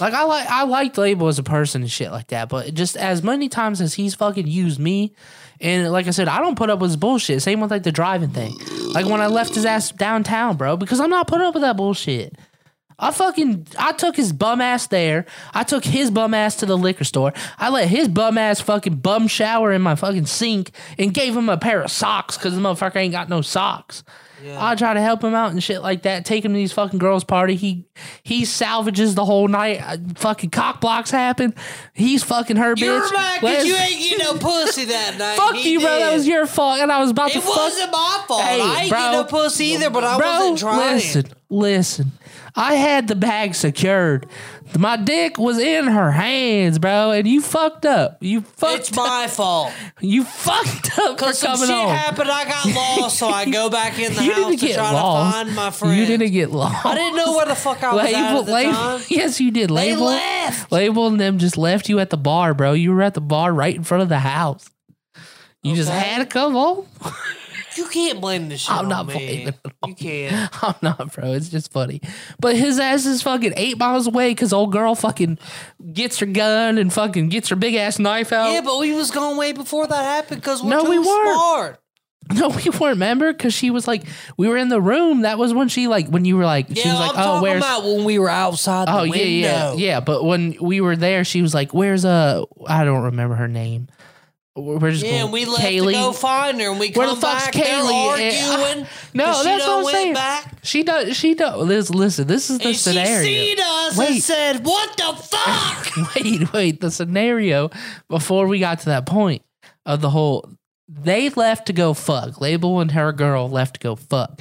Like 0.00 0.14
I 0.14 0.24
like 0.24 0.46
I 0.48 0.64
liked 0.64 0.98
Label 0.98 1.28
as 1.28 1.38
a 1.38 1.42
person 1.42 1.82
and 1.82 1.90
shit 1.90 2.10
like 2.10 2.28
that, 2.28 2.48
but 2.48 2.74
just 2.74 2.96
as 2.96 3.22
many 3.22 3.48
times 3.48 3.80
as 3.80 3.94
he's 3.94 4.14
fucking 4.14 4.46
used 4.46 4.78
me, 4.78 5.14
and 5.60 5.90
like 5.90 6.06
I 6.06 6.10
said, 6.10 6.28
I 6.28 6.38
don't 6.38 6.56
put 6.56 6.70
up 6.70 6.80
with 6.80 6.90
his 6.90 6.96
bullshit. 6.96 7.42
Same 7.42 7.60
with 7.60 7.70
like 7.70 7.82
the 7.82 7.92
driving 7.92 8.30
thing. 8.30 8.54
Like 8.92 9.06
when 9.06 9.20
I 9.20 9.26
left 9.26 9.54
his 9.54 9.64
ass 9.64 9.90
downtown, 9.92 10.56
bro, 10.56 10.76
because 10.76 11.00
I'm 11.00 11.10
not 11.10 11.28
putting 11.28 11.46
up 11.46 11.54
with 11.54 11.62
that 11.62 11.76
bullshit. 11.76 12.36
I 12.98 13.10
fucking 13.10 13.66
I 13.78 13.92
took 13.92 14.16
his 14.16 14.32
bum 14.32 14.60
ass 14.60 14.86
there. 14.86 15.26
I 15.52 15.64
took 15.64 15.84
his 15.84 16.10
bum 16.10 16.34
ass 16.34 16.56
to 16.56 16.66
the 16.66 16.78
liquor 16.78 17.04
store. 17.04 17.32
I 17.58 17.68
let 17.68 17.88
his 17.88 18.08
bum 18.08 18.38
ass 18.38 18.60
fucking 18.60 18.96
bum 18.96 19.28
shower 19.28 19.72
in 19.72 19.82
my 19.82 19.94
fucking 19.94 20.26
sink 20.26 20.70
and 20.98 21.12
gave 21.12 21.36
him 21.36 21.48
a 21.48 21.58
pair 21.58 21.82
of 21.82 21.90
socks 21.90 22.36
because 22.38 22.54
the 22.54 22.60
motherfucker 22.60 22.96
ain't 22.96 23.12
got 23.12 23.28
no 23.28 23.42
socks. 23.42 24.02
I 24.58 24.74
try 24.74 24.92
to 24.94 25.00
help 25.00 25.24
him 25.24 25.34
out 25.34 25.50
and 25.52 25.62
shit 25.62 25.80
like 25.82 26.02
that. 26.02 26.24
Take 26.24 26.44
him 26.44 26.52
to 26.52 26.56
these 26.56 26.72
fucking 26.72 26.98
girls' 26.98 27.24
party. 27.24 27.56
He 27.56 27.86
he 28.22 28.44
salvages 28.44 29.14
the 29.14 29.24
whole 29.24 29.48
night. 29.48 29.80
Uh, 29.82 29.96
fucking 30.16 30.50
cock 30.50 30.80
blocks 30.80 31.10
happen. 31.10 31.54
He's 31.94 32.22
fucking 32.22 32.56
her 32.56 32.74
You're 32.76 33.00
bitch. 33.00 33.42
Let's- 33.42 33.64
you 33.66 33.74
ain't 33.74 33.98
getting 33.98 34.18
no 34.18 34.34
pussy 34.34 34.84
that 34.86 35.16
night. 35.18 35.36
Fuck 35.36 35.54
He 35.54 35.72
you, 35.72 35.80
bro. 35.80 35.88
That 35.88 36.10
did. 36.10 36.14
was 36.14 36.28
your 36.28 36.46
fault, 36.46 36.80
and 36.80 36.92
I 36.92 37.00
was 37.00 37.10
about 37.10 37.30
to 37.32 37.38
It 37.38 37.44
fuck. 37.44 37.56
wasn't 37.56 37.90
my 37.92 38.24
fault. 38.28 38.42
Hey, 38.42 38.60
I 38.60 38.80
ain't 38.82 38.90
bro. 38.90 38.98
getting 38.98 39.18
no 39.20 39.24
pussy 39.24 39.64
either, 39.66 39.90
but 39.90 40.04
I 40.04 40.18
bro, 40.18 40.26
wasn't 40.50 40.58
trying. 40.58 40.94
listen, 40.96 41.24
listen. 41.48 42.12
I 42.58 42.74
had 42.74 43.06
the 43.06 43.14
bag 43.14 43.54
secured. 43.54 44.26
My 44.78 44.96
dick 44.96 45.36
was 45.38 45.58
in 45.58 45.86
her 45.86 46.10
hands, 46.10 46.78
bro, 46.78 47.10
and 47.12 47.28
you 47.28 47.40
fucked 47.42 47.84
up. 47.84 48.16
You 48.22 48.40
fucked. 48.40 48.78
It's 48.80 48.96
my 48.96 49.26
fault. 49.28 49.72
you 50.00 50.24
fucked 50.24 50.98
up 50.98 51.18
for 51.18 51.26
Cause 51.26 51.38
some 51.38 51.52
coming 51.52 51.68
shit 51.68 51.76
on. 51.76 51.88
happened, 51.94 52.30
I 52.30 52.44
got 52.46 52.66
lost, 53.00 53.18
so 53.18 53.28
I 53.28 53.48
go 53.50 53.68
back 53.68 53.98
in 53.98 54.14
the 54.14 54.22
you 54.24 54.32
house 54.32 54.44
didn't 54.46 54.58
to 54.60 54.66
get 54.66 54.74
try 54.76 54.90
lost. 54.90 55.36
to 55.36 55.44
find 55.44 55.54
my 55.56 55.70
friend. 55.70 55.96
You 55.98 56.06
didn't 56.06 56.32
get 56.32 56.50
lost. 56.50 56.84
I 56.86 56.94
didn't 56.94 57.16
know 57.16 57.36
where 57.36 57.46
the 57.46 57.54
fuck 57.54 57.82
I 57.82 57.94
was 57.94 58.06
at, 58.06 58.12
Label, 58.12 58.40
at 58.40 58.46
the 58.46 58.52
label, 58.52 58.72
time. 58.72 59.00
yes, 59.08 59.40
you 59.40 59.50
did. 59.50 59.68
They 59.68 59.74
Label, 59.74 60.06
left. 60.06 60.72
label, 60.72 61.06
and 61.08 61.20
them 61.20 61.38
just 61.38 61.58
left 61.58 61.88
you 61.90 62.00
at 62.00 62.08
the 62.10 62.16
bar, 62.16 62.54
bro. 62.54 62.72
You 62.72 62.92
were 62.92 63.02
at 63.02 63.14
the 63.14 63.20
bar 63.20 63.52
right 63.52 63.76
in 63.76 63.84
front 63.84 64.02
of 64.02 64.08
the 64.08 64.18
house. 64.20 64.66
You 65.62 65.76
just 65.76 65.90
had 65.90 66.18
to 66.20 66.26
come 66.26 66.52
home. 66.54 66.86
You 67.76 67.86
can't 67.88 68.20
blame 68.20 68.48
the 68.48 68.56
shit 68.58 68.70
I'm 68.74 68.88
not 68.88 69.06
me. 69.06 69.14
blaming 69.14 69.48
it 69.48 69.56
You 69.86 69.94
can't. 69.94 70.50
I'm 70.64 70.74
not, 70.82 71.12
bro. 71.12 71.32
It's 71.32 71.48
just 71.48 71.72
funny. 71.72 72.00
But 72.40 72.56
his 72.56 72.78
ass 72.78 73.06
is 73.06 73.22
fucking 73.22 73.52
eight 73.56 73.78
miles 73.78 74.06
away 74.06 74.30
because 74.30 74.52
old 74.52 74.72
girl 74.72 74.94
fucking 74.94 75.38
gets 75.92 76.18
her 76.18 76.26
gun 76.26 76.78
and 76.78 76.92
fucking 76.92 77.28
gets 77.28 77.48
her 77.50 77.56
big 77.56 77.74
ass 77.74 77.98
knife 77.98 78.32
out. 78.32 78.52
Yeah, 78.52 78.60
but 78.62 78.78
we 78.78 78.92
was 78.94 79.10
gone 79.10 79.36
way 79.36 79.52
before 79.52 79.86
that 79.86 80.02
happened 80.02 80.40
because 80.40 80.62
we're 80.62 80.70
No, 80.70 80.84
too 80.84 80.90
we 80.90 80.98
weren't. 80.98 81.34
smart. 81.34 81.80
no, 82.34 82.48
we 82.48 82.64
weren't. 82.70 82.80
Remember? 82.96 83.32
Because 83.32 83.54
she 83.54 83.70
was 83.70 83.86
like, 83.86 84.02
we 84.36 84.48
were 84.48 84.56
in 84.56 84.68
the 84.68 84.80
room. 84.80 85.22
That 85.22 85.38
was 85.38 85.54
when 85.54 85.68
she 85.68 85.86
like 85.86 86.08
when 86.08 86.24
you 86.24 86.36
were 86.36 86.44
like, 86.44 86.66
she 86.68 86.74
Yeah, 86.82 86.90
was 86.92 87.00
like, 87.00 87.16
I'm 87.18 87.28
oh, 87.38 87.42
where's? 87.42 87.58
about 87.58 87.84
when 87.84 88.02
we 88.04 88.18
were 88.18 88.28
outside 88.28 88.88
the 88.88 88.92
Oh 88.98 89.02
window. 89.02 89.18
yeah, 89.18 89.24
yeah, 89.24 89.74
yeah. 89.74 90.00
But 90.00 90.24
when 90.24 90.56
we 90.60 90.80
were 90.80 90.96
there, 90.96 91.22
she 91.22 91.40
was 91.40 91.54
like, 91.54 91.72
"Where's 91.72 92.04
uh? 92.04 92.44
I 92.66 92.84
don't 92.84 93.04
remember 93.04 93.36
her 93.36 93.46
name. 93.46 93.86
We're 94.56 94.90
just 94.90 95.04
Yeah, 95.04 95.20
going, 95.20 95.32
we 95.32 95.44
left 95.44 95.62
Kaylee. 95.62 95.86
to 95.86 95.92
go 95.92 96.12
find 96.12 96.58
her, 96.60 96.70
and 96.70 96.80
we 96.80 96.90
Where 96.92 97.06
the 97.08 97.12
come 97.12 97.20
fuck's 97.20 97.44
back. 97.44 97.52
Kaylee? 97.54 98.16
They're 98.16 98.48
arguing. 98.48 98.86
No, 99.14 99.24
'cause 99.26 99.38
she 99.38 99.44
that's 99.44 99.66
what 99.66 99.78
I'm 99.78 99.84
saying. 99.92 100.14
Back, 100.14 100.54
She 100.62 100.82
does. 100.82 101.16
She 101.16 101.34
does. 101.34 101.60
Listen, 101.60 101.96
listen. 101.96 102.26
This 102.26 102.50
is 102.50 102.58
the 102.58 102.68
and 102.68 102.76
scenario. 102.76 103.22
she 103.24 103.34
seen 103.48 103.58
us 103.60 103.98
and 103.98 104.22
said, 104.22 104.64
"What 104.64 104.96
the 104.96 105.22
fuck?" 105.22 106.14
wait, 106.16 106.52
wait. 106.52 106.80
The 106.80 106.90
scenario 106.90 107.70
before 108.08 108.46
we 108.46 108.58
got 108.58 108.80
to 108.80 108.86
that 108.86 109.04
point 109.06 109.42
of 109.84 110.00
the 110.00 110.10
whole, 110.10 110.48
they 110.88 111.28
left 111.30 111.66
to 111.66 111.72
go 111.72 111.92
fuck. 111.94 112.40
Label 112.40 112.80
and 112.80 112.92
her 112.92 113.12
girl 113.12 113.48
left 113.48 113.74
to 113.74 113.80
go 113.80 113.94
fuck, 113.96 114.40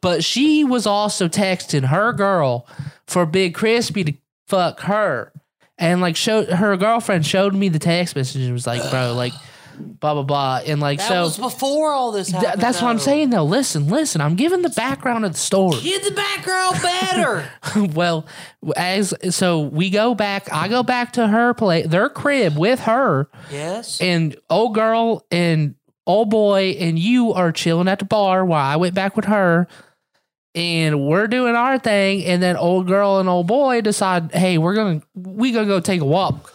but 0.00 0.22
she 0.24 0.64
was 0.64 0.86
also 0.86 1.28
texting 1.28 1.86
her 1.86 2.12
girl 2.12 2.66
for 3.06 3.24
Big 3.26 3.54
Crispy 3.54 4.04
to 4.04 4.12
fuck 4.48 4.80
her, 4.80 5.32
and 5.78 6.00
like 6.00 6.16
showed 6.16 6.48
her 6.48 6.76
girlfriend 6.76 7.26
showed 7.26 7.54
me 7.54 7.68
the 7.68 7.78
text 7.78 8.16
message 8.16 8.42
and 8.42 8.52
was 8.52 8.66
like, 8.66 8.90
bro, 8.90 9.12
like 9.16 9.32
blah 9.78 10.14
blah 10.14 10.22
blah, 10.22 10.60
and 10.66 10.80
like 10.80 10.98
that 10.98 11.08
so. 11.08 11.22
was 11.22 11.38
before 11.38 11.92
all 11.92 12.12
this 12.12 12.30
Th- 12.30 12.42
happened. 12.42 12.62
that's 12.62 12.80
what 12.80 12.88
I'm 12.88 12.96
though. 12.96 13.02
saying 13.02 13.30
though. 13.30 13.44
Listen, 13.44 13.88
listen. 13.88 14.20
I'm 14.20 14.36
giving 14.36 14.62
the 14.62 14.70
background 14.70 15.24
of 15.24 15.32
the 15.32 15.38
story. 15.38 15.80
Get 15.80 16.02
the 16.02 16.12
background 16.12 16.82
better. 16.82 17.50
well, 17.94 18.26
as 18.76 19.14
so 19.30 19.60
we 19.60 19.90
go 19.90 20.14
back. 20.14 20.52
I 20.52 20.68
go 20.68 20.82
back 20.82 21.12
to 21.12 21.26
her 21.26 21.54
play, 21.54 21.82
their 21.82 22.08
crib 22.08 22.56
with 22.56 22.80
her, 22.80 23.28
yes. 23.50 24.00
and 24.00 24.36
old 24.50 24.74
girl 24.74 25.26
and 25.30 25.74
old 26.06 26.30
boy 26.30 26.76
and 26.78 26.98
you 26.98 27.32
are 27.32 27.52
chilling 27.52 27.88
at 27.88 27.98
the 27.98 28.04
bar 28.04 28.44
while 28.44 28.64
I 28.64 28.76
went 28.76 28.94
back 28.94 29.16
with 29.16 29.26
her. 29.26 29.66
And 30.56 31.06
we're 31.06 31.26
doing 31.26 31.54
our 31.54 31.78
thing, 31.78 32.24
and 32.24 32.42
then 32.42 32.56
old 32.56 32.86
girl 32.86 33.18
and 33.18 33.28
old 33.28 33.46
boy 33.46 33.82
decide, 33.82 34.32
hey, 34.32 34.56
we're 34.56 34.74
gonna 34.74 35.02
we 35.14 35.52
gonna 35.52 35.66
go 35.66 35.80
take 35.80 36.00
a 36.00 36.06
walk, 36.06 36.50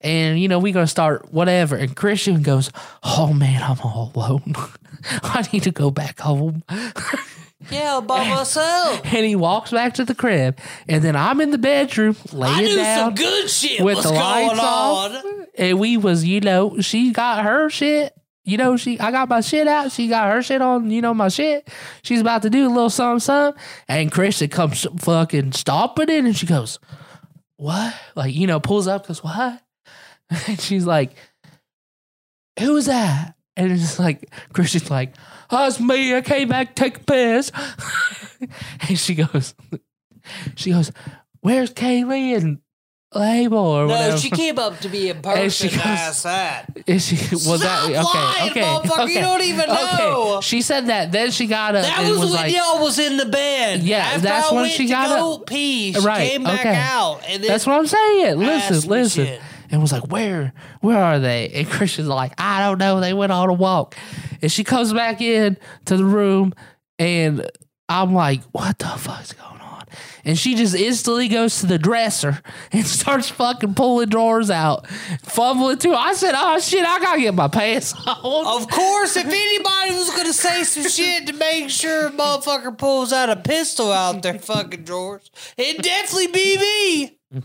and 0.00 0.38
you 0.38 0.46
know 0.46 0.60
we 0.60 0.70
gonna 0.70 0.86
start 0.86 1.32
whatever. 1.32 1.74
And 1.74 1.96
Christian 1.96 2.42
goes, 2.42 2.70
oh 3.02 3.32
man, 3.32 3.60
I'm 3.60 3.80
all 3.80 4.12
alone. 4.14 4.54
I 5.22 5.44
need 5.52 5.64
to 5.64 5.72
go 5.72 5.90
back 5.90 6.20
home. 6.20 6.62
yeah, 7.70 8.00
by 8.00 8.28
myself. 8.28 9.00
and 9.12 9.26
he 9.26 9.34
walks 9.34 9.72
back 9.72 9.94
to 9.94 10.04
the 10.04 10.14
crib, 10.14 10.56
and 10.88 11.02
then 11.02 11.16
I'm 11.16 11.40
in 11.40 11.50
the 11.50 11.58
bedroom 11.58 12.16
I 12.32 12.36
laying 12.36 12.64
knew 12.66 12.76
down 12.76 12.98
some 12.98 13.14
good 13.16 13.50
shit 13.50 13.80
with 13.80 13.96
was 13.96 14.04
the 14.04 14.10
going 14.10 14.22
lights 14.22 14.60
on. 14.60 15.16
off, 15.16 15.24
and 15.56 15.80
we 15.80 15.96
was, 15.96 16.24
you 16.24 16.40
know, 16.40 16.80
she 16.80 17.12
got 17.12 17.42
her 17.44 17.68
shit. 17.68 18.14
You 18.48 18.56
know, 18.56 18.78
she 18.78 18.98
I 18.98 19.10
got 19.10 19.28
my 19.28 19.42
shit 19.42 19.68
out. 19.68 19.92
She 19.92 20.08
got 20.08 20.32
her 20.32 20.40
shit 20.40 20.62
on. 20.62 20.90
You 20.90 21.02
know, 21.02 21.12
my 21.12 21.28
shit. 21.28 21.68
She's 22.02 22.22
about 22.22 22.40
to 22.42 22.50
do 22.50 22.66
a 22.66 22.70
little 22.70 22.88
something, 22.88 23.20
something, 23.20 23.62
and 23.88 24.10
Kristen 24.10 24.48
comes 24.48 24.86
fucking 25.00 25.52
stomping 25.52 26.08
in, 26.08 26.24
and 26.24 26.34
she 26.34 26.46
goes, 26.46 26.78
"What?" 27.58 27.94
Like 28.16 28.34
you 28.34 28.46
know, 28.46 28.58
pulls 28.58 28.86
up, 28.86 29.06
goes, 29.06 29.22
"What?" 29.22 29.60
And 30.46 30.58
she's 30.58 30.86
like, 30.86 31.14
"Who's 32.58 32.86
that?" 32.86 33.34
And 33.54 33.70
it's 33.70 33.98
like 33.98 34.32
Christian's 34.54 34.90
like, 34.90 35.14
"Oh, 35.50 35.66
it's 35.66 35.78
me. 35.78 36.16
I 36.16 36.22
came 36.22 36.48
back 36.48 36.74
to 36.74 36.82
take 36.82 36.96
a 36.96 37.04
piss." 37.04 37.52
and 38.88 38.98
she 38.98 39.14
goes, 39.14 39.54
she 40.54 40.70
goes, 40.70 40.90
"Where's 41.42 41.74
Kaylee 41.74 42.34
and 42.34 42.60
Label 43.14 43.58
or 43.58 43.86
No, 43.86 43.94
whatever?" 43.94 44.18
she 44.18 44.30
came 44.30 44.58
up 44.58 44.78
to 44.80 44.88
me 44.88 45.08
in 45.10 45.16
And 45.24 45.52
she 45.52 45.68
person 45.68 45.78
goes- 45.78 45.86
asked 45.86 46.22
that. 46.24 46.66
Is 46.86 47.06
she 47.06 47.16
was 47.34 47.44
Stop 47.44 47.60
that 47.60 47.84
okay? 47.84 48.02
lying, 48.02 48.50
okay, 48.50 48.76
okay. 49.02 49.12
you 49.14 49.20
don't 49.20 49.42
even 49.42 49.66
know. 49.68 50.34
Okay. 50.36 50.44
She 50.46 50.62
said 50.62 50.86
that. 50.86 51.10
Then 51.12 51.30
she 51.30 51.46
got 51.46 51.74
up 51.74 51.84
That 51.84 52.00
was, 52.08 52.10
was, 52.18 52.30
when 52.30 52.32
like, 52.32 52.54
y'all 52.54 52.82
was 52.82 52.98
in 52.98 53.16
the 53.16 53.26
bed. 53.26 53.82
Yeah, 53.82 53.98
After 53.98 54.20
that's 54.20 54.52
I 54.52 54.54
when 54.54 54.70
she 54.70 54.86
got 54.88 55.08
go 55.08 55.34
up. 55.36 55.46
pee. 55.46 55.92
She 55.94 56.00
Right, 56.00 56.30
came 56.30 56.44
back 56.44 56.60
okay. 56.60 56.74
out, 56.76 57.20
and 57.28 57.42
then 57.42 57.48
"That's 57.48 57.66
what 57.66 57.78
I'm 57.78 57.86
saying." 57.86 58.38
Listen, 58.38 58.88
listen, 58.90 59.24
shit. 59.26 59.40
and 59.70 59.80
was 59.82 59.92
like, 59.92 60.06
"Where, 60.10 60.52
where 60.80 60.98
are 61.02 61.18
they?" 61.18 61.48
And 61.54 61.68
Christian's 61.68 62.08
like, 62.08 62.32
"I 62.38 62.60
don't 62.60 62.78
know. 62.78 63.00
They 63.00 63.12
went 63.14 63.32
on 63.32 63.48
a 63.48 63.54
walk." 63.54 63.96
And 64.42 64.50
she 64.52 64.64
comes 64.64 64.92
back 64.92 65.20
in 65.20 65.56
to 65.86 65.96
the 65.96 66.04
room, 66.04 66.52
and 66.98 67.50
I'm 67.88 68.14
like, 68.14 68.42
"What 68.52 68.78
the 68.78 68.86
fuck's 68.86 69.32
going 69.32 69.48
on?" 69.52 69.57
And 70.24 70.38
she 70.38 70.54
just 70.54 70.74
instantly 70.74 71.28
goes 71.28 71.60
to 71.60 71.66
the 71.66 71.78
dresser 71.78 72.40
and 72.72 72.86
starts 72.98 73.28
fucking 73.30 73.74
pulling 73.74 74.08
drawers 74.08 74.50
out, 74.50 74.86
fumbling 75.22 75.78
too. 75.78 75.94
I 75.94 76.14
said, 76.14 76.34
"Oh 76.36 76.58
shit, 76.58 76.84
I 76.84 76.98
gotta 77.00 77.20
get 77.20 77.34
my 77.34 77.48
pants 77.48 77.92
on." 78.06 78.62
Of 78.62 78.70
course, 78.70 79.16
if 79.16 79.26
anybody 79.26 79.92
was 79.92 80.10
gonna 80.10 80.32
say 80.32 80.64
some 80.64 80.88
shit 80.88 81.26
to 81.26 81.32
make 81.32 81.70
sure 81.70 82.06
a 82.06 82.10
motherfucker 82.10 82.76
pulls 82.76 83.12
out 83.12 83.30
a 83.30 83.36
pistol 83.36 83.92
out 83.92 84.22
their 84.22 84.38
fucking 84.38 84.84
drawers, 84.84 85.30
it'd 85.56 85.82
definitely 85.82 86.28
be 86.28 86.58
me. 86.58 87.17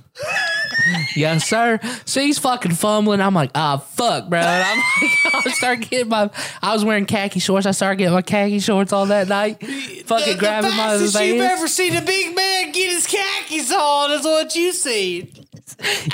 Yes, 1.15 1.47
sir. 1.47 1.79
She's 2.05 2.39
fucking 2.39 2.73
fumbling. 2.73 3.21
I'm 3.21 3.33
like, 3.33 3.51
ah, 3.55 3.77
fuck, 3.77 4.27
bro. 4.27 4.39
And 4.39 4.63
I'm 4.63 4.77
like, 4.77 5.45
I 5.45 5.51
start 5.51 5.81
getting 5.81 6.09
my. 6.09 6.29
I 6.61 6.73
was 6.73 6.83
wearing 6.83 7.05
khaki 7.05 7.39
shorts. 7.39 7.65
I 7.65 7.71
started 7.71 7.97
getting 7.97 8.13
my 8.13 8.21
khaki 8.21 8.59
shorts 8.59 8.91
on 8.91 9.09
that 9.09 9.27
night. 9.27 9.63
Fucking 9.65 10.33
the, 10.33 10.39
grabbing 10.39 10.71
the 10.71 10.75
my 10.75 10.97
fastest 10.97 11.21
you've 11.21 11.41
ever 11.41 11.67
seen 11.67 11.95
a 11.95 12.01
big 12.01 12.35
man 12.35 12.71
get 12.71 12.91
his 12.91 13.05
khakis 13.05 13.71
on 13.71 14.11
is 14.11 14.25
what 14.25 14.55
you 14.55 14.73
seen. 14.73 15.31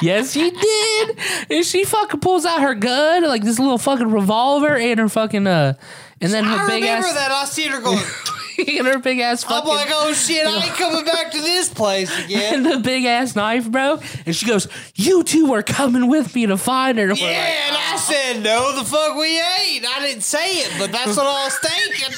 Yes, 0.01 0.33
she 0.33 0.51
did. 0.51 1.17
And 1.49 1.65
she 1.65 1.83
fucking 1.85 2.19
pulls 2.19 2.45
out 2.45 2.61
her 2.61 2.75
gun, 2.75 3.23
like 3.23 3.43
this 3.43 3.59
little 3.59 3.77
fucking 3.77 4.11
revolver, 4.11 4.75
and 4.75 4.99
her 4.99 5.09
fucking 5.09 5.47
uh, 5.47 5.73
and 6.21 6.31
then 6.31 6.43
her 6.43 6.57
I 6.65 6.67
big 6.67 6.83
remember 6.83 7.07
ass, 7.07 7.13
that. 7.13 7.31
I 7.31 7.45
seen 7.45 7.71
her 7.71 7.81
going. 7.81 7.97
and 8.77 8.87
her 8.87 8.99
big 8.99 9.19
ass 9.19 9.43
I'm 9.43 9.49
fucking. 9.49 9.69
like, 9.69 9.89
oh 9.91 10.13
shit, 10.13 10.45
I 10.45 10.65
ain't 10.65 10.75
coming 10.75 11.05
back 11.05 11.31
to 11.31 11.41
this 11.41 11.69
place 11.69 12.09
again. 12.25 12.53
and 12.55 12.65
the 12.65 12.77
big 12.79 13.05
ass 13.05 13.35
knife, 13.35 13.69
bro. 13.71 13.99
And 14.25 14.35
she 14.35 14.45
goes, 14.45 14.67
"You 14.95 15.23
two 15.23 15.53
are 15.53 15.63
coming 15.63 16.07
with 16.09 16.33
me 16.35 16.45
to 16.47 16.57
find 16.57 16.97
her." 16.97 17.09
And 17.09 17.19
we're 17.19 17.29
Yeah, 17.29 17.67
and 17.67 17.75
I 17.75 17.93
ah. 17.93 17.97
said, 17.97 18.43
no, 18.43 18.75
the 18.75 18.85
fuck 18.85 19.15
we 19.15 19.37
ain't. 19.39 19.85
I 19.87 19.99
didn't 20.05 20.23
say 20.23 20.57
it, 20.59 20.71
but 20.77 20.91
that's 20.91 21.15
what 21.15 21.25
I 21.25 21.43
was 21.45 21.57
thinking. 21.57 22.13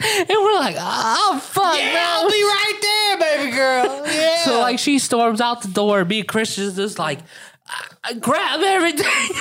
and 0.28 0.28
we're 0.42 0.54
like, 0.54 0.76
"Oh 0.78 1.40
fuck, 1.42 1.78
Yeah, 1.78 1.92
bro." 1.92 2.00
I'll 2.02 2.30
be 2.30 2.42
right 2.42 2.78
there, 2.80 3.18
baby 3.18 3.50
girl. 3.56 4.06
Yeah. 4.06 4.38
So 4.44 4.58
like 4.60 4.78
she 4.78 4.98
storms 4.98 5.40
out 5.40 5.62
the 5.62 5.68
door. 5.68 6.04
Me 6.04 6.20
and 6.20 6.28
Christian's 6.28 6.76
just 6.76 6.98
like 6.98 7.20
"I- 7.68 7.86
I 8.04 8.12
grab 8.14 8.60
everything. 8.60 9.36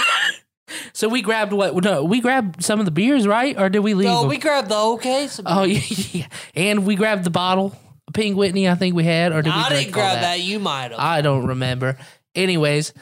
So 0.94 1.08
we 1.10 1.22
grabbed 1.22 1.54
what? 1.54 1.76
No, 1.84 2.04
we 2.04 2.22
grabbed 2.22 2.64
some 2.64 2.80
of 2.80 2.86
the 2.86 2.92
beers, 2.92 3.28
right? 3.28 3.58
Or 3.60 3.70
did 3.70 3.80
we 3.80 3.94
leave? 3.94 4.08
no, 4.08 4.22
them? 4.22 4.30
we 4.30 4.38
grabbed 4.38 4.70
the 4.70 4.76
whole 4.76 4.98
case. 4.98 5.40
oh 5.46 5.64
yeah, 5.64 5.82
yeah, 6.12 6.28
and 6.56 6.86
we 6.86 6.96
grabbed 6.96 7.24
the 7.24 7.30
bottle 7.30 7.76
Pink 8.14 8.38
Whitney. 8.38 8.68
I 8.70 8.76
think 8.76 8.96
we 8.96 9.04
had, 9.04 9.32
or 9.32 9.42
did 9.42 9.54
we? 9.54 9.60
I 9.60 9.70
didn't 9.70 9.92
grab 9.94 10.22
that. 10.22 10.40
You 10.40 10.60
might 10.60 10.92
have. 10.92 11.00
I 11.00 11.22
don't 11.22 11.48
remember. 11.48 11.98
Anyways. 12.36 12.94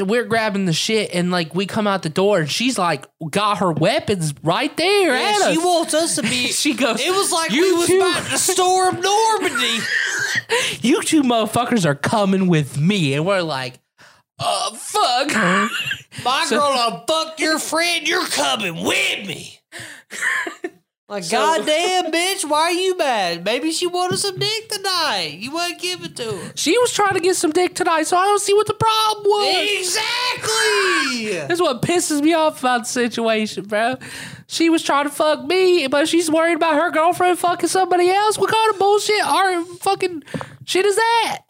We're 0.00 0.24
grabbing 0.24 0.64
the 0.64 0.72
shit 0.72 1.14
and 1.14 1.30
like 1.30 1.54
we 1.54 1.66
come 1.66 1.86
out 1.86 2.02
the 2.02 2.08
door 2.08 2.38
and 2.38 2.50
she's 2.50 2.78
like 2.78 3.04
got 3.28 3.58
her 3.58 3.70
weapons 3.70 4.32
right 4.42 4.74
there 4.74 5.14
Yeah, 5.14 5.34
she 5.50 5.58
us. 5.58 5.64
wants 5.64 5.92
us 5.92 6.14
to 6.16 6.22
be. 6.22 6.46
She 6.46 6.72
goes, 6.72 6.98
It 6.98 7.10
was 7.10 7.30
like 7.30 7.50
"You 7.50 7.60
we 7.60 7.72
was 7.74 7.86
two." 7.88 7.98
about 7.98 8.24
to 8.30 8.38
storm 8.38 9.00
Normandy. 9.02 9.78
you 10.80 11.02
two 11.02 11.22
motherfuckers 11.22 11.84
are 11.84 11.94
coming 11.94 12.46
with 12.48 12.78
me 12.80 13.12
and 13.12 13.26
we're 13.26 13.42
like, 13.42 13.74
oh 14.38 14.74
fuck. 14.78 15.28
My 16.24 16.44
So- 16.46 16.56
girl, 16.58 16.72
I'll 16.72 17.04
fuck 17.06 17.38
your 17.40 17.58
friend. 17.58 18.06
You're 18.08 18.26
coming 18.26 18.82
with 18.84 19.26
me. 19.26 19.60
Like, 21.08 21.30
goddamn, 21.30 22.10
bitch, 22.10 22.44
why 22.44 22.62
are 22.62 22.72
you 22.72 22.96
mad? 22.98 23.44
Maybe 23.44 23.70
she 23.70 23.86
wanted 23.86 24.16
some 24.16 24.36
dick 24.40 24.68
tonight. 24.68 25.36
You 25.38 25.52
wouldn't 25.52 25.80
give 25.80 26.02
it 26.04 26.16
to 26.16 26.24
her. 26.24 26.52
She 26.56 26.76
was 26.78 26.92
trying 26.92 27.14
to 27.14 27.20
get 27.20 27.36
some 27.36 27.52
dick 27.52 27.76
tonight, 27.76 28.08
so 28.08 28.16
I 28.16 28.24
don't 28.26 28.40
see 28.40 28.54
what 28.54 28.66
the 28.66 28.74
problem 28.74 29.24
was. 29.24 29.70
Exactly. 29.78 31.38
That's 31.46 31.60
what 31.60 31.80
pisses 31.82 32.22
me 32.22 32.34
off 32.34 32.58
about 32.58 32.78
the 32.78 32.84
situation, 32.86 33.66
bro. 33.66 33.98
She 34.48 34.68
was 34.68 34.82
trying 34.82 35.04
to 35.04 35.10
fuck 35.10 35.44
me, 35.44 35.86
but 35.86 36.08
she's 36.08 36.28
worried 36.28 36.56
about 36.56 36.74
her 36.74 36.90
girlfriend 36.90 37.38
fucking 37.38 37.68
somebody 37.68 38.10
else. 38.10 38.36
What 38.36 38.50
kind 38.50 38.72
of 38.72 38.78
bullshit 38.80 39.24
our 39.24 39.64
fucking 39.64 40.24
shit 40.64 40.86
is 40.86 40.96
that? 40.96 41.42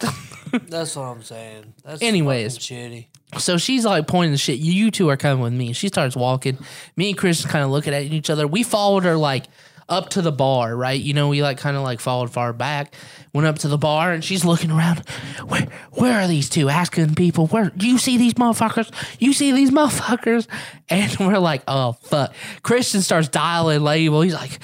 That's 0.67 0.95
what 0.95 1.03
I'm 1.03 1.23
saying. 1.23 1.73
That's 1.83 2.01
Anyways. 2.01 2.57
shitty. 2.57 3.07
so 3.37 3.57
she's 3.57 3.85
like 3.85 4.07
pointing 4.07 4.31
the 4.31 4.37
shit. 4.37 4.59
You 4.59 4.91
two 4.91 5.09
are 5.09 5.17
coming 5.17 5.43
with 5.43 5.53
me. 5.53 5.73
She 5.73 5.87
starts 5.87 6.15
walking. 6.15 6.57
Me 6.95 7.09
and 7.09 7.17
Chris 7.17 7.45
kind 7.45 7.63
of 7.63 7.71
looking 7.71 7.93
at 7.93 8.03
each 8.03 8.29
other. 8.29 8.47
We 8.47 8.63
followed 8.63 9.03
her 9.03 9.15
like 9.17 9.45
up 9.89 10.09
to 10.09 10.21
the 10.21 10.31
bar, 10.33 10.75
right? 10.75 10.99
You 10.99 11.13
know, 11.13 11.29
we 11.29 11.41
like 11.41 11.57
kind 11.57 11.77
of 11.77 11.83
like 11.83 12.01
followed 12.01 12.29
far 12.29 12.51
back, 12.51 12.93
went 13.33 13.47
up 13.47 13.59
to 13.59 13.69
the 13.69 13.77
bar, 13.77 14.11
and 14.11 14.21
she's 14.23 14.43
looking 14.43 14.69
around. 14.69 14.99
Where 15.47 15.67
where 15.93 16.19
are 16.21 16.27
these 16.27 16.49
two? 16.49 16.67
Asking 16.69 17.15
people, 17.15 17.47
where 17.47 17.69
do 17.69 17.87
you 17.87 17.97
see 17.97 18.17
these 18.17 18.33
motherfuckers? 18.33 18.91
You 19.19 19.31
see 19.33 19.51
these 19.53 19.71
motherfuckers? 19.71 20.47
And 20.89 21.15
we're 21.19 21.39
like, 21.39 21.63
oh 21.67 21.93
fuck. 22.01 22.33
Christian 22.63 23.01
starts 23.01 23.29
dialing 23.29 23.81
label. 23.81 24.21
He's 24.21 24.33
like. 24.33 24.59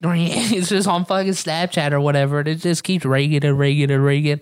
It's 0.02 0.68
just 0.68 0.88
on 0.88 1.04
fucking 1.04 1.32
Snapchat 1.32 1.92
or 1.92 2.00
whatever, 2.00 2.38
and 2.38 2.48
it 2.48 2.56
just 2.56 2.84
keeps 2.84 3.04
ringing 3.04 3.44
and 3.44 3.58
ringing 3.58 3.90
and 3.90 4.04
ringing. 4.04 4.40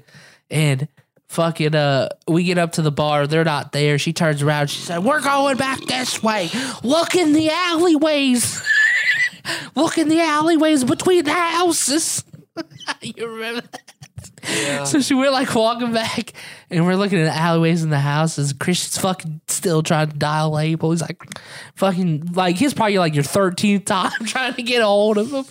And 0.50 0.88
fucking 1.28 1.74
uh 1.74 2.08
we 2.28 2.44
get 2.44 2.58
up 2.58 2.72
to 2.72 2.82
the 2.82 2.92
bar, 2.92 3.26
they're 3.26 3.44
not 3.44 3.72
there. 3.72 3.98
She 3.98 4.12
turns 4.12 4.42
around, 4.42 4.68
she 4.68 4.80
said, 4.80 4.98
We're 4.98 5.22
going 5.22 5.56
back 5.56 5.80
this 5.86 6.22
way. 6.22 6.50
Look 6.82 7.14
in 7.14 7.32
the 7.32 7.50
alleyways. 7.50 8.62
Look 9.74 9.98
in 9.98 10.08
the 10.08 10.20
alleyways 10.20 10.84
between 10.84 11.24
the 11.24 11.32
houses. 11.32 12.24
you 13.00 13.26
remember 13.26 13.62
that? 13.62 13.92
So 14.86 15.00
she 15.00 15.14
we're 15.14 15.30
like 15.30 15.52
walking 15.54 15.92
back 15.92 16.32
and 16.70 16.86
we're 16.86 16.94
looking 16.94 17.18
at 17.18 17.24
the 17.24 17.36
alleyways 17.36 17.82
in 17.82 17.90
the 17.90 17.98
houses. 17.98 18.52
Christian's 18.52 18.98
fucking 18.98 19.40
still 19.48 19.82
trying 19.82 20.10
to 20.10 20.16
dial 20.16 20.50
label. 20.50 20.92
He's 20.92 21.02
like 21.02 21.20
fucking 21.74 22.32
like 22.34 22.56
he's 22.56 22.72
probably 22.72 22.98
like 22.98 23.14
your 23.14 23.24
13th 23.24 23.84
time 23.86 24.12
trying 24.26 24.54
to 24.54 24.62
get 24.62 24.82
a 24.82 24.86
hold 24.86 25.18
of 25.18 25.32
him. 25.32 25.44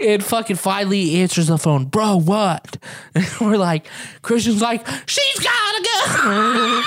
And 0.00 0.24
fucking 0.24 0.56
finally 0.56 1.02
he 1.02 1.20
answers 1.20 1.48
the 1.48 1.58
phone. 1.58 1.86
Bro, 1.86 2.20
what? 2.20 2.78
And 3.14 3.26
we're 3.40 3.58
like, 3.58 3.86
Christian's 4.22 4.62
like, 4.62 4.86
she's 5.06 5.38
gotta 5.40 5.84
go. 5.84 6.82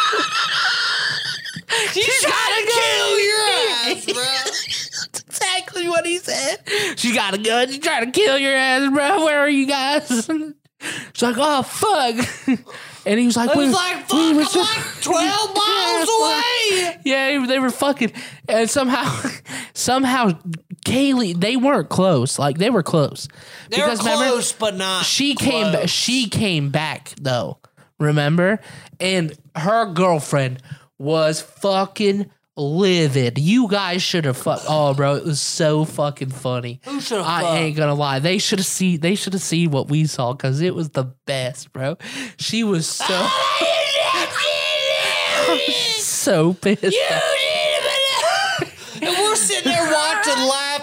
she's 1.92 2.26
gotta 2.26 2.68
kill 2.68 3.20
your 3.20 3.40
ass, 3.48 4.06
bro. 4.12 5.22
Exactly 5.28 5.88
what 5.88 6.06
he 6.06 6.18
said. 6.18 6.58
She 6.98 7.14
got 7.14 7.34
a 7.34 7.38
gun. 7.38 7.68
She's 7.70 7.80
trying 7.80 8.06
to 8.06 8.12
kill 8.12 8.38
your 8.38 8.54
ass, 8.56 8.92
bro. 8.92 9.26
Where 9.26 9.40
are 9.40 9.50
you 9.50 9.68
guys? 9.68 10.30
She's 11.14 11.22
like, 11.24 11.36
oh 11.38 11.62
fuck. 11.64 12.60
And 13.04 13.20
he 13.20 13.26
was 13.26 13.36
like, 13.36 13.56
was 13.56 13.74
like, 13.74 14.06
fuck, 14.06 14.14
we 14.14 14.34
were 14.34 14.44
like 14.44 15.02
12 15.02 15.56
miles 15.56 16.10
away. 16.20 17.00
yeah, 17.04 17.44
they 17.48 17.58
were 17.58 17.72
fucking, 17.72 18.12
and 18.48 18.70
somehow, 18.70 19.28
somehow, 19.74 20.34
Kaylee, 20.86 21.34
they 21.34 21.56
weren't 21.56 21.90
close. 21.90 22.38
Like 22.38 22.60
they 22.60 22.70
were 22.70 22.84
close 22.84 23.28
They 23.72 23.82
were 23.82 23.88
remember, 23.96 24.26
close, 24.28 24.52
but 24.54 24.76
not. 24.76 25.04
she 25.04 25.34
came. 25.34 25.72
ba- 25.72 25.88
She 25.88 26.30
came 26.30 26.70
back 26.70 27.14
though. 27.20 27.58
Remember, 28.00 28.60
and 29.00 29.34
her 29.56 29.86
girlfriend 29.92 30.62
was 31.00 31.42
fucking 31.42 32.30
livid. 32.58 33.38
You 33.38 33.68
guys 33.68 34.02
should 34.04 34.26
have 34.26 34.38
fuck. 34.38 34.62
Oh, 34.68 34.94
bro, 34.94 35.16
it 35.16 35.24
was 35.24 35.40
so 35.42 35.86
fucking 35.86 36.30
funny. 36.30 36.80
Who 36.86 37.00
should 37.02 37.18
have 37.18 37.26
I 37.28 37.42
fucked? 37.42 37.56
ain't 37.58 37.78
gonna 37.78 37.94
lie. 37.96 38.20
They 38.20 38.38
should 38.38 38.60
have 38.60 38.66
seen. 38.66 39.00
They 39.00 39.16
should 39.16 39.34
have 39.34 39.42
seen 39.42 39.72
what 39.72 39.90
we 39.90 40.06
saw 40.06 40.34
because 40.34 40.62
it 40.62 40.76
was 40.76 40.90
the 40.90 41.06
best, 41.26 41.72
bro. 41.74 41.98
She 42.38 42.64
was 42.64 42.88
so 42.88 43.06
so 46.00 46.54
pissed. 46.54 46.84
and 49.02 49.16
we're 49.18 49.36
sitting 49.36 49.72
there 49.72 49.92
watching, 49.92 50.34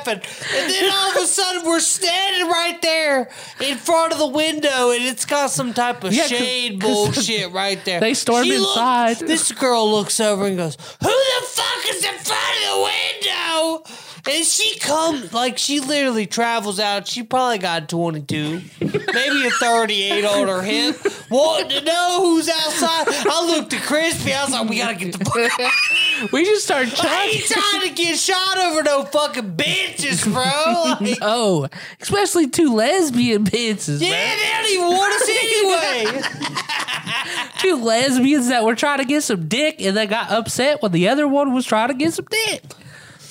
laughing, 0.08 0.22
and 0.56 0.70
then 0.70 0.90
all 0.92 1.10
of 1.10 1.16
a 1.16 1.26
sudden 1.26 1.64
we're 1.64 1.80
standing 1.80 2.48
right 2.48 2.80
there 2.82 3.28
in 3.60 3.76
front 3.76 4.12
of 4.12 4.18
the 4.18 4.26
window, 4.26 4.90
and 4.90 5.04
it's 5.04 5.24
got 5.24 5.50
some 5.50 5.72
type 5.74 6.04
of 6.04 6.12
Yeah, 6.12 6.22
'cause- 6.22 6.30
shade 6.38 6.80
'cause 6.80 6.90
bullshit 7.14 7.52
right 7.52 7.82
there. 7.84 8.00
they 8.00 8.14
storm 8.14 8.44
She 8.44 8.58
look- 8.58 8.68
inside. 8.76 9.18
this 9.20 9.52
girl 9.52 9.90
looks 9.90 10.20
over 10.20 10.46
and 10.46 10.56
goes, 10.56 10.76
"Who 11.02 11.08
the 11.08 11.46
fuck 11.46 11.88
is 11.94 12.04
in 12.04 12.18
front 12.18 12.56
of 12.56 12.74
the 12.74 12.80
window?" 12.82 13.82
And 14.26 14.44
she 14.44 14.78
comes 14.78 15.32
like 15.32 15.58
she 15.58 15.80
literally 15.80 16.26
travels 16.26 16.78
out. 16.80 17.06
She 17.08 17.22
probably 17.22 17.58
got 17.58 17.88
22, 17.88 18.60
maybe 18.80 19.46
a 19.46 19.50
38 19.50 20.24
on 20.24 20.48
her 20.48 20.62
hip, 20.62 20.96
wanting 21.30 21.68
to 21.78 21.84
know 21.84 22.18
who's 22.20 22.48
outside. 22.48 23.06
I 23.08 23.46
looked 23.46 23.72
at 23.74 23.82
Crispy. 23.82 24.32
I 24.34 24.44
was 24.44 24.52
like, 24.52 24.68
"We 24.68 24.78
gotta 24.78 24.96
get 24.96 25.18
the 25.18 25.24
fuck 25.24 26.32
We 26.32 26.44
just 26.44 26.64
started 26.64 26.92
I 26.98 27.26
ain't 27.26 27.44
trying 27.44 27.88
to 27.88 27.94
get 27.94 28.18
shot 28.18 28.58
over 28.58 28.82
no 28.82 29.04
fucking 29.04 29.52
bitches, 29.56 30.24
bro. 30.24 30.96
Like, 31.06 31.18
Oh, 31.22 31.68
especially 32.00 32.48
two 32.48 32.74
lesbian 32.74 33.44
bitches. 33.44 34.00
yeah, 34.00 34.10
man. 34.10 34.36
they 34.38 34.50
don't 34.50 34.70
even 34.72 34.96
want 34.98 35.14
us 35.14 35.28
anyway. 35.28 36.22
Two 37.58 37.76
lesbians 37.76 38.48
that 38.48 38.64
were 38.64 38.74
trying 38.74 38.98
to 38.98 39.04
get 39.04 39.22
some 39.22 39.48
dick 39.48 39.80
and 39.80 39.96
they 39.96 40.06
got 40.06 40.30
upset 40.30 40.80
when 40.82 40.92
the 40.92 41.08
other 41.08 41.26
one 41.26 41.52
was 41.52 41.66
trying 41.66 41.88
to 41.88 41.94
get 41.94 42.12
some 42.14 42.26
dick. 42.30 42.62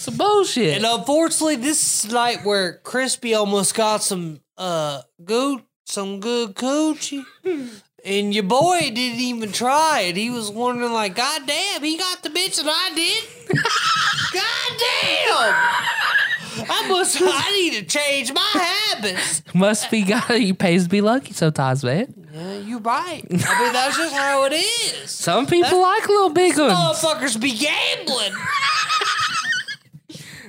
Some 0.07 0.15
bullshit. 0.15 0.77
and 0.77 0.85
unfortunately, 0.85 1.57
this 1.57 2.05
is 2.05 2.11
night 2.13 2.45
where 2.45 2.75
Crispy 2.77 3.33
almost 3.33 3.75
got 3.75 4.01
some 4.01 4.39
uh 4.57 5.01
good, 5.23 5.61
some 5.85 6.21
good 6.21 6.55
coochie. 6.55 7.25
And 8.05 8.33
your 8.33 8.43
boy 8.43 8.79
didn't 8.79 9.19
even 9.19 9.51
try 9.51 10.01
it. 10.01 10.15
He 10.15 10.29
was 10.29 10.49
wondering, 10.49 10.93
like, 10.93 11.15
God 11.15 11.41
damn, 11.45 11.83
he 11.83 11.97
got 11.97 12.23
the 12.23 12.29
bitch 12.29 12.55
that 12.55 12.65
I 12.65 12.95
did. 12.95 13.23
God 14.33 14.79
damn. 14.79 16.69
I 16.69 16.87
must. 16.87 17.17
I 17.21 17.51
need 17.51 17.73
to 17.79 17.85
change 17.85 18.31
my 18.31 18.49
habits. 18.53 19.43
Must 19.53 19.91
be 19.91 20.03
God. 20.03 20.23
He 20.29 20.53
pays 20.53 20.83
to 20.83 20.89
be 20.89 21.01
lucky 21.01 21.33
sometimes, 21.33 21.83
man. 21.83 22.13
Yeah, 22.33 22.57
you 22.59 22.77
right. 22.77 23.23
I 23.29 23.61
mean, 23.61 23.73
that's 23.73 23.97
just 23.97 24.15
how 24.15 24.45
it 24.45 24.53
is. 24.53 25.11
Some 25.11 25.45
people 25.45 25.81
like 25.81 26.07
little 26.07 26.29
big 26.29 26.57
ones. 26.57 26.73
Motherfuckers 26.73 27.41
be 27.41 27.51
gambling. 27.51 28.31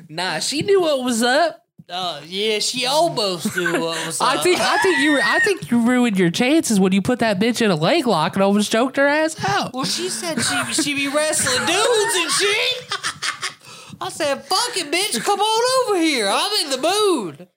Nah, 0.08 0.38
she 0.38 0.62
knew 0.62 0.80
what 0.80 1.04
was 1.04 1.22
up. 1.22 1.64
Oh 1.90 2.20
yeah, 2.26 2.58
she 2.58 2.84
almost 2.86 3.56
knew 3.56 3.72
what 3.72 4.06
was 4.06 4.20
up. 4.20 4.28
I 4.28 4.42
think 4.42 4.60
I 4.60 4.76
think 4.78 4.98
you 4.98 5.12
were, 5.12 5.20
I 5.22 5.38
think 5.40 5.70
you 5.70 5.86
ruined 5.86 6.18
your 6.18 6.30
chances 6.30 6.78
when 6.78 6.92
you 6.92 7.00
put 7.00 7.18
that 7.20 7.38
bitch 7.38 7.62
in 7.62 7.70
a 7.70 7.76
leg 7.76 8.06
lock 8.06 8.34
and 8.34 8.42
almost 8.42 8.70
choked 8.70 8.96
her 8.98 9.06
ass 9.06 9.36
out. 9.46 9.72
Well, 9.72 9.84
she 9.84 10.08
said 10.08 10.40
she 10.40 10.82
she 10.82 10.94
be 10.94 11.08
wrestling 11.08 11.66
dudes 11.66 12.14
and 12.16 12.30
shit. 12.30 12.94
I 14.00 14.10
said, 14.10 14.44
"Fuck 14.44 14.76
it, 14.76 14.92
bitch, 14.92 15.22
come 15.24 15.40
on 15.40 15.88
over 15.90 16.00
here. 16.00 16.28
I'm 16.30 16.64
in 16.64 16.70
the 16.70 16.88
mood." 16.88 17.48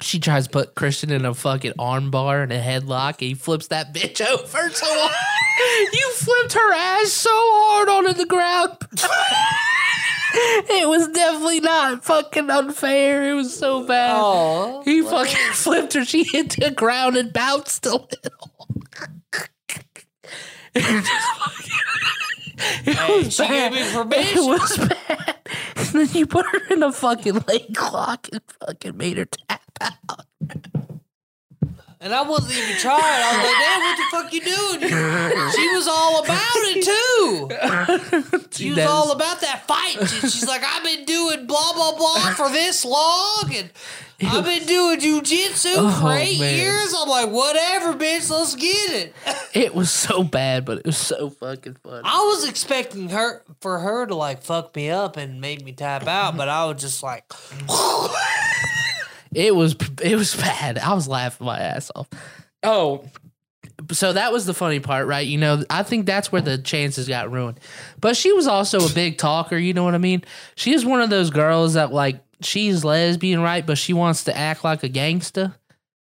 She 0.00 0.18
tries 0.18 0.46
to 0.46 0.50
put 0.50 0.74
Christian 0.74 1.12
in 1.12 1.24
a 1.24 1.32
fucking 1.32 1.74
arm 1.78 2.10
bar 2.10 2.42
and 2.42 2.52
a 2.52 2.60
headlock, 2.60 3.20
and 3.20 3.28
he 3.28 3.34
flips 3.34 3.68
that 3.68 3.94
bitch 3.94 4.20
over 4.26 4.70
so 4.70 4.86
hard. 4.88 5.92
you 5.92 6.10
flipped 6.14 6.54
her 6.54 6.72
ass 6.72 7.12
so 7.12 7.30
hard 7.32 7.88
onto 7.88 8.12
the 8.14 8.26
ground. 8.26 8.78
it 10.34 10.88
was 10.88 11.08
definitely 11.08 11.60
not 11.60 12.04
fucking 12.04 12.50
unfair. 12.50 13.30
It 13.30 13.34
was 13.34 13.56
so 13.56 13.86
bad. 13.86 14.14
Oh, 14.16 14.82
he 14.84 15.02
fucking 15.02 15.36
flipped 15.52 15.92
her. 15.94 16.04
She 16.04 16.24
hit 16.24 16.56
the 16.58 16.70
ground 16.70 17.16
and 17.16 17.32
bounced 17.32 17.86
a 17.86 17.92
little. 17.92 18.68
It 22.84 22.96
Hey, 22.96 23.22
was 23.24 23.36
bad. 23.38 23.72
It 23.74 24.36
was 24.36 24.76
bad. 24.78 25.36
And 25.76 25.86
then 25.88 26.08
you 26.12 26.26
put 26.26 26.46
her 26.46 26.60
in 26.72 26.82
a 26.84 26.92
fucking 26.92 27.40
leg 27.48 27.76
lock 27.92 28.28
and 28.32 28.40
fucking 28.60 28.96
made 28.96 29.16
her 29.18 29.24
tap 29.24 29.62
out. 29.80 30.26
And 32.02 32.12
I 32.14 32.22
wasn't 32.22 32.52
even 32.58 32.76
trying. 32.76 33.00
I 33.00 33.32
was 33.32 33.44
like, 33.46 33.58
"Damn, 33.62 33.80
what 33.80 33.96
the 33.96 34.06
fuck 34.10 34.32
you 34.32 34.40
doing?" 34.40 35.52
She 35.52 35.68
was 35.74 35.88
all 35.88 36.22
about 36.24 36.56
it 36.56 36.84
too. 36.84 38.38
She 38.52 38.68
was 38.70 38.80
all 38.80 39.12
about 39.12 39.40
that 39.40 39.66
fight. 39.66 39.96
She's 40.08 40.46
like, 40.46 40.62
"I've 40.64 40.84
been 40.84 41.04
doing 41.06 41.46
blah 41.46 41.72
blah 41.72 41.96
blah 41.96 42.34
for 42.34 42.50
this 42.50 42.84
long, 42.84 43.50
and 43.54 43.70
I've 44.22 44.44
been 44.44 44.66
doing 44.66 45.00
jujitsu 45.00 45.72
Oh, 45.76 46.00
for 46.00 46.12
eight 46.12 46.38
man. 46.38 46.54
years." 46.58 46.94
I'm 46.96 47.08
like, 47.08 47.30
"Whatever, 47.30 47.94
bitch, 47.94 48.30
let's 48.30 48.54
get 48.54 48.90
it." 48.92 49.14
It 49.54 49.74
was 49.74 49.90
so 49.90 50.22
bad, 50.22 50.64
but 50.66 50.78
it 50.78 50.86
was 50.86 50.98
so 50.98 51.30
fucking 51.30 51.76
funny. 51.82 52.02
I 52.04 52.18
was 52.26 52.46
expecting 52.48 53.08
her 53.08 53.42
for 53.60 53.78
her 53.78 54.06
to 54.06 54.14
like 54.14 54.42
fuck 54.42 54.76
me 54.76 54.90
up 54.90 55.16
and 55.16 55.40
make 55.40 55.64
me 55.64 55.72
tap 55.72 56.06
out, 56.06 56.36
but 56.36 56.48
I 56.50 56.66
was 56.66 56.80
just 56.80 57.02
like, 57.02 57.24
It 59.34 59.54
was 59.54 59.76
it 60.02 60.16
was 60.16 60.34
bad. 60.40 60.78
I 60.78 60.94
was 60.94 61.08
laughing 61.08 61.46
my 61.46 61.58
ass 61.58 61.90
off. 61.94 62.08
Oh, 62.62 63.04
so 63.90 64.12
that 64.12 64.32
was 64.32 64.46
the 64.46 64.54
funny 64.54 64.80
part, 64.80 65.06
right? 65.06 65.26
You 65.26 65.38
know, 65.38 65.64
I 65.68 65.82
think 65.82 66.06
that's 66.06 66.30
where 66.30 66.42
the 66.42 66.58
chances 66.58 67.08
got 67.08 67.30
ruined. 67.32 67.58
But 68.00 68.16
she 68.16 68.32
was 68.32 68.46
also 68.46 68.86
a 68.86 68.92
big 68.92 69.18
talker. 69.18 69.56
You 69.56 69.74
know 69.74 69.84
what 69.84 69.94
I 69.94 69.98
mean? 69.98 70.24
She 70.54 70.72
is 70.72 70.84
one 70.84 71.00
of 71.00 71.10
those 71.10 71.30
girls 71.30 71.74
that 71.74 71.92
like 71.92 72.20
she's 72.40 72.84
lesbian, 72.84 73.40
right? 73.40 73.66
But 73.66 73.78
she 73.78 73.92
wants 73.92 74.24
to 74.24 74.36
act 74.36 74.64
like 74.64 74.82
a 74.84 74.88
gangsta. 74.88 75.54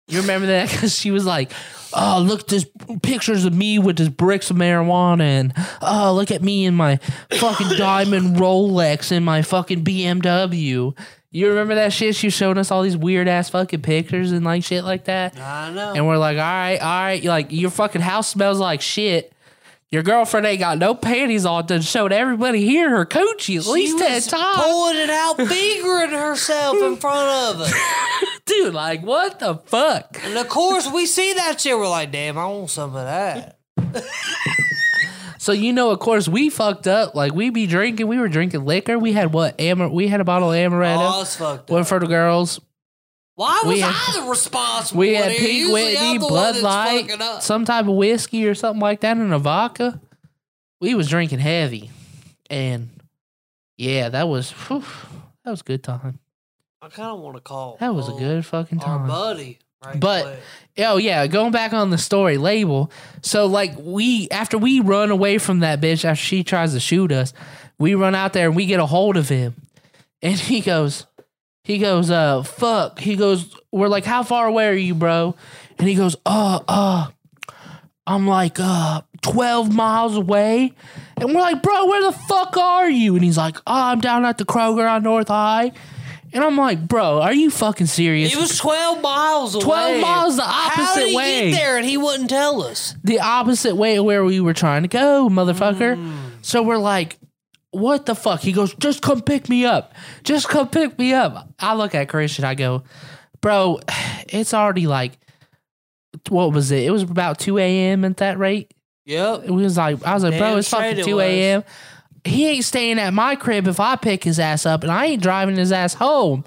You 0.07 0.21
remember 0.21 0.47
that? 0.47 0.69
Because 0.80 0.97
she 0.97 1.11
was 1.11 1.25
like, 1.25 1.51
"Oh, 1.93 2.23
look 2.25 2.41
at 2.41 2.47
this 2.47 2.65
pictures 3.03 3.45
of 3.45 3.53
me 3.53 3.77
with 3.80 3.97
this 3.97 4.09
bricks 4.09 4.49
of 4.49 4.57
marijuana, 4.57 5.21
and 5.21 5.53
oh, 5.82 6.13
look 6.13 6.32
at 6.32 6.41
me 6.41 6.65
in 6.65 6.73
my 6.73 6.97
fucking 7.32 7.77
diamond 7.77 8.38
Rolex 8.38 9.11
and 9.11 9.23
my 9.23 9.41
fucking 9.43 9.84
BMW." 9.84 10.97
You 11.32 11.49
remember 11.49 11.75
that 11.75 11.93
shit? 11.93 12.15
She 12.15 12.27
was 12.27 12.34
showing 12.34 12.57
us 12.57 12.71
all 12.71 12.82
these 12.82 12.97
weird 12.97 13.27
ass 13.27 13.49
fucking 13.51 13.82
pictures 13.84 14.32
and 14.32 14.43
like 14.43 14.63
shit 14.63 14.84
like 14.84 15.05
that. 15.05 15.39
I 15.39 15.71
know. 15.71 15.93
And 15.93 16.07
we're 16.07 16.17
like, 16.17 16.38
all 16.38 16.43
right, 16.43 16.77
all 16.80 16.88
right, 17.03 17.21
You 17.21 17.30
like 17.30 17.51
your 17.51 17.69
fucking 17.69 18.01
house 18.01 18.30
smells 18.30 18.59
like 18.59 18.82
shit. 18.82 19.32
Your 19.91 20.03
girlfriend 20.03 20.45
ain't 20.45 20.59
got 20.59 20.77
no 20.77 20.93
panties 20.93 21.45
on 21.45 21.65
to 21.67 21.82
show 21.82 22.07
to 22.07 22.15
everybody 22.15 22.63
here 22.63 22.89
her 22.91 23.05
coochie 23.07 23.57
at 23.57 23.63
She 23.63 23.71
least 23.71 23.97
ten 23.97 24.21
times. 24.21 24.57
pulling 24.61 24.97
it 24.97 25.09
out, 25.09 25.36
fingering 25.47 26.11
herself 26.11 26.77
in 26.77 26.95
front 26.95 27.55
of 27.55 27.61
us. 27.61 27.73
Dude, 28.45 28.73
like 28.73 29.01
what 29.03 29.39
the 29.39 29.55
fuck? 29.55 30.19
And 30.23 30.38
of 30.38 30.47
course, 30.47 30.88
we 30.91 31.05
see 31.07 31.34
that 31.34 31.59
shit. 31.61 31.75
We're 31.77 31.89
like, 31.89 32.11
damn, 32.11 32.38
I 32.38 32.45
want 32.45 32.69
some 32.71 32.95
of 32.95 33.03
that. 33.05 33.57
So 35.49 35.53
you 35.53 35.73
know, 35.73 35.89
of 35.89 35.97
course, 35.97 36.27
we 36.27 36.51
fucked 36.51 36.85
up. 36.85 37.15
Like 37.15 37.33
we 37.33 37.49
be 37.49 37.65
drinking, 37.65 38.05
we 38.05 38.19
were 38.19 38.27
drinking 38.29 38.65
liquor. 38.65 38.99
We 38.99 39.13
had 39.13 39.33
what? 39.33 39.59
Amar- 39.59 39.89
we 39.89 40.07
had 40.07 40.21
a 40.21 40.23
bottle 40.23 40.53
of 40.53 40.55
Oh, 40.55 40.69
amaretto. 40.69 41.21
it's 41.23 41.37
fucked 41.37 41.71
One 41.71 41.81
up. 41.81 41.87
for 41.87 41.97
the 41.99 42.05
girls. 42.05 42.59
Why 43.33 43.63
was 43.65 43.73
we 43.73 43.79
had- 43.79 43.95
I 43.95 44.21
the 44.21 44.29
responsible 44.29 44.99
We 44.99 45.15
had? 45.15 45.31
Pink 45.35 45.73
Whitney, 45.73 46.19
Bud 46.19 46.61
Light, 46.61 47.41
some 47.41 47.65
type 47.65 47.87
of 47.87 47.95
whiskey 47.95 48.45
or 48.47 48.53
something 48.53 48.79
like 48.79 48.99
that, 48.99 49.17
and 49.17 49.33
a 49.33 49.39
vodka. 49.39 49.99
We 50.79 50.93
was 50.93 51.09
drinking 51.09 51.39
heavy, 51.39 51.89
and 52.51 52.89
yeah, 53.75 54.09
that 54.09 54.27
was 54.27 54.51
whew, 54.51 54.83
that 55.43 55.49
was 55.49 55.61
a 55.61 55.63
good 55.63 55.83
time. 55.83 56.19
I 56.79 56.89
kind 56.89 57.09
of 57.09 57.21
want 57.21 57.37
to 57.37 57.41
call. 57.41 57.77
That 57.79 57.95
was 57.95 58.07
a 58.07 58.11
uh, 58.11 58.19
good 58.19 58.45
fucking 58.45 58.81
time. 58.81 59.07
buddy. 59.07 59.57
Right 59.86 59.99
But- 59.99 60.23
quick. 60.23 60.39
Oh 60.82 60.95
yeah, 60.95 61.27
going 61.27 61.51
back 61.51 61.73
on 61.73 61.89
the 61.89 61.97
story 61.97 62.38
label. 62.38 62.89
So 63.21 63.47
like 63.47 63.73
we 63.77 64.30
after 64.32 64.57
we 64.57 64.80
run 64.80 65.11
away 65.11 65.38
from 65.38 65.59
that 65.59 65.82
bitch 65.82 66.05
after 66.05 66.23
she 66.23 66.41
tries 66.43 66.71
to 66.73 66.80
shoot 66.80 67.11
us, 67.11 67.34
we 67.77 67.95
run 67.95 68.15
out 68.15 68.32
there 68.32 68.47
and 68.47 68.55
we 68.55 68.65
get 68.65 68.80
a 68.80 68.86
hold 68.86 69.17
of 69.17 69.27
him. 69.27 69.55
And 70.21 70.39
he 70.39 70.61
goes 70.61 71.05
he 71.65 71.80
goes, 71.80 72.09
uh 72.09 72.43
fuck. 72.43 72.99
He 72.99 73.17
goes, 73.17 73.53
We're 73.73 73.89
like, 73.89 74.05
How 74.05 74.23
far 74.23 74.47
away 74.47 74.67
are 74.69 74.73
you, 74.73 74.95
bro? 74.95 75.36
And 75.77 75.88
he 75.88 75.95
goes, 75.95 76.15
Uh 76.25 76.59
uh 76.67 77.07
I'm 78.07 78.25
like 78.25 78.57
uh 78.59 79.01
12 79.21 79.73
miles 79.75 80.15
away. 80.15 80.71
And 81.17 81.36
we're 81.36 81.41
like, 81.41 81.61
bro, 81.61 81.88
where 81.88 82.03
the 82.03 82.17
fuck 82.17 82.55
are 82.55 82.89
you? 82.89 83.15
And 83.15 83.23
he's 83.23 83.38
like, 83.38 83.57
Oh, 83.67 83.84
I'm 83.91 83.99
down 83.99 84.23
at 84.23 84.38
the 84.38 84.45
Kroger 84.45 84.89
on 84.89 85.03
North 85.03 85.27
High. 85.27 85.73
And 86.34 86.43
I'm 86.43 86.57
like, 86.57 86.88
bro, 86.88 87.21
are 87.21 87.34
you 87.34 87.49
fucking 87.49 87.88
serious? 87.88 88.34
It 88.34 88.39
was 88.39 88.57
12 88.57 89.01
miles 89.01 89.55
away. 89.55 89.63
12 89.63 90.01
miles 90.01 90.36
the 90.38 90.43
opposite 90.43 90.84
How 90.84 90.95
did 90.95 91.09
he 91.09 91.15
way. 91.15 91.49
get 91.49 91.57
there 91.57 91.77
and 91.77 91.86
he 91.86 91.97
wouldn't 91.97 92.30
tell 92.30 92.61
us? 92.63 92.95
the 93.03 93.19
opposite 93.19 93.75
way 93.75 93.97
of 93.97 94.05
where 94.05 94.23
we 94.23 94.39
were 94.39 94.53
trying 94.53 94.84
to 94.84 94.88
go, 94.88 95.30
motherfucker. 95.30 95.95
Hmm. 95.95 96.30
So 96.41 96.61
we're 96.61 96.77
like, 96.77 97.17
what 97.71 98.05
the 98.05 98.15
fuck? 98.15 98.41
He 98.41 98.51
goes, 98.51 98.73
just 98.75 99.01
come 99.01 99.21
pick 99.21 99.49
me 99.49 99.65
up. 99.65 99.93
Just 100.23 100.47
come 100.49 100.69
pick 100.69 100.97
me 100.97 101.13
up. 101.13 101.49
I 101.59 101.75
look 101.75 101.95
at 101.95 102.09
Christian, 102.09 102.45
I 102.45 102.55
go, 102.55 102.84
bro, 103.41 103.80
it's 104.27 104.53
already 104.53 104.88
like, 104.88 105.17
what 106.30 106.53
was 106.53 106.71
it? 106.71 106.84
It 106.84 106.91
was 106.91 107.03
about 107.03 107.39
2 107.39 107.57
a.m. 107.57 108.05
at 108.05 108.17
that 108.17 108.38
rate. 108.39 108.73
Yep. 109.05 109.43
It 109.45 109.51
was 109.51 109.77
like, 109.77 110.03
I 110.03 110.13
was 110.13 110.23
like, 110.23 110.38
bro, 110.38 110.49
Damn 110.49 110.57
it's 110.59 110.67
straight 110.67 110.97
fucking 110.97 110.99
it 110.99 111.05
2 111.05 111.19
a.m. 111.19 111.63
He 112.26 112.47
ain't 112.47 112.65
staying 112.65 112.99
at 112.99 113.13
my 113.13 113.36
crib 113.36 113.67
if 113.67 113.80
I 113.80 113.95
pick 113.95 114.24
his 114.24 114.39
ass 114.39 114.65
up, 114.65 114.84
and 114.84 114.91
I 114.91 115.05
ain't 115.05 115.22
driving 115.22 115.55
his 115.55 115.72
ass 115.72 115.93
home. 115.93 116.43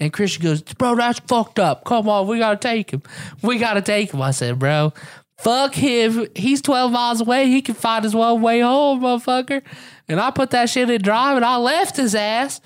And 0.00 0.12
Christian 0.12 0.42
goes, 0.42 0.62
bro, 0.62 0.96
that's 0.96 1.20
fucked 1.20 1.58
up. 1.58 1.84
Come 1.84 2.08
on, 2.08 2.26
we 2.26 2.38
gotta 2.38 2.56
take 2.56 2.90
him. 2.90 3.02
We 3.42 3.58
gotta 3.58 3.80
take 3.80 4.12
him. 4.12 4.20
I 4.20 4.32
said, 4.32 4.58
bro, 4.58 4.92
fuck 5.38 5.74
him. 5.74 6.26
He's 6.34 6.60
12 6.60 6.92
miles 6.92 7.20
away. 7.20 7.46
He 7.46 7.62
can 7.62 7.74
find 7.74 8.04
his 8.04 8.14
one 8.14 8.42
way 8.42 8.60
home, 8.60 9.00
motherfucker. 9.00 9.62
And 10.08 10.20
I 10.20 10.30
put 10.30 10.50
that 10.50 10.68
shit 10.68 10.90
in 10.90 11.00
drive 11.00 11.36
and 11.36 11.44
I 11.44 11.56
left 11.56 11.96
his 11.96 12.14
ass 12.14 12.60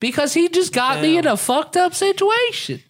because 0.00 0.34
he 0.34 0.48
just 0.48 0.72
got 0.72 1.00
me 1.00 1.16
in 1.16 1.26
a 1.26 1.36
fucked 1.36 1.76
up 1.76 1.94
situation. 1.94 2.82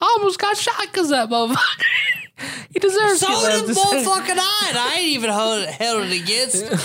I 0.00 0.16
almost 0.18 0.38
got 0.38 0.56
shot 0.56 0.80
because 0.80 1.10
that 1.10 1.28
motherfucker. 1.28 1.56
he 2.72 2.78
deserves 2.78 3.20
So 3.20 3.26
to 3.26 3.32
get 3.32 3.42
left 3.42 3.66
did 3.66 3.74
to 3.74 3.80
motherfucking 3.80 4.38
I. 4.38 4.66
And 4.68 4.78
I 4.78 4.94
ain't 4.98 5.08
even 5.08 5.30
held, 5.30 5.66
held 5.66 6.04
it 6.04 6.22
against 6.22 6.62
him. 6.64 6.78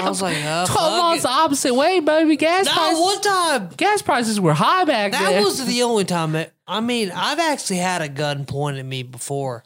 I 0.04 0.08
was 0.08 0.20
like, 0.20 0.36
12 0.36 0.68
fuck 0.68 0.76
miles 0.76 1.18
it. 1.20 1.22
the 1.22 1.28
opposite 1.30 1.74
way, 1.74 2.00
baby. 2.00 2.36
Gas 2.36 2.66
No, 2.66 2.72
prices, 2.72 3.00
one 3.00 3.20
time. 3.20 3.68
gas 3.76 4.02
prices 4.02 4.40
were 4.40 4.54
high 4.54 4.84
back 4.84 5.12
That 5.12 5.20
then. 5.22 5.32
That 5.34 5.44
was 5.44 5.64
the 5.64 5.82
only 5.82 6.04
time. 6.04 6.32
That, 6.32 6.52
I 6.66 6.80
mean, 6.80 7.10
I've 7.14 7.38
actually 7.38 7.78
had 7.78 8.02
a 8.02 8.08
gun 8.08 8.44
pointed 8.44 8.80
at 8.80 8.86
me 8.86 9.02
before. 9.04 9.64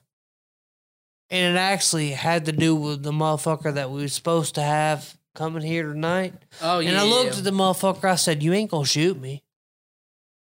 And 1.30 1.56
it 1.56 1.58
actually 1.58 2.10
had 2.10 2.44
to 2.46 2.52
do 2.52 2.74
with 2.76 3.02
the 3.02 3.10
motherfucker 3.12 3.72
that 3.74 3.90
we 3.90 4.02
were 4.02 4.08
supposed 4.08 4.54
to 4.56 4.62
have 4.62 5.16
coming 5.34 5.62
here 5.62 5.84
tonight. 5.84 6.34
oh 6.60 6.80
yeah. 6.80 6.90
And 6.90 6.98
I 6.98 7.04
looked 7.04 7.38
at 7.38 7.44
the 7.44 7.50
motherfucker. 7.52 8.04
I 8.04 8.16
said, 8.16 8.42
"You 8.42 8.52
ain't 8.52 8.70
gonna 8.70 8.84
shoot 8.84 9.18
me." 9.18 9.42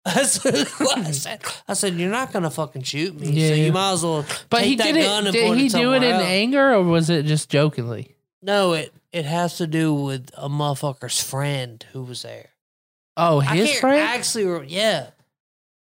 I 0.06 0.22
said. 0.24 1.40
I 1.68 1.74
said, 1.74 1.94
"You're 1.94 2.10
not 2.10 2.32
gonna 2.32 2.50
fucking 2.50 2.82
shoot 2.82 3.14
me. 3.18 3.26
So 3.26 3.32
Yeah. 3.32 3.54
you 3.54 3.72
might 3.72 3.92
as 3.92 4.02
well." 4.02 4.24
But 4.50 4.58
take 4.58 4.66
he 4.68 4.74
that 4.76 4.84
did 4.84 4.96
it. 4.96 5.06
and 5.06 5.32
Did 5.32 5.46
point 5.46 5.60
he 5.60 5.66
it 5.66 5.72
do 5.72 5.92
it 5.92 5.96
in 5.96 6.02
somewhere 6.02 6.14
else. 6.14 6.22
anger 6.24 6.74
or 6.74 6.82
was 6.82 7.08
it 7.10 7.24
just 7.26 7.48
jokingly? 7.48 8.16
No, 8.42 8.72
it 8.72 8.92
it 9.12 9.24
has 9.26 9.58
to 9.58 9.66
do 9.68 9.94
with 9.94 10.30
a 10.36 10.48
motherfucker's 10.48 11.22
friend 11.22 11.84
who 11.92 12.02
was 12.02 12.22
there. 12.22 12.48
Oh, 13.16 13.40
I 13.40 13.56
his 13.56 13.68
can't 13.70 13.80
friend. 13.80 14.00
actually. 14.00 14.44
re- 14.46 14.66
Yeah. 14.68 15.10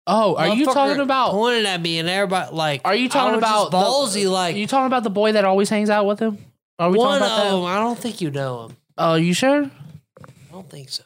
oh, 0.07 0.35
are 0.35 0.49
you 0.49 0.65
Motherfucker 0.67 0.73
talking 0.73 0.99
about? 1.01 1.31
pointed 1.31 1.65
at 1.65 1.79
me 1.81 1.99
and 1.99 2.09
everybody 2.09 2.53
like? 2.53 2.81
Are 2.83 2.95
you 2.95 3.05
I 3.05 3.07
talking 3.07 3.35
was 3.35 3.41
just 3.43 3.67
about 3.67 3.71
the- 3.71 3.77
ballsy? 3.77 4.29
like 4.29 4.55
Are 4.55 4.57
you 4.57 4.67
talking 4.67 4.87
about 4.87 5.03
the 5.03 5.09
boy 5.11 5.31
that 5.33 5.45
always 5.45 5.69
hangs 5.69 5.89
out 5.89 6.05
with 6.05 6.19
him? 6.19 6.37
Are 6.77 6.89
we 6.91 6.97
one 6.97 7.19
talking 7.19 7.25
of 7.25 7.39
about 7.39 7.51
them. 7.51 7.61
that? 7.61 7.67
I 7.67 7.79
don't 7.79 7.99
think 7.99 8.19
you 8.19 8.31
know 8.31 8.65
him. 8.65 8.77
Oh, 8.97 9.15
you 9.15 9.33
sure? 9.33 9.63
I 9.65 10.51
don't 10.51 10.69
think 10.69 10.89
so. 10.89 11.03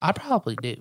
I 0.00 0.12
probably 0.12 0.56
do. 0.56 0.76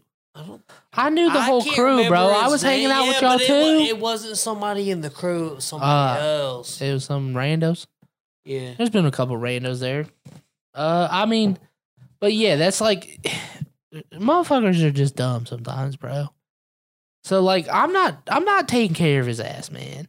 I. 0.93 1.05
I 1.07 1.09
knew 1.09 1.31
the 1.31 1.39
I 1.39 1.43
whole 1.45 1.63
crew, 1.63 2.07
bro. 2.07 2.19
I 2.29 2.47
was 2.47 2.61
hanging 2.61 2.87
name. 2.89 2.97
out 2.97 3.07
with 3.07 3.21
y'all 3.21 3.39
it 3.39 3.45
too. 3.47 3.85
It, 3.87 3.99
wasn't 3.99 4.37
somebody 4.37 4.89
in 4.91 5.01
the 5.01 5.09
crew. 5.09 5.47
It 5.49 5.55
was 5.55 5.65
somebody 5.65 6.19
Uh, 6.21 6.25
else. 6.25 6.81
It 6.81 6.91
was 6.93 7.05
some 7.05 7.33
randos. 7.33 7.85
Yeah. 8.45 8.73
There's 8.77 8.89
been 8.89 9.05
a 9.05 9.11
couple 9.11 9.35
randos 9.37 9.79
there. 9.79 10.05
Uh, 10.73 11.07
I 11.11 11.25
mean, 11.25 11.57
but 12.19 12.33
yeah, 12.33 12.55
that's 12.55 12.81
like, 12.81 13.19
motherfuckers 14.13 14.83
are 14.83 14.91
just 14.91 15.15
dumb 15.15 15.45
sometimes, 15.45 15.95
bro. 15.95 16.27
So 17.23 17.41
like, 17.41 17.67
I'm 17.71 17.91
not, 17.93 18.21
I'm 18.29 18.45
not 18.45 18.67
taking 18.67 18.95
care 18.95 19.19
of 19.21 19.27
his 19.27 19.39
ass, 19.39 19.69
man. 19.71 20.07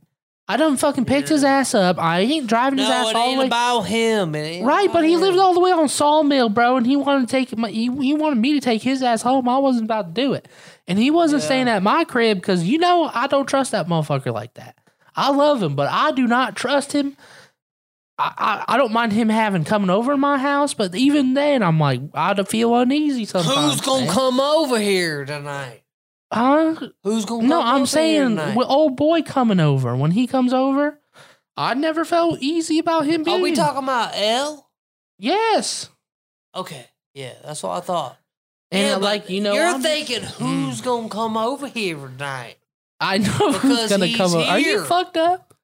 I 0.51 0.57
done 0.57 0.77
fucking 0.77 1.05
picked 1.05 1.29
his 1.29 1.45
ass 1.45 1.75
up. 1.75 1.99
I 2.01 2.21
ain't 2.21 2.49
driving 2.49 2.81
his 2.81 2.89
ass 2.89 3.15
all 3.15 3.35
the 3.35 3.39
way. 3.39 3.47
about 3.47 3.83
him. 3.83 4.35
It 4.35 4.41
ain't 4.41 4.67
Right, 4.67 4.87
about 4.89 4.95
but 4.95 5.05
he 5.05 5.15
him. 5.15 5.21
lived 5.21 5.39
all 5.39 5.55
the 5.55 5.61
way 5.61 5.71
on 5.71 5.89
Sawmill, 5.89 6.49
bro, 6.49 6.77
and 6.77 6.85
he 6.85 6.97
wanted 6.97 7.29
to 7.29 7.31
take 7.31 7.57
my, 7.57 7.71
he, 7.71 7.85
he 7.85 8.15
wanted 8.15 8.39
me 8.39 8.55
to 8.55 8.61
take 8.61 8.83
his 8.83 9.01
ass 9.03 9.23
home. 9.23 9.49
I 9.49 9.59
wasn't 9.59 9.85
about 9.85 10.13
to 10.15 10.21
do 10.21 10.33
it, 10.33 10.49
and 10.89 10.99
he 10.99 11.11
wasn't 11.13 11.43
staying 11.43 11.69
at 11.69 11.85
my 11.85 12.03
crib 12.03 12.39
because 12.39 12.65
you 12.65 12.79
know 12.79 13.09
I 13.15 13.29
don't 13.29 13.47
trust 13.47 13.71
that 13.71 13.87
motherfucker 13.87 14.33
like 14.35 14.55
that. 14.55 14.77
I 15.15 15.31
love 15.31 15.63
him, 15.63 15.77
but 15.77 15.89
I 15.89 16.11
do 16.11 16.27
not 16.27 16.57
trust 16.57 16.93
him. 16.93 17.17
I, 18.19 18.65
I, 18.69 18.75
I 18.75 18.77
don't 18.77 18.93
mind 18.93 19.13
him 19.13 19.29
having 19.29 19.65
coming 19.65 19.89
over 19.89 20.11
to 20.13 20.19
my 20.19 20.37
house, 20.37 20.75
but 20.75 20.95
even 20.97 21.35
then, 21.35 21.63
I'm 21.63 21.79
like 21.79 22.01
I'd 22.13 22.49
feel 22.49 22.75
uneasy 22.75 23.25
sometimes. 23.25 23.73
Who's 23.75 23.81
gonna 23.83 24.07
man. 24.07 24.15
come 24.15 24.41
over 24.41 24.81
here 24.81 25.25
tonight? 25.25 25.80
Huh? 26.33 26.89
Who's 27.03 27.25
gonna? 27.25 27.49
No, 27.49 27.61
I'm 27.61 27.87
saying 27.87 28.37
with 28.37 28.69
old 28.69 28.97
boy 28.97 29.23
coming 29.23 29.59
over. 29.61 29.97
When 29.97 30.13
he 30.13 30.27
comes 30.27 30.53
over, 30.53 31.01
I 31.57 31.75
never 31.75 32.05
felt 32.05 32.39
easy 32.41 32.79
about 32.79 33.07
him 33.07 33.25
being. 33.25 33.41
Are 33.41 33.43
we 33.43 33.53
talking 33.53 33.83
about 33.83 34.13
L? 34.15 34.71
Yes. 35.19 35.91
Okay, 36.55 36.87
yeah, 37.15 37.35
that's 37.45 37.63
what 37.63 37.77
I 37.77 37.81
thought. 37.81 38.17
And 38.71 38.87
yeah, 38.87 38.95
but 38.95 39.03
like 39.03 39.31
you 39.31 39.41
know, 39.41 39.55
you're 39.55 39.65
I'm- 39.65 39.83
thinking 39.83 40.23
who's 40.23 40.79
hmm. 40.79 40.85
gonna 40.85 41.09
come 41.09 41.37
over 41.37 41.67
here 41.67 41.97
tonight? 41.97 42.57
I 43.01 43.19
know 43.19 43.29
who's 43.53 43.61
Because 43.63 43.91
gonna 43.91 44.07
he's 44.07 44.17
come 44.17 44.35
over. 44.35 44.45
Are 44.49 44.59
you 44.59 44.79
here. 44.79 44.85
fucked 44.85 45.17
up? 45.17 45.55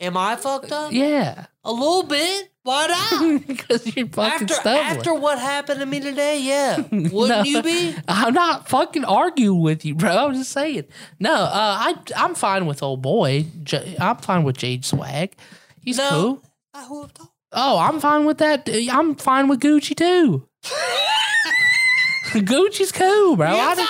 Am 0.00 0.16
I 0.16 0.36
fucked 0.36 0.72
up? 0.72 0.92
Yeah, 0.92 1.46
a 1.64 1.72
little 1.72 2.04
bit. 2.04 2.50
Why 2.68 2.86
not? 2.86 3.46
because 3.46 3.86
you're 3.96 4.06
fucking 4.08 4.42
after 4.42 4.54
stubborn. 4.54 4.96
after 4.98 5.14
what 5.14 5.38
happened 5.38 5.80
to 5.80 5.86
me 5.86 6.00
today, 6.00 6.40
yeah, 6.42 6.76
wouldn't 6.92 7.12
No. 7.30 7.42
you 7.44 7.62
be? 7.62 7.94
I'm 8.06 8.34
not 8.34 8.68
fucking 8.68 9.04
arguing 9.06 9.60
with 9.62 9.84
you, 9.86 9.94
bro. 9.94 10.10
I'm 10.26 10.34
just 10.34 10.52
saying. 10.52 10.84
No, 11.18 11.32
uh, 11.34 11.48
I 11.54 11.94
I'm 12.16 12.34
fine 12.34 12.66
with 12.66 12.82
old 12.82 13.00
boy. 13.00 13.46
J- 13.62 13.96
I'm 13.98 14.16
fine 14.18 14.44
with 14.44 14.58
Jay 14.58 14.80
Swag. 14.82 15.34
He's 15.82 15.96
No. 15.96 16.10
cool. 16.10 16.42
I 16.74 16.84
who 16.84 17.06
thought- 17.08 17.30
Oh, 17.52 17.78
I'm 17.78 17.98
fine 18.00 18.26
with 18.26 18.36
that. 18.38 18.68
I'm 18.92 19.14
fine 19.14 19.48
with 19.48 19.60
Gucci 19.60 19.96
too. 19.96 20.46
Gucci's 22.32 22.92
cool, 22.92 23.36
bro. 23.36 23.46
I 23.48 23.74
don't, 23.74 23.88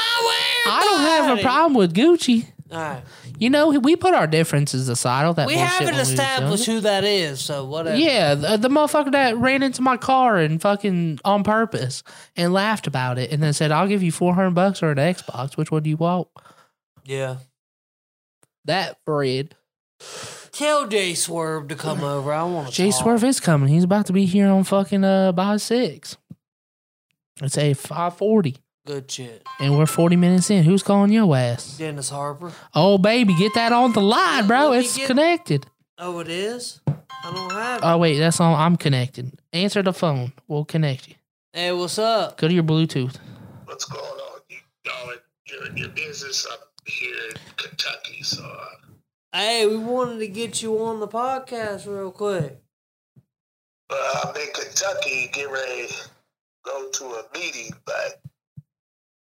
I 0.67 0.81
don't 0.85 1.01
have 1.01 1.39
a 1.39 1.43
problem 1.43 1.75
with 1.75 1.93
Gucci. 1.95 2.47
All 2.71 2.79
right, 2.79 3.03
You 3.39 3.51
know, 3.51 3.69
we 3.71 3.97
put 3.97 4.15
our 4.15 4.27
differences 4.27 4.89
aside. 4.89 5.25
All 5.25 5.35
that 5.35 5.47
we 5.47 5.55
haven't 5.55 5.87
when 5.87 5.95
we 5.95 6.01
was 6.01 6.11
established 6.11 6.67
who 6.67 6.81
that 6.81 7.05
is, 7.05 7.41
so 7.41 7.65
whatever. 7.65 7.97
Yeah, 7.97 8.35
the, 8.35 8.57
the 8.57 8.69
motherfucker 8.69 9.13
that 9.13 9.37
ran 9.37 9.63
into 9.63 9.81
my 9.83 9.97
car 9.97 10.37
and 10.39 10.61
fucking 10.61 11.21
on 11.25 11.45
purpose 11.45 12.03
and 12.37 12.53
laughed 12.53 12.87
about 12.87 13.19
it 13.19 13.31
and 13.31 13.43
then 13.43 13.53
said, 13.53 13.71
I'll 13.71 13.89
give 13.89 14.03
you 14.03 14.13
400 14.13 14.51
bucks 14.55 14.83
or 14.83 14.91
an 14.91 14.99
Xbox. 14.99 15.57
Which 15.57 15.71
one 15.71 15.83
do 15.83 15.91
you 15.91 15.97
want? 15.97 16.29
yeah. 17.05 17.37
That 18.65 18.99
Fred. 19.07 19.55
Tell 20.53 20.87
Jay 20.87 21.15
Swerve 21.15 21.69
to 21.69 21.75
come 21.75 22.03
over. 22.05 22.33
I 22.33 22.43
want 22.43 22.69
to. 22.69 22.75
Jay 22.75 22.91
Swerve 22.91 23.25
is 23.25 23.41
coming. 23.41 23.69
He's 23.69 23.85
about 23.85 24.07
to 24.07 24.13
be 24.13 24.27
here 24.27 24.49
on 24.49 24.65
fucking 24.65 25.05
uh 25.05 25.33
by 25.33 25.57
six. 25.57 26.17
It's 27.41 27.57
a 27.57 27.73
540 27.73 28.57
Good 28.89 29.11
shit. 29.11 29.43
and 29.61 29.77
we're 29.77 29.85
40 29.85 30.17
minutes 30.17 30.51
in. 30.51 30.65
Who's 30.65 30.83
calling 30.83 31.13
your 31.13 31.37
ass? 31.37 31.77
Dennis 31.77 32.09
Harper. 32.09 32.53
Oh, 32.75 32.97
baby, 32.97 33.35
get 33.37 33.53
that 33.55 33.71
on 33.71 33.93
the 33.93 34.01
line, 34.01 34.47
bro. 34.47 34.71
Let 34.71 34.79
me 34.79 34.85
It's 34.87 34.97
get- 34.97 35.07
connected. 35.07 35.67
Oh, 35.99 36.21
it 36.21 36.29
is. 36.29 36.81
I 36.87 36.95
don't 37.35 37.53
have. 37.53 37.83
it. 37.83 37.85
Oh 37.85 37.99
wait, 37.99 38.17
that's 38.19 38.41
all. 38.41 38.55
I'm 38.55 38.77
connected. 38.77 39.39
Answer 39.53 39.83
the 39.83 39.93
phone. 39.93 40.33
We'll 40.47 40.65
connect 40.65 41.07
you. 41.09 41.17
hey, 41.53 41.73
what's 41.73 41.99
up? 41.99 42.39
Go 42.39 42.49
to 42.49 42.55
your 42.55 42.63
Bluetooth. 42.63 43.17
what's 43.67 43.85
going 43.85 44.05
on? 44.05 44.41
You, 44.49 44.57
y'all, 44.87 45.13
you're 45.49 45.67
in 45.67 45.77
your 45.77 45.89
business 45.91 46.47
up 46.51 46.61
here 46.87 47.15
in 47.31 47.37
Kentucky, 47.57 48.23
so 48.23 48.43
uh, 48.45 48.65
Hey, 49.35 49.67
we 49.67 49.77
wanted 49.77 50.21
to 50.21 50.29
get 50.29 50.63
you 50.63 50.79
on 50.83 51.01
the 51.01 51.09
podcast 51.09 51.87
real 51.87 52.11
quick. 52.13 52.59
uh, 53.91 54.21
I'm 54.25 54.37
in 54.37 54.49
Kentucky, 54.55 55.29
get 55.33 55.51
ready 55.51 55.89
to 55.89 55.95
go 56.65 56.89
to 56.91 57.05
a 57.05 57.23
meeting, 57.35 57.71
but 57.85 58.21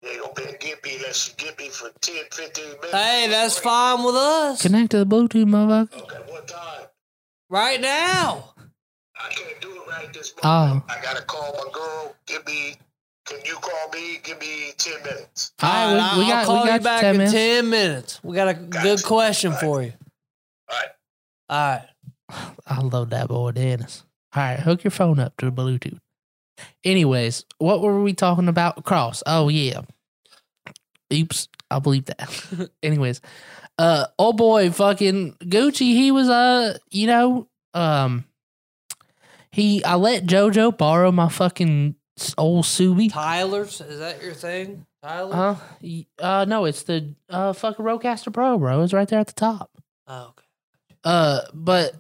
you 0.02 0.10
ain't 0.10 0.22
gonna 0.22 0.34
be 0.36 0.42
able 0.44 0.52
to 0.54 0.58
get 0.58 0.84
me 0.84 0.96
unless 0.98 1.28
you 1.30 1.34
get 1.38 1.58
me 1.60 1.70
for 1.70 1.90
10, 2.02 2.16
15 2.32 2.66
minutes. 2.66 2.92
Hey, 2.92 3.28
that's 3.30 3.60
fine 3.60 4.04
with 4.04 4.16
us. 4.16 4.62
Connect 4.62 4.92
to 4.92 5.04
the 5.04 5.06
Bluetooth, 5.06 5.46
motherfucker. 5.46 6.02
Okay, 6.04 6.32
what 6.32 6.48
time? 6.48 6.88
Right 7.50 7.80
now. 7.82 8.54
I 9.20 9.30
can't 9.30 9.62
do 9.62 9.72
it 9.74 9.88
right 9.90 10.12
this 10.14 10.34
Oh. 10.44 10.84
I 10.90 11.02
gotta 11.04 11.22
call 11.24 11.54
my 11.54 11.72
girl. 11.72 12.16
Give 12.26 12.46
me, 12.48 12.76
can 13.26 13.40
you 13.46 13.56
call 13.56 13.90
me? 13.94 14.20
Give 14.24 14.40
me 14.40 14.72
10 14.78 15.04
minutes. 15.04 15.52
All 15.62 15.70
right, 15.70 15.94
Alright, 15.94 16.14
we, 16.18 16.20
we 16.20 16.26
I'll 16.26 16.38
got 16.38 16.46
call 16.46 16.62
we 16.64 16.68
got 16.70 16.74
you 16.76 16.84
back 16.84 17.02
ten 17.02 17.12
in 17.12 17.18
minutes. 17.18 17.34
ten 17.34 17.70
minutes. 17.70 18.20
We 18.24 18.36
got 18.36 18.48
a 18.48 18.54
good 18.56 18.72
Gotcha. 18.72 19.04
question 19.04 19.52
All 19.52 19.60
for 19.60 19.82
you. 19.84 19.94
All 20.70 20.78
right. 20.78 20.88
All 21.50 21.76
right. 21.76 21.88
I 22.66 22.80
love 22.82 23.10
that 23.12 23.28
boy, 23.28 23.52
Dennis. 23.52 24.04
All 24.34 24.42
right, 24.42 24.60
hook 24.60 24.84
your 24.86 24.92
phone 24.92 25.20
up 25.20 25.36
to 25.38 25.46
the 25.48 25.52
Bluetooth. 25.52 26.00
Anyways, 26.84 27.46
what 27.58 27.82
were 27.82 28.02
we 28.02 28.14
talking 28.14 28.48
about? 28.48 28.84
Cross. 28.84 29.24
Oh 29.26 29.50
yeah. 29.50 29.82
Oops, 31.14 31.48
I 31.70 31.80
believe 31.80 32.06
that. 32.06 32.70
Anyways, 32.84 33.22
uh, 33.78 34.06
oh 34.18 34.34
boy, 34.34 34.72
fucking 34.72 35.34
Gucci. 35.44 35.94
He 35.94 36.12
was 36.12 36.30
uh, 36.30 36.78
you 36.90 37.08
know, 37.08 37.48
um, 37.74 38.26
he. 39.52 39.84
I 39.84 39.96
let 39.96 40.26
JoJo 40.26 40.78
borrow 40.78 41.12
my 41.12 41.30
fucking 41.30 41.96
old 42.38 42.66
Subi. 42.66 43.12
Tyler's, 43.12 43.82
is 43.82 44.00
that 44.00 44.22
your 44.22 44.34
thing? 44.34 44.86
Tyler? 45.04 45.36
Huh? 45.36 45.56
Uh, 46.20 46.46
no, 46.48 46.66
it's 46.66 46.84
the 46.84 47.14
uh 47.30 47.54
fucking 47.54 47.84
Rodecaster 47.84 48.32
Pro, 48.32 48.58
bro. 48.58 48.82
It's 48.84 48.94
right 48.94 49.08
there 49.08 49.20
at 49.20 49.28
the 49.28 49.34
top. 49.34 49.72
Oh, 50.08 50.30
okay. 50.30 50.46
Uh, 51.04 51.42
but 51.54 51.96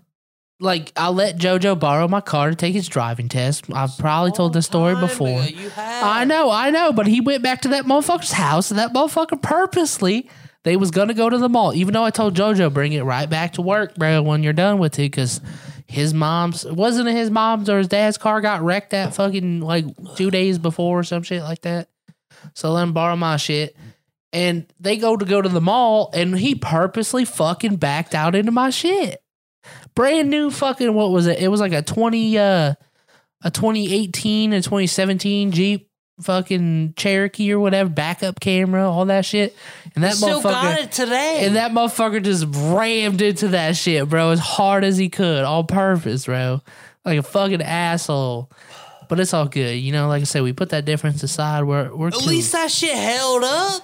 like 0.62 0.94
I 0.96 1.10
let 1.10 1.38
JoJo 1.38 1.80
borrow 1.80 2.08
my 2.08 2.22
car 2.22 2.50
to 2.52 2.56
take 2.56 2.74
his 2.74 2.88
driving 2.88 3.28
test. 3.28 3.66
I've 3.74 3.98
probably 3.98 4.32
told 4.32 4.54
this 4.54 4.68
story 4.68 4.96
before. 4.96 5.42
ago, 5.42 5.44
You 5.44 5.70
have. 5.70 6.04
I 6.04 6.24
know, 6.24 6.52
I 6.52 6.70
know, 6.70 6.94
but 6.94 7.08
he 7.08 7.20
went 7.20 7.44
back 7.44 7.62
to 7.64 7.70
that 7.70 7.86
motherfucker's 7.86 8.32
house, 8.32 8.70
and 8.70 8.80
that 8.80 8.94
motherfucker 8.94 9.42
purposely 9.42 10.30
they 10.64 10.78
was 10.78 10.92
gonna 10.92 11.16
go 11.16 11.30
to 11.30 11.38
the 11.40 11.50
mall, 11.50 11.74
even 11.74 11.94
though 11.94 12.04
I 12.04 12.12
told 12.12 12.36
JoJo 12.36 12.72
bring 12.74 12.94
it 12.94 13.02
right 13.04 13.30
back 13.30 13.54
to 13.54 13.62
work, 13.62 13.96
bro, 13.96 14.22
when 14.22 14.44
you're 14.44 14.54
done 14.54 14.78
with 14.78 15.00
it, 15.00 15.12
because 15.12 15.42
his 15.88 16.14
mom's 16.14 16.64
wasn't 16.66 17.10
it 17.10 17.16
his 17.16 17.32
mom's 17.32 17.70
or 17.70 17.80
his 17.80 17.88
dad's 17.88 18.18
car 18.18 18.40
got 18.40 18.62
wrecked 18.62 18.92
that 18.92 19.14
fucking 19.14 19.60
like 19.60 19.86
two 20.16 20.32
days 20.32 20.58
before 20.58 21.00
or 21.00 21.04
some 21.04 21.24
shit 21.24 21.44
like 21.44 21.64
that. 21.64 21.90
So 22.54 22.72
let 22.72 22.84
him 22.84 22.94
borrow 22.94 23.16
my 23.16 23.38
shit. 23.38 23.76
And 24.34 24.66
they 24.80 24.96
go 24.96 25.18
to 25.18 25.26
go 25.26 25.42
to 25.42 25.50
the 25.50 25.60
mall, 25.60 26.10
and 26.14 26.38
he 26.38 26.56
purposely 26.56 27.26
fucking 27.26 27.76
backed 27.76 28.16
out 28.16 28.36
into 28.36 28.52
my 28.52 28.70
shit. 28.70 29.21
Brand 29.96 30.30
new 30.30 30.50
fucking 30.52 30.94
what 30.94 31.12
was 31.12 31.28
it? 31.28 31.40
It 31.40 31.48
was 31.50 31.60
like 31.60 31.74
a 31.74 31.82
twenty 31.82 32.38
uh 32.38 32.74
a 33.44 33.50
2018 33.50 34.54
and 34.54 34.64
2017 34.64 35.52
Jeep 35.52 35.90
fucking 36.22 36.94
Cherokee 36.96 37.52
or 37.52 37.60
whatever, 37.60 37.90
backup 37.90 38.40
camera, 38.40 38.88
all 38.90 39.06
that 39.06 39.26
shit. 39.26 39.56
And 39.96 40.04
that 40.04 40.14
Still 40.14 40.42
got 40.42 40.80
it 40.80 40.92
today. 40.92 41.40
and 41.46 41.56
that 41.56 41.72
motherfucker 41.72 42.22
just 42.22 42.46
rammed 42.52 43.22
into 43.22 43.48
that 43.50 43.76
shit, 43.76 44.08
bro, 44.08 44.30
as 44.30 44.40
hard 44.40 44.84
as 44.84 44.98
he 44.98 45.10
could, 45.10 45.44
on 45.44 45.66
purpose, 45.66 46.26
bro. 46.26 46.62
Like 47.04 47.18
a 47.18 47.24
fucking 47.24 47.64
asshole. 47.64 48.52
But 49.10 49.20
it's 49.20 49.34
all 49.34 49.48
good. 49.48 49.74
You 49.78 49.92
know, 49.92 50.08
like 50.08 50.22
I 50.22 50.26
said, 50.26 50.44
we 50.44 50.54
put 50.54 50.70
that 50.70 50.86
difference 50.86 51.24
aside. 51.24 51.64
We're 51.64 51.94
we're 51.94 52.10
At 52.10 52.14
cool. 52.14 52.28
least 52.28 52.52
that 52.52 52.70
shit 52.70 52.94
held 52.96 53.44
up. 53.44 53.82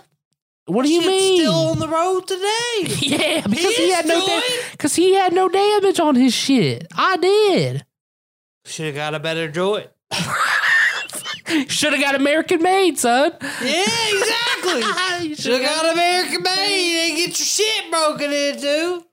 What 0.67 0.85
do 0.85 0.91
you 0.91 1.01
Shit's 1.01 1.11
mean? 1.11 1.41
Still 1.43 1.53
on 1.53 1.79
the 1.79 1.87
road 1.87 2.27
today. 2.27 2.97
yeah, 2.99 3.41
because 3.47 3.75
he, 3.77 3.83
is 3.83 3.95
had 3.95 4.05
no 4.05 4.41
because 4.71 4.95
he 4.95 5.15
had 5.15 5.31
no 5.31 5.47
damage 5.47 5.99
on 5.99 6.15
his 6.15 6.33
shit. 6.33 6.85
I 6.93 7.15
did. 7.15 7.85
Should 8.65 8.87
have 8.87 8.95
got 8.95 9.15
a 9.15 9.19
better 9.19 9.49
joint. 9.49 9.87
Should 11.69 11.93
have 11.93 12.01
got 12.01 12.15
American 12.15 12.61
made, 12.61 12.99
son. 12.99 13.31
Yeah, 13.41 13.85
exactly. 14.09 15.35
Should 15.35 15.61
have 15.61 15.83
got 15.83 15.93
American 15.93 16.43
made. 16.43 17.11
You 17.11 17.15
get 17.15 17.27
your 17.27 17.45
shit 17.45 17.89
broken 17.89 18.33
into. 18.33 19.05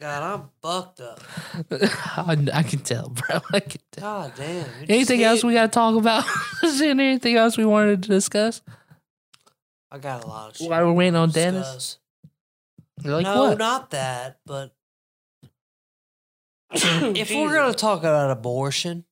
God, 0.00 0.22
I'm 0.22 0.48
fucked 0.62 1.00
up. 1.00 1.20
I, 1.70 2.46
I 2.52 2.62
can 2.62 2.78
tell, 2.78 3.10
bro. 3.10 3.40
I 3.52 3.60
can 3.60 3.80
tell. 3.92 4.22
God 4.22 4.32
damn. 4.36 4.66
Anything 4.88 5.22
else 5.22 5.44
we 5.44 5.52
got 5.52 5.66
to 5.66 5.68
talk 5.68 5.96
about? 5.96 6.24
Is 6.62 6.78
there 6.78 6.90
anything 6.90 7.36
else 7.36 7.58
we 7.58 7.66
wanted 7.66 8.02
to 8.04 8.08
discuss? 8.08 8.62
I 9.94 9.98
got 9.98 10.24
a 10.24 10.26
lot 10.26 10.50
of 10.50 10.56
shit. 10.56 10.68
While 10.68 10.86
we're 10.86 10.92
waiting 10.92 11.14
on 11.14 11.30
Dennis? 11.30 11.98
Like 13.04 13.22
no, 13.22 13.50
what? 13.50 13.58
not 13.58 13.90
that. 13.90 14.40
But 14.44 14.74
if 16.72 17.30
we're 17.30 17.54
gonna 17.54 17.74
talk 17.74 18.00
about 18.00 18.32
abortion, 18.32 19.04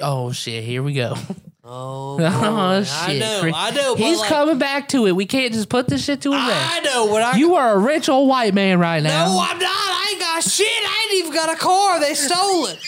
oh 0.00 0.32
shit! 0.32 0.64
Here 0.64 0.82
we 0.82 0.94
go. 0.94 1.14
oh, 1.62 2.16
Oh, 2.18 2.18
boy, 2.18 2.24
I 2.24 2.82
shit. 2.82 3.20
know, 3.20 3.52
I 3.54 3.70
know. 3.70 3.94
but 3.94 4.02
He's 4.02 4.18
like, 4.18 4.28
coming 4.28 4.58
back 4.58 4.88
to 4.88 5.06
it. 5.06 5.14
We 5.14 5.26
can't 5.26 5.52
just 5.52 5.68
put 5.68 5.86
this 5.86 6.04
shit 6.04 6.22
to 6.22 6.32
a 6.32 6.36
rest. 6.36 6.76
I 6.76 6.80
know 6.80 7.04
what 7.06 7.22
I. 7.22 7.36
You 7.36 7.54
are 7.54 7.74
a 7.74 7.78
rich 7.78 8.08
old 8.08 8.28
white 8.28 8.52
man 8.52 8.80
right 8.80 9.04
now. 9.04 9.26
no, 9.26 9.46
I'm 9.48 9.58
not. 9.60 9.68
I 9.70 10.08
ain't 10.10 10.20
got 10.20 10.42
shit. 10.42 10.66
I 10.66 11.04
ain't 11.04 11.20
even 11.20 11.32
got 11.32 11.54
a 11.54 11.56
car. 11.56 12.00
They 12.00 12.14
stole 12.14 12.66
it. 12.66 12.78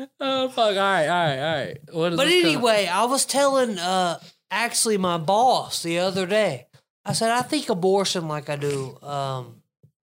oh 0.20 0.48
fuck! 0.48 0.58
All 0.58 0.74
right, 0.74 1.06
all 1.06 1.26
right, 1.26 1.38
all 1.38 1.66
right. 1.66 1.78
What 1.92 2.12
is 2.14 2.16
But 2.16 2.28
anyway, 2.28 2.88
I 2.90 3.04
was 3.04 3.26
telling 3.26 3.78
uh 3.78 4.18
actually 4.50 4.98
my 4.98 5.16
boss 5.18 5.82
the 5.82 5.98
other 5.98 6.26
day. 6.26 6.66
I 7.04 7.12
said 7.12 7.30
I 7.30 7.42
think 7.42 7.68
abortion 7.68 8.28
like 8.28 8.48
I 8.48 8.56
do 8.56 8.98
um 9.02 9.62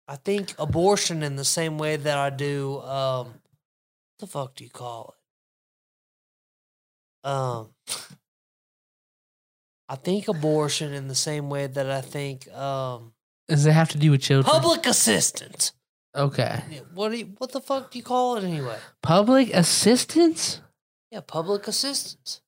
I 0.08 0.16
think 0.18 0.54
abortion 0.60 1.24
in 1.24 1.36
the 1.36 1.46
same 1.46 1.78
way 1.78 1.96
that 1.98 2.18
I 2.18 2.30
do 2.30 2.80
um 2.82 3.28
what 3.28 4.20
the 4.20 4.28
fuck 4.28 4.56
do 4.56 4.64
you 4.64 4.70
call 4.70 5.14
it? 7.26 7.30
Um 7.30 7.70
I 9.88 9.96
think 9.96 10.28
abortion 10.28 10.93
in 10.93 11.08
the 11.08 11.16
same 11.16 11.50
way 11.50 11.68
that 11.68 11.89
I 11.91 12.02
think 12.02 12.48
um 12.52 13.14
Does 13.48 13.66
it 13.66 13.74
have 13.74 13.89
to 13.89 13.98
do 13.98 14.12
with 14.12 14.22
children? 14.22 14.52
public 14.52 14.86
assistance. 14.86 15.74
Okay. 16.16 16.62
What 16.93 17.12
do 17.12 17.18
you, 17.18 17.34
what 17.39 17.52
the 17.52 17.60
fuck 17.60 17.91
do 17.91 17.98
you 18.00 18.04
call 18.04 18.38
it 18.38 18.43
anyway? 18.46 18.78
Public 19.02 19.54
assistance? 19.54 20.62
Yeah, 21.12 21.20
public 21.20 21.68
assistance. 21.68 22.41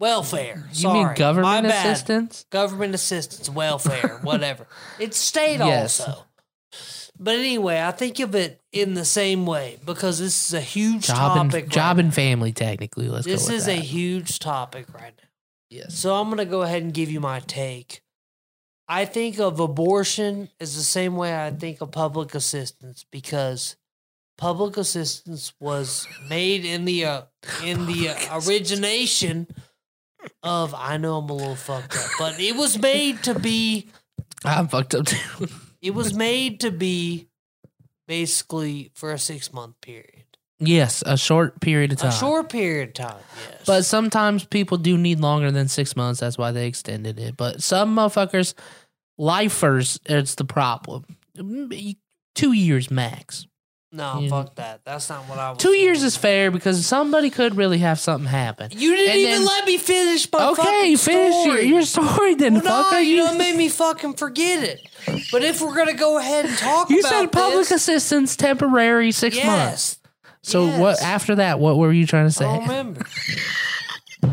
Welfare. 0.00 0.64
You 0.70 0.74
Sorry. 0.74 1.04
mean 1.04 1.14
government 1.14 1.64
My 1.64 1.68
bad. 1.70 1.86
assistance? 1.86 2.46
government 2.50 2.94
assistance, 2.94 3.48
welfare, 3.48 4.18
whatever. 4.22 4.66
It's 4.98 5.16
state 5.16 5.58
Yes. 5.58 6.00
also. 6.00 6.24
But 7.16 7.36
anyway, 7.36 7.80
I 7.80 7.92
think 7.92 8.18
of 8.18 8.34
it 8.34 8.60
in 8.72 8.94
the 8.94 9.04
same 9.04 9.46
way 9.46 9.78
because 9.86 10.18
this 10.18 10.48
is 10.48 10.54
a 10.54 10.60
huge 10.60 11.06
Job 11.06 11.16
topic. 11.16 11.62
and 11.64 11.72
job 11.72 11.96
right 11.96 12.04
and 12.06 12.12
family, 12.14 12.52
technically. 12.52 13.08
Let's 13.08 13.24
now. 13.26 13.32
This 13.34 13.42
go 13.46 13.52
with 13.52 13.56
is 13.60 13.66
that. 13.66 13.78
a 13.78 13.80
huge 13.80 14.38
topic 14.40 14.92
right 14.92 15.14
now. 15.16 15.28
yes. 15.70 15.94
So 15.94 16.16
I'm 16.16 16.28
gonna 16.28 16.44
go 16.44 16.62
ahead 16.62 16.82
and 16.82 16.92
give 16.92 17.10
you 17.12 17.20
my 17.20 17.38
take. 17.40 18.02
I 18.88 19.04
think 19.04 19.38
of 19.38 19.60
abortion 19.60 20.48
as 20.60 20.74
the 20.76 20.82
same 20.82 21.14
way 21.16 21.34
I 21.46 21.52
think 21.52 21.80
of 21.80 21.92
public 21.92 22.34
assistance 22.34 23.06
because 23.12 23.76
public 24.36 24.76
assistance 24.76 25.54
was 25.60 26.08
made 26.28 26.64
in 26.64 26.84
the 26.84 27.04
uh, 27.04 27.22
in 27.64 27.86
the 27.86 28.08
uh, 28.08 28.40
origination 28.44 29.46
of. 30.42 30.74
I 30.74 30.96
know 30.96 31.18
I'm 31.18 31.28
a 31.30 31.34
little 31.34 31.56
fucked 31.56 31.96
up, 31.96 32.06
but 32.18 32.40
it 32.40 32.56
was 32.56 32.78
made 32.78 33.22
to 33.24 33.38
be. 33.38 33.88
I'm 34.44 34.68
fucked 34.68 34.94
up 34.94 35.06
too. 35.06 35.46
It 35.80 35.94
was 35.94 36.14
made 36.14 36.60
to 36.60 36.70
be 36.70 37.28
basically 38.06 38.90
for 38.94 39.12
a 39.12 39.18
six 39.18 39.52
month 39.52 39.80
period, 39.80 40.24
yes, 40.58 41.02
a 41.06 41.16
short 41.16 41.60
period 41.60 41.92
of 41.92 41.98
time. 41.98 42.08
a 42.10 42.12
short 42.12 42.48
period 42.50 42.88
of 42.88 42.94
time. 42.94 43.22
Yes, 43.50 43.62
But 43.66 43.84
sometimes 43.84 44.44
people 44.44 44.78
do 44.78 44.96
need 44.98 45.20
longer 45.20 45.50
than 45.50 45.68
six 45.68 45.96
months. 45.96 46.20
That's 46.20 46.38
why 46.38 46.52
they 46.52 46.66
extended 46.66 47.18
it. 47.18 47.36
But 47.36 47.62
some 47.62 47.94
motherfuckers, 47.96 48.54
lifers, 49.18 49.98
it's 50.06 50.34
the 50.36 50.44
problem. 50.44 51.04
Two 52.34 52.52
years 52.52 52.90
max. 52.90 53.46
No, 53.94 54.18
you- 54.20 54.28
fuck 54.30 54.54
that. 54.56 54.80
That's 54.84 55.08
not 55.08 55.28
what 55.28 55.38
I 55.38 55.50
was. 55.50 55.58
Two 55.58 55.70
years 55.72 56.02
is 56.02 56.16
fair 56.16 56.50
because 56.50 56.84
somebody 56.84 57.30
could 57.30 57.56
really 57.56 57.78
have 57.78 57.98
something 58.00 58.28
happen. 58.28 58.70
You 58.72 58.96
didn't 58.96 59.10
And 59.12 59.18
even 59.20 59.32
then- 59.32 59.44
let 59.46 59.64
me 59.66 59.78
finish 59.78 60.26
my 60.32 60.48
Okay, 60.50 60.96
finish 60.96 61.06
your, 61.34 61.42
story. 61.42 61.66
your 61.66 61.82
story 61.82 62.34
then, 62.34 62.60
Well, 62.60 62.90
no, 62.92 62.98
you 62.98 63.10
You, 63.10 63.16
don't 63.24 63.38
make 63.38 63.56
me 63.56 63.68
fucking 63.68 64.14
forget 64.14 64.62
it. 64.64 64.86
But 65.30 65.42
if 65.44 65.60
we're 65.60 65.74
gonna 65.74 65.94
go 65.94 66.18
ahead 66.18 66.46
and 66.46 66.56
talk 66.58 66.90
you 66.90 67.02
said 67.02 67.30
public 67.32 67.68
this, 67.68 67.70
assistance 67.70 68.36
temporary 68.36 69.12
six 69.12 69.36
months. 69.36 69.46
yes, 69.46 69.98
So 70.42 70.66
yes. 70.66 70.80
what 70.80 71.02
after 71.02 71.36
that? 71.36 71.58
What 71.60 71.76
were 71.78 71.92
you 71.92 72.06
trying 72.06 72.24
to 72.28 72.34
I 72.34 72.38
say? 72.38 72.44
don't 72.44 72.62
remember. 72.62 73.02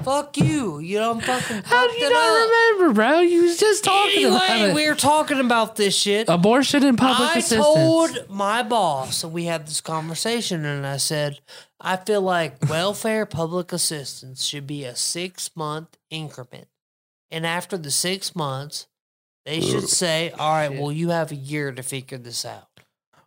Fuck 0.03 0.37
you. 0.37 0.79
You 0.79 0.99
know, 0.99 1.11
I'm 1.11 1.19
fucking 1.21 1.63
How 1.63 1.87
do 1.87 1.93
you 1.93 2.07
it 2.07 2.09
not 2.09 2.29
up. 2.43 2.49
remember, 2.79 2.93
bro? 2.93 3.19
You 3.19 3.43
was 3.43 3.59
just 3.59 3.83
talking 3.83 4.25
about 4.25 4.59
it. 4.59 4.75
we 4.75 4.87
were 4.89 4.95
talking 4.95 5.39
about 5.39 5.75
this 5.75 5.95
shit. 5.95 6.27
Abortion 6.29 6.83
and 6.83 6.97
public 6.97 7.29
I 7.35 7.39
assistance. 7.39 7.65
I 7.65 7.73
told 7.73 8.29
my 8.29 8.63
boss, 8.63 9.23
and 9.23 9.33
we 9.33 9.45
had 9.45 9.67
this 9.67 9.81
conversation, 9.81 10.65
and 10.65 10.85
I 10.85 10.97
said, 10.97 11.39
I 11.79 11.97
feel 11.97 12.21
like 12.21 12.69
welfare 12.69 13.25
public 13.25 13.71
assistance 13.73 14.43
should 14.45 14.67
be 14.67 14.83
a 14.85 14.95
six 14.95 15.49
month 15.55 15.97
increment. 16.09 16.67
And 17.29 17.45
after 17.45 17.77
the 17.77 17.91
six 17.91 18.35
months, 18.35 18.87
they 19.45 19.61
should 19.61 19.89
say, 19.89 20.31
All 20.31 20.51
right, 20.53 20.71
well, 20.79 20.91
you 20.91 21.09
have 21.09 21.31
a 21.31 21.35
year 21.35 21.71
to 21.71 21.81
figure 21.83 22.17
this 22.17 22.45
out. 22.45 22.67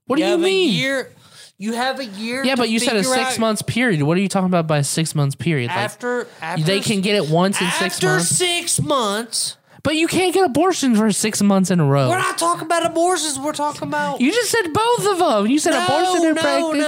what 0.07 0.17
do 0.17 0.23
you 0.23 0.31
have 0.31 0.41
mean? 0.41 0.69
A 0.71 0.73
year, 0.73 1.13
you 1.59 1.73
have 1.75 2.01
a 2.01 2.05
year 2.05 2.45
yeah, 2.45 2.57
but 2.57 2.69
you 2.69 2.79
said 2.79 2.97
a 2.97 3.05
six 3.05 3.35
out- 3.35 3.39
months 3.39 3.63
period. 3.63 4.03
What 4.03 4.17
are 4.17 4.21
you 4.21 4.29
talking 4.29 4.47
about 4.47 4.67
by 4.67 4.79
a 4.79 4.85
six 4.85 5.15
months 5.15 5.35
period? 5.37 5.69
Like, 5.69 5.77
After, 5.79 6.27
after 6.41 6.65
they 6.65 6.81
can 6.81 7.01
get 7.01 7.15
it 7.17 7.29
once 7.31 7.61
in 7.61 7.69
six 7.71 8.03
months. 8.03 8.05
after 8.05 8.21
six 8.45 8.81
months. 8.81 9.57
but 9.83 9.95
you 9.97 10.09
can't 10.09 10.33
get 10.35 10.45
abortions 10.45 10.99
for 10.99 11.13
six 11.13 11.41
months 11.43 11.71
in 11.71 11.79
a 11.81 11.85
row. 11.85 12.09
We're 12.09 12.19
not 12.19 12.39
talking 12.39 12.65
about 12.67 12.85
abortions. 12.87 13.39
We're 13.39 13.53
talking 13.53 13.87
about 13.89 14.21
you 14.21 14.33
just 14.33 14.51
said 14.51 14.73
both 14.73 15.07
of 15.07 15.19
them. 15.19 15.47
You 15.47 15.59
said 15.59 15.73
No, 15.73 15.85
abortion 15.85 16.27
and 16.27 16.35
no, 16.37 16.43
practice 16.43 16.79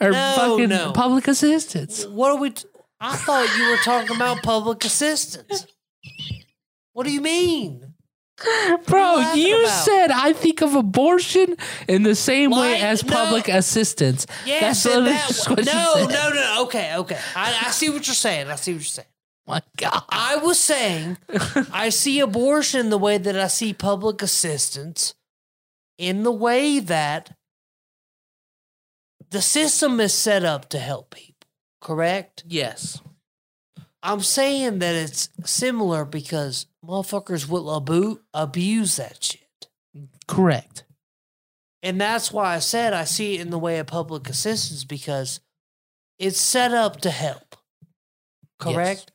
no. 0.00 0.06
or 0.06 0.10
No, 0.12 0.34
fucking 0.36 0.68
no. 0.68 0.92
public 0.92 1.28
assistance. 1.28 2.06
What 2.06 2.30
are 2.30 2.36
we? 2.38 2.50
T- 2.50 2.64
I 3.00 3.14
thought 3.16 3.48
you 3.58 3.70
were 3.70 3.76
talking 3.78 4.16
about 4.16 4.42
public 4.42 4.84
assistance. 4.84 5.66
What 6.92 7.04
do 7.06 7.12
you 7.12 7.20
mean? 7.20 7.94
Bro, 8.86 9.32
you 9.34 9.66
said 9.66 10.10
I 10.10 10.32
think 10.32 10.62
of 10.62 10.74
abortion 10.74 11.56
in 11.88 12.04
the 12.04 12.14
same 12.14 12.52
way 12.52 12.80
as 12.80 13.04
no. 13.04 13.12
public 13.12 13.48
assistance. 13.48 14.26
Yes, 14.46 14.60
That's 14.60 14.84
literally 14.84 15.10
that, 15.10 15.24
just 15.28 15.50
what 15.50 15.58
you 15.58 15.64
no, 15.64 16.06
no, 16.08 16.30
no. 16.30 16.62
Okay, 16.64 16.96
okay. 16.96 17.18
I, 17.34 17.64
I 17.66 17.70
see 17.70 17.90
what 17.90 18.06
you're 18.06 18.14
saying. 18.14 18.48
I 18.48 18.54
see 18.54 18.72
what 18.72 18.80
you're 18.80 18.84
saying. 18.84 19.08
My 19.46 19.62
God. 19.76 20.04
I 20.10 20.36
was 20.36 20.58
saying 20.58 21.16
I 21.72 21.88
see 21.88 22.20
abortion 22.20 22.90
the 22.90 22.98
way 22.98 23.18
that 23.18 23.36
I 23.36 23.48
see 23.48 23.72
public 23.72 24.22
assistance, 24.22 25.14
in 25.96 26.22
the 26.22 26.32
way 26.32 26.78
that 26.78 27.34
the 29.30 29.42
system 29.42 30.00
is 30.00 30.14
set 30.14 30.44
up 30.44 30.68
to 30.68 30.78
help 30.78 31.14
people. 31.14 31.48
Correct. 31.80 32.44
Yes. 32.46 33.00
I'm 34.08 34.22
saying 34.22 34.78
that 34.78 34.94
it's 34.94 35.28
similar 35.44 36.04
because 36.06 36.66
motherfuckers 36.84 37.46
will 37.48 37.76
abu- 37.76 38.20
abuse 38.32 38.96
that 38.96 39.22
shit. 39.22 39.68
Correct. 40.26 40.84
And 41.82 42.00
that's 42.00 42.32
why 42.32 42.54
I 42.54 42.58
said 42.58 42.94
I 42.94 43.04
see 43.04 43.34
it 43.34 43.42
in 43.42 43.50
the 43.50 43.58
way 43.58 43.78
of 43.78 43.86
public 43.86 44.28
assistance 44.30 44.84
because 44.84 45.40
it's 46.18 46.40
set 46.40 46.72
up 46.72 47.00
to 47.02 47.10
help. 47.10 47.54
Correct? 48.58 49.12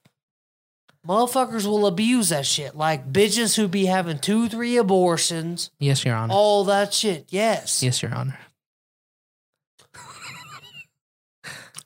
Motherfuckers 1.08 1.66
will 1.66 1.88
abuse 1.88 2.30
that 2.30 2.46
shit. 2.46 2.76
Like 2.76 3.12
bitches 3.12 3.56
who 3.58 3.68
be 3.68 3.86
having 3.88 4.20
two, 4.20 4.48
three 4.48 4.78
abortions, 4.78 5.72
Yes, 5.80 6.06
Your 6.06 6.16
Honor. 6.16 6.34
all 6.34 6.64
that 6.66 6.94
shit. 6.94 7.26
Yes. 7.30 7.82
Yes, 7.82 8.02
Your 8.04 8.14
Honor. 8.14 8.38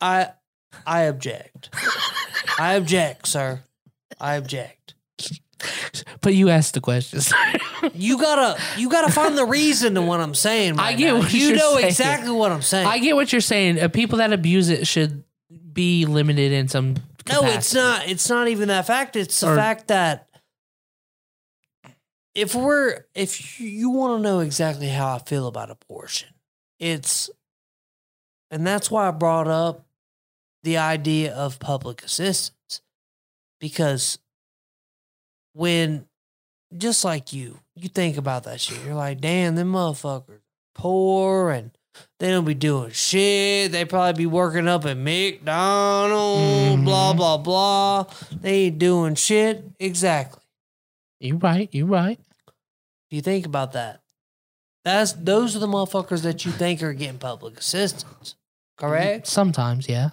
I 0.02 0.32
I 0.86 1.04
object. 1.04 1.70
I 2.58 2.74
object, 2.76 3.28
sir. 3.28 3.62
I 4.20 4.36
object. 4.36 4.94
But 6.22 6.36
you 6.36 6.50
asked 6.50 6.76
the 6.76 6.82
questions. 6.82 7.34
You 7.94 8.20
gotta 8.20 8.62
you 8.78 8.90
gotta 8.90 9.12
find 9.12 9.36
the 9.38 9.46
reason 9.46 9.96
to 9.96 10.02
what 10.02 10.20
I'm 10.20 10.36
saying. 10.36 10.80
I 10.80 10.94
get 10.94 11.14
now. 11.14 11.20
what 11.20 11.34
you 11.34 11.48
you're 11.48 11.56
know 11.58 11.76
saying. 11.76 11.88
exactly 11.88 12.32
what 12.32 12.52
I'm 12.52 12.62
saying. 12.62 12.86
I 12.88 13.00
get 13.00 13.16
what 13.16 13.32
you're 13.32 13.42
saying. 13.42 13.80
Uh, 13.80 13.88
people 13.88 14.20
that 14.20 14.32
abuse 14.34 14.70
it 14.70 14.86
should 14.86 15.24
be 15.74 16.06
limited 16.06 16.52
in 16.52 16.68
some. 16.68 16.96
No, 17.30 17.42
capacity. 17.42 17.58
it's 17.58 17.74
not. 17.74 18.08
It's 18.08 18.30
not 18.30 18.48
even 18.50 18.68
that 18.68 18.86
fact. 18.86 19.16
It's 19.16 19.40
the 19.40 19.52
Or- 19.52 19.56
fact 19.56 19.88
that 19.88 20.28
if 22.36 22.54
we're 22.54 23.06
if 23.16 23.60
you 23.60 23.90
want 23.90 24.20
to 24.20 24.22
know 24.22 24.42
exactly 24.42 24.88
how 24.90 25.16
I 25.16 25.20
feel 25.20 25.48
about 25.48 25.72
abortion, 25.72 26.30
it's 26.80 27.32
and 28.52 28.66
that's 28.66 28.92
why 28.92 29.08
I 29.08 29.12
brought 29.12 29.48
up 29.48 29.87
the 30.68 30.76
idea 30.78 31.34
of 31.34 31.60
public 31.60 32.04
assistance 32.04 32.82
because 33.62 34.20
when 35.54 36.06
just 36.78 37.06
like 37.06 37.32
you, 37.32 37.60
you 37.74 37.88
think 37.88 38.18
about 38.18 38.44
that 38.44 38.60
shit. 38.60 38.84
You're 38.86 38.96
like, 38.96 39.22
damn, 39.22 39.56
them 39.56 39.72
motherfuckers 39.72 40.42
poor 40.76 41.52
and 41.52 41.72
they 42.20 42.32
don't 42.32 42.44
be 42.44 42.54
doing 42.54 42.92
shit. 42.92 43.72
They 43.72 43.86
probably 43.86 44.18
be 44.24 44.26
working 44.26 44.68
up 44.68 44.86
at 44.86 44.98
McDonald's, 44.98 46.84
blah, 46.84 47.14
Mhm. 47.14 47.16
blah, 47.18 47.38
blah. 47.38 48.06
They 48.42 48.66
ain't 48.66 48.78
doing 48.78 49.16
shit. 49.16 49.64
Exactly. 49.80 50.44
You 51.22 51.38
right. 51.38 51.70
You 51.74 51.86
right. 51.86 52.20
You 53.10 53.22
think 53.22 53.46
about 53.46 53.72
that, 53.72 54.02
that's 54.84 55.14
those 55.14 55.56
are 55.56 55.60
the 55.60 55.68
motherfuckers 55.68 56.24
that 56.24 56.44
you 56.44 56.52
think 56.52 56.84
are 56.84 56.92
getting 56.92 57.20
public 57.20 57.58
assistance. 57.58 58.36
Correct? 58.76 59.28
Sometimes, 59.28 59.88
yeah. 59.88 60.10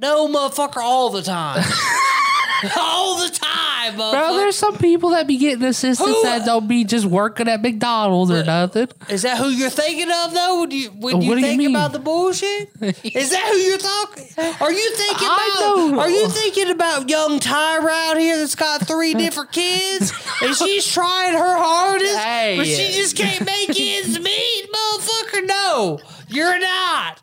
No, 0.00 0.28
motherfucker, 0.28 0.78
all 0.82 1.10
the 1.10 1.22
time. 1.22 1.64
all 2.76 3.18
the 3.18 3.30
time, 3.30 3.96
Bro, 3.96 4.36
there's 4.36 4.56
some 4.56 4.76
people 4.76 5.10
that 5.10 5.26
be 5.26 5.38
getting 5.38 5.64
assistance 5.64 6.08
Who- 6.10 6.22
that 6.24 6.44
don't 6.44 6.68
be 6.68 6.84
just 6.84 7.06
working 7.06 7.48
at 7.48 7.62
McDonald's 7.62 8.30
or 8.30 8.44
nothing. 8.44 8.88
Is 9.08 9.22
that 9.22 9.38
who 9.38 9.48
you're 9.48 9.70
thinking 9.70 10.10
of 10.10 10.34
though? 10.34 10.60
When 10.60 10.70
you 10.70 10.90
when 10.90 11.22
you 11.22 11.28
what 11.30 11.34
do 11.36 11.40
you 11.40 11.46
think 11.46 11.58
mean? 11.58 11.70
about 11.74 11.92
the 11.92 11.98
bullshit? 11.98 12.70
Is 12.80 13.30
that 13.30 13.48
who 13.50 13.56
you're 13.56 13.78
talking? 13.78 14.24
Are 14.60 14.72
you 14.72 14.90
thinking 14.94 15.28
I 15.28 15.56
about? 15.58 15.92
know. 15.94 16.00
Are 16.00 16.10
you 16.10 16.28
thinking 16.28 16.70
about 16.70 17.08
young 17.08 17.40
Tyra 17.40 18.10
out 18.10 18.18
here 18.18 18.36
that's 18.36 18.54
got 18.54 18.86
three 18.86 19.14
different 19.24 19.52
kids 19.52 20.12
and 20.42 20.54
she's 20.54 20.86
trying 20.86 21.32
her 21.32 21.56
hardest, 21.56 22.18
Hey. 22.18 22.56
but 22.58 22.66
she 22.66 22.92
just 22.92 23.16
can't 23.16 23.44
make 23.46 23.70
ends 23.70 24.20
meet, 24.20 24.68
motherfucker? 24.72 25.46
No, 25.46 26.00
you're 26.28 26.58
not. 26.60 27.20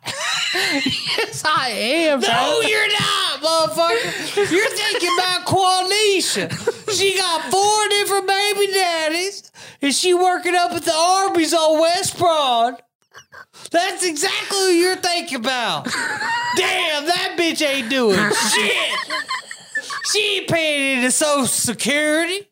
Yes, 0.54 1.42
I 1.44 1.68
am, 1.70 2.20
bro. 2.20 2.28
No, 2.28 2.60
you're 2.62 2.88
not, 2.88 3.40
motherfucker. 3.42 4.50
You're 4.50 4.70
thinking 4.70 5.10
about 5.18 5.46
Quanisha. 5.46 6.96
She 6.96 7.16
got 7.16 7.50
four 7.50 7.88
different 7.88 8.26
baby 8.26 8.72
daddies, 8.72 9.52
and 9.82 9.94
she 9.94 10.14
working 10.14 10.54
up 10.54 10.72
at 10.72 10.84
the 10.84 10.94
Arby's 10.94 11.52
on 11.52 11.80
West 11.80 12.18
Broad. 12.18 12.82
That's 13.70 14.04
exactly 14.04 14.58
who 14.58 14.68
you're 14.68 14.96
thinking 14.96 15.38
about. 15.38 15.84
Damn, 16.56 17.06
that 17.06 17.36
bitch 17.38 17.66
ain't 17.66 17.90
doing 17.90 18.16
shit. 18.16 18.98
She 20.12 20.38
ain't 20.38 20.48
paying 20.48 20.98
into 20.98 21.10
Social 21.10 21.46
Security. 21.46 22.48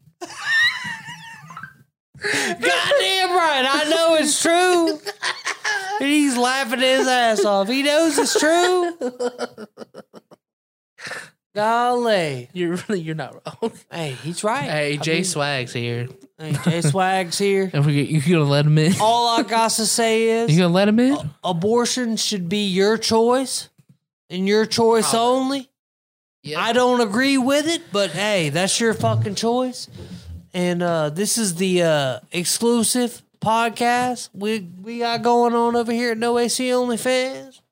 Goddamn 2.20 3.30
right, 3.30 3.64
I 3.68 3.86
know 3.88 4.16
it's 4.16 4.42
true. 4.42 4.98
And 6.00 6.08
he's 6.10 6.36
laughing 6.36 6.80
his 6.80 7.06
ass 7.08 7.44
off. 7.44 7.68
He 7.68 7.82
knows 7.82 8.18
it's 8.18 8.38
true. 8.38 8.92
Golly. 11.54 12.50
You're 12.52 12.76
really, 12.88 13.00
you're 13.00 13.14
not 13.14 13.34
wrong. 13.62 13.72
Hey, 13.90 14.10
he's 14.22 14.44
right. 14.44 14.64
Hey, 14.68 14.94
I 14.94 14.96
Jay 14.96 15.14
mean, 15.14 15.24
Swag's 15.24 15.72
here. 15.72 16.08
Hey, 16.38 16.52
Jay 16.64 16.82
Swag's 16.82 17.38
here. 17.38 17.70
And 17.72 17.86
we, 17.86 18.02
you 18.02 18.20
gonna 18.20 18.44
let 18.50 18.66
him 18.66 18.76
in? 18.76 18.92
All 19.00 19.38
I 19.38 19.42
got 19.42 19.70
to 19.72 19.86
say 19.86 20.28
is 20.42 20.50
You 20.52 20.58
gonna 20.64 20.74
let 20.74 20.86
him 20.88 21.00
in? 21.00 21.16
abortion 21.42 22.16
should 22.16 22.48
be 22.50 22.66
your 22.66 22.98
choice 22.98 23.70
and 24.28 24.46
your 24.46 24.66
choice 24.66 25.14
only. 25.14 25.70
Yeah. 26.42 26.60
I 26.60 26.72
don't 26.74 27.00
agree 27.00 27.38
with 27.38 27.66
it, 27.66 27.82
but 27.90 28.10
hey, 28.10 28.50
that's 28.50 28.78
your 28.78 28.92
fucking 28.92 29.34
choice. 29.36 29.88
And 30.52 30.82
uh, 30.82 31.10
this 31.10 31.38
is 31.38 31.54
the 31.56 31.82
uh, 31.82 32.20
exclusive 32.32 33.22
podcast 33.40 34.30
we 34.32 34.68
we 34.82 34.98
got 34.98 35.22
going 35.22 35.54
on 35.54 35.76
over 35.76 35.92
here 35.92 36.12
at 36.12 36.18
No 36.18 36.38
AC 36.38 36.72
Only 36.72 36.96
Fans. 36.96 37.62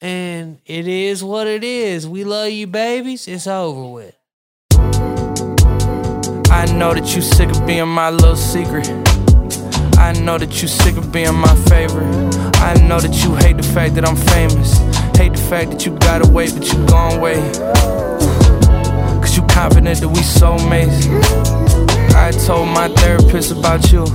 And 0.00 0.58
it 0.66 0.88
is 0.88 1.22
what 1.22 1.46
it 1.46 1.62
is. 1.62 2.08
We 2.08 2.24
love 2.24 2.50
you, 2.50 2.66
babies. 2.66 3.28
It's 3.28 3.46
over 3.46 3.86
with. 3.86 4.16
I 6.50 6.66
know 6.74 6.92
that 6.92 7.14
you 7.14 7.22
sick 7.22 7.50
of 7.50 7.64
being 7.66 7.88
my 7.88 8.10
little 8.10 8.34
secret. 8.34 8.88
I 9.96 10.12
know 10.20 10.38
that 10.38 10.60
you 10.60 10.66
sick 10.66 10.96
of 10.96 11.12
being 11.12 11.34
my 11.34 11.54
favorite. 11.66 12.36
I 12.56 12.74
know 12.88 12.98
that 12.98 13.24
you 13.24 13.36
hate 13.36 13.56
the 13.56 13.62
fact 13.62 13.94
that 13.94 14.04
I'm 14.08 14.16
famous. 14.16 14.78
Hate 15.16 15.32
the 15.32 15.46
fact 15.48 15.70
that 15.70 15.86
you 15.86 15.96
gotta 15.98 16.28
wait, 16.28 16.52
but 16.54 16.66
you 16.72 16.84
gon' 16.86 17.20
wait. 17.20 17.52
Cause 19.22 19.36
you 19.36 19.42
confident 19.46 20.00
that 20.00 20.08
we 20.08 20.20
soulmates. 20.20 21.61
I 22.14 22.30
told 22.30 22.68
my 22.68 22.88
therapist 22.88 23.52
about 23.52 23.90
you. 23.92 24.06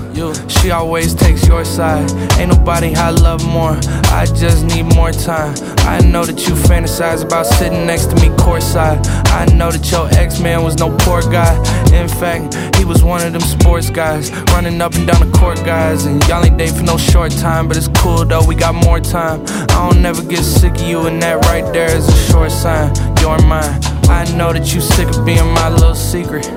She 0.50 0.72
always 0.72 1.14
takes 1.14 1.48
your 1.48 1.64
side. 1.66 2.10
Ain't 2.40 2.56
nobody 2.56 2.96
I 2.96 3.10
love 3.10 3.46
more. 3.46 3.78
I 4.12 4.26
just 4.26 4.66
need 4.66 4.84
more 4.96 5.12
time. 5.12 5.56
I 5.80 6.00
know 6.02 6.26
that 6.26 6.48
you 6.48 6.54
fantasize 6.54 7.24
about 7.24 7.46
sitting 7.46 7.86
next 7.86 8.08
to 8.08 8.16
me 8.16 8.30
courtside. 8.38 9.06
I 9.28 9.46
know 9.56 9.72
that 9.72 9.90
your 9.92 10.08
ex 10.14 10.40
man 10.40 10.64
was 10.64 10.78
no 10.78 10.96
poor 10.98 11.22
guy. 11.22 11.56
In 11.94 12.08
fact, 12.08 12.76
he 12.78 12.86
was 12.86 13.04
one 13.04 13.26
of 13.26 13.34
them 13.34 13.42
sports 13.42 13.90
guys, 13.90 14.32
running 14.52 14.82
up 14.82 14.94
and 14.96 15.08
down 15.08 15.20
the 15.20 15.38
court 15.38 15.58
guys. 15.66 16.06
And 16.06 16.26
y'all 16.28 16.46
ain't 16.46 16.58
date 16.58 16.72
for 16.72 16.84
no 16.84 16.98
short 16.98 17.32
time, 17.32 17.68
but 17.68 17.78
it's 17.78 17.90
cool 18.00 18.26
though. 18.26 18.46
We 18.46 18.56
got 18.56 18.76
more 18.76 19.00
time. 19.00 19.42
I 19.70 19.90
don't 19.90 20.02
never 20.02 20.24
get 20.24 20.44
sick 20.44 20.74
of 20.76 20.82
you, 20.82 21.08
and 21.08 21.22
that 21.22 21.46
right 21.46 21.66
there 21.74 21.96
is 21.96 22.08
a 22.08 22.32
short 22.32 22.52
sign. 22.52 22.94
You're 23.22 23.42
mine. 23.44 23.80
I 24.10 24.26
know 24.36 24.54
that 24.54 24.74
you 24.74 24.82
sick 24.82 25.10
of 25.10 25.26
being 25.26 25.48
my 25.54 25.70
little 25.70 25.96
secret. 25.96 26.48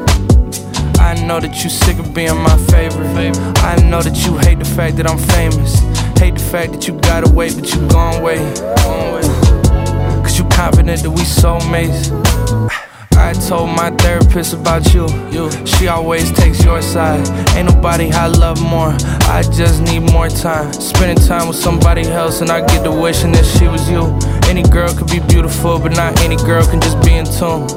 I 1.00 1.14
know 1.26 1.40
that 1.40 1.64
you 1.64 1.70
sick 1.70 1.98
of 1.98 2.14
being 2.14 2.36
my 2.36 2.56
favorite. 2.70 3.36
I 3.58 3.76
know 3.88 4.02
that 4.02 4.24
you 4.24 4.38
hate 4.38 4.58
the 4.58 4.64
fact 4.64 4.96
that 4.98 5.10
I'm 5.10 5.18
famous. 5.18 5.80
Hate 6.20 6.34
the 6.34 6.46
fact 6.52 6.72
that 6.72 6.86
you 6.86 6.94
got 7.00 7.28
away, 7.28 7.52
but 7.54 7.72
you 7.74 7.88
gone 7.88 8.20
away. 8.20 8.38
Cause 10.22 10.38
you 10.38 10.44
confident 10.50 11.02
that 11.02 11.10
we 11.10 11.22
soulmates. 11.22 12.12
I 13.16 13.32
told 13.32 13.70
my 13.70 13.90
therapist 13.90 14.54
about 14.54 14.94
you. 14.94 15.08
You, 15.30 15.50
she 15.66 15.88
always 15.88 16.32
takes 16.32 16.64
your 16.64 16.80
side. 16.82 17.26
Ain't 17.56 17.72
nobody 17.72 18.10
I 18.12 18.26
love 18.26 18.60
more. 18.62 18.94
I 19.28 19.42
just 19.52 19.82
need 19.82 20.00
more 20.00 20.28
time. 20.28 20.72
Spending 20.72 21.24
time 21.26 21.48
with 21.48 21.56
somebody 21.56 22.02
else, 22.02 22.40
and 22.40 22.50
I 22.50 22.60
get 22.66 22.84
to 22.84 22.90
wishing 22.92 23.32
that 23.32 23.44
she 23.44 23.68
was 23.68 23.88
you. 23.90 24.04
Any 24.48 24.62
girl 24.62 24.94
could 24.94 25.08
be 25.08 25.20
beautiful, 25.20 25.78
but 25.78 25.96
not 25.96 26.20
any 26.22 26.36
girl 26.36 26.64
can 26.66 26.80
just 26.80 27.00
be 27.02 27.14
in 27.14 27.24
tune. 27.26 27.68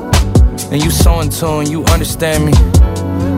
And 0.71 0.83
you 0.83 0.89
so 0.89 1.19
in 1.19 1.29
tune, 1.29 1.69
you 1.69 1.83
understand 1.85 2.45
me. 2.45 2.53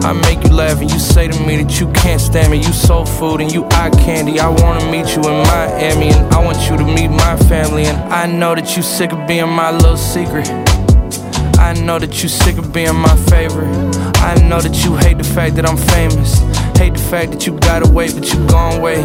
I 0.05 0.13
make 0.13 0.43
you 0.43 0.53
laugh 0.53 0.79
and 0.81 0.91
you 0.91 0.99
say 0.99 1.27
to 1.27 1.39
me 1.47 1.63
that 1.63 1.79
you 1.79 1.91
can't 1.91 2.21
stand 2.21 2.51
me. 2.51 2.57
You 2.57 2.73
soul 2.73 3.07
food 3.07 3.41
and 3.41 3.51
you 3.51 3.65
eye 3.71 3.89
candy. 3.89 4.39
I 4.39 4.49
wanna 4.49 4.85
meet 4.91 5.15
you 5.15 5.23
in 5.23 5.37
Miami 5.47 6.09
and 6.09 6.31
I 6.31 6.45
want 6.45 6.69
you 6.69 6.77
to 6.77 6.83
meet 6.83 7.07
my 7.07 7.35
family. 7.49 7.85
And 7.85 7.97
I 8.13 8.27
know 8.27 8.53
that 8.53 8.77
you 8.77 8.83
sick 8.83 9.11
of 9.13 9.25
being 9.27 9.49
my 9.49 9.71
little 9.71 9.97
secret. 9.97 10.47
I 11.57 11.73
know 11.83 11.97
that 11.97 12.21
you 12.21 12.29
sick 12.29 12.59
of 12.59 12.71
being 12.71 12.93
my 12.93 13.15
favorite. 13.31 13.73
I 14.17 14.35
know 14.47 14.61
that 14.61 14.85
you 14.85 14.95
hate 14.95 15.17
the 15.17 15.23
fact 15.23 15.55
that 15.55 15.67
I'm 15.67 15.77
famous. 15.77 16.37
Hate 16.77 16.93
the 16.93 17.03
fact 17.09 17.31
that 17.31 17.47
you 17.47 17.57
gotta 17.57 17.89
wait, 17.89 18.13
but 18.13 18.31
you 18.31 18.45
gone 18.45 18.77
away. 18.79 19.01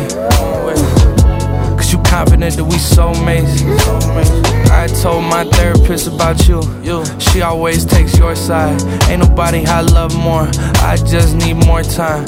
Cause 1.78 1.90
you 1.94 1.98
confident 2.03 2.57
that 2.57 2.64
we 2.64 2.76
soulmates. 2.76 4.49
I 4.81 4.87
told 4.87 5.24
my 5.24 5.45
therapist 5.45 6.07
about 6.07 6.49
you. 6.49 6.62
you. 6.83 7.05
She 7.18 7.43
always 7.43 7.85
takes 7.85 8.16
your 8.16 8.35
side. 8.35 8.81
Ain't 9.11 9.20
nobody 9.20 9.66
I 9.66 9.83
love 9.83 10.16
more. 10.16 10.49
I 10.81 10.97
just 10.97 11.37
need 11.37 11.66
more 11.66 11.83
time. 11.83 12.24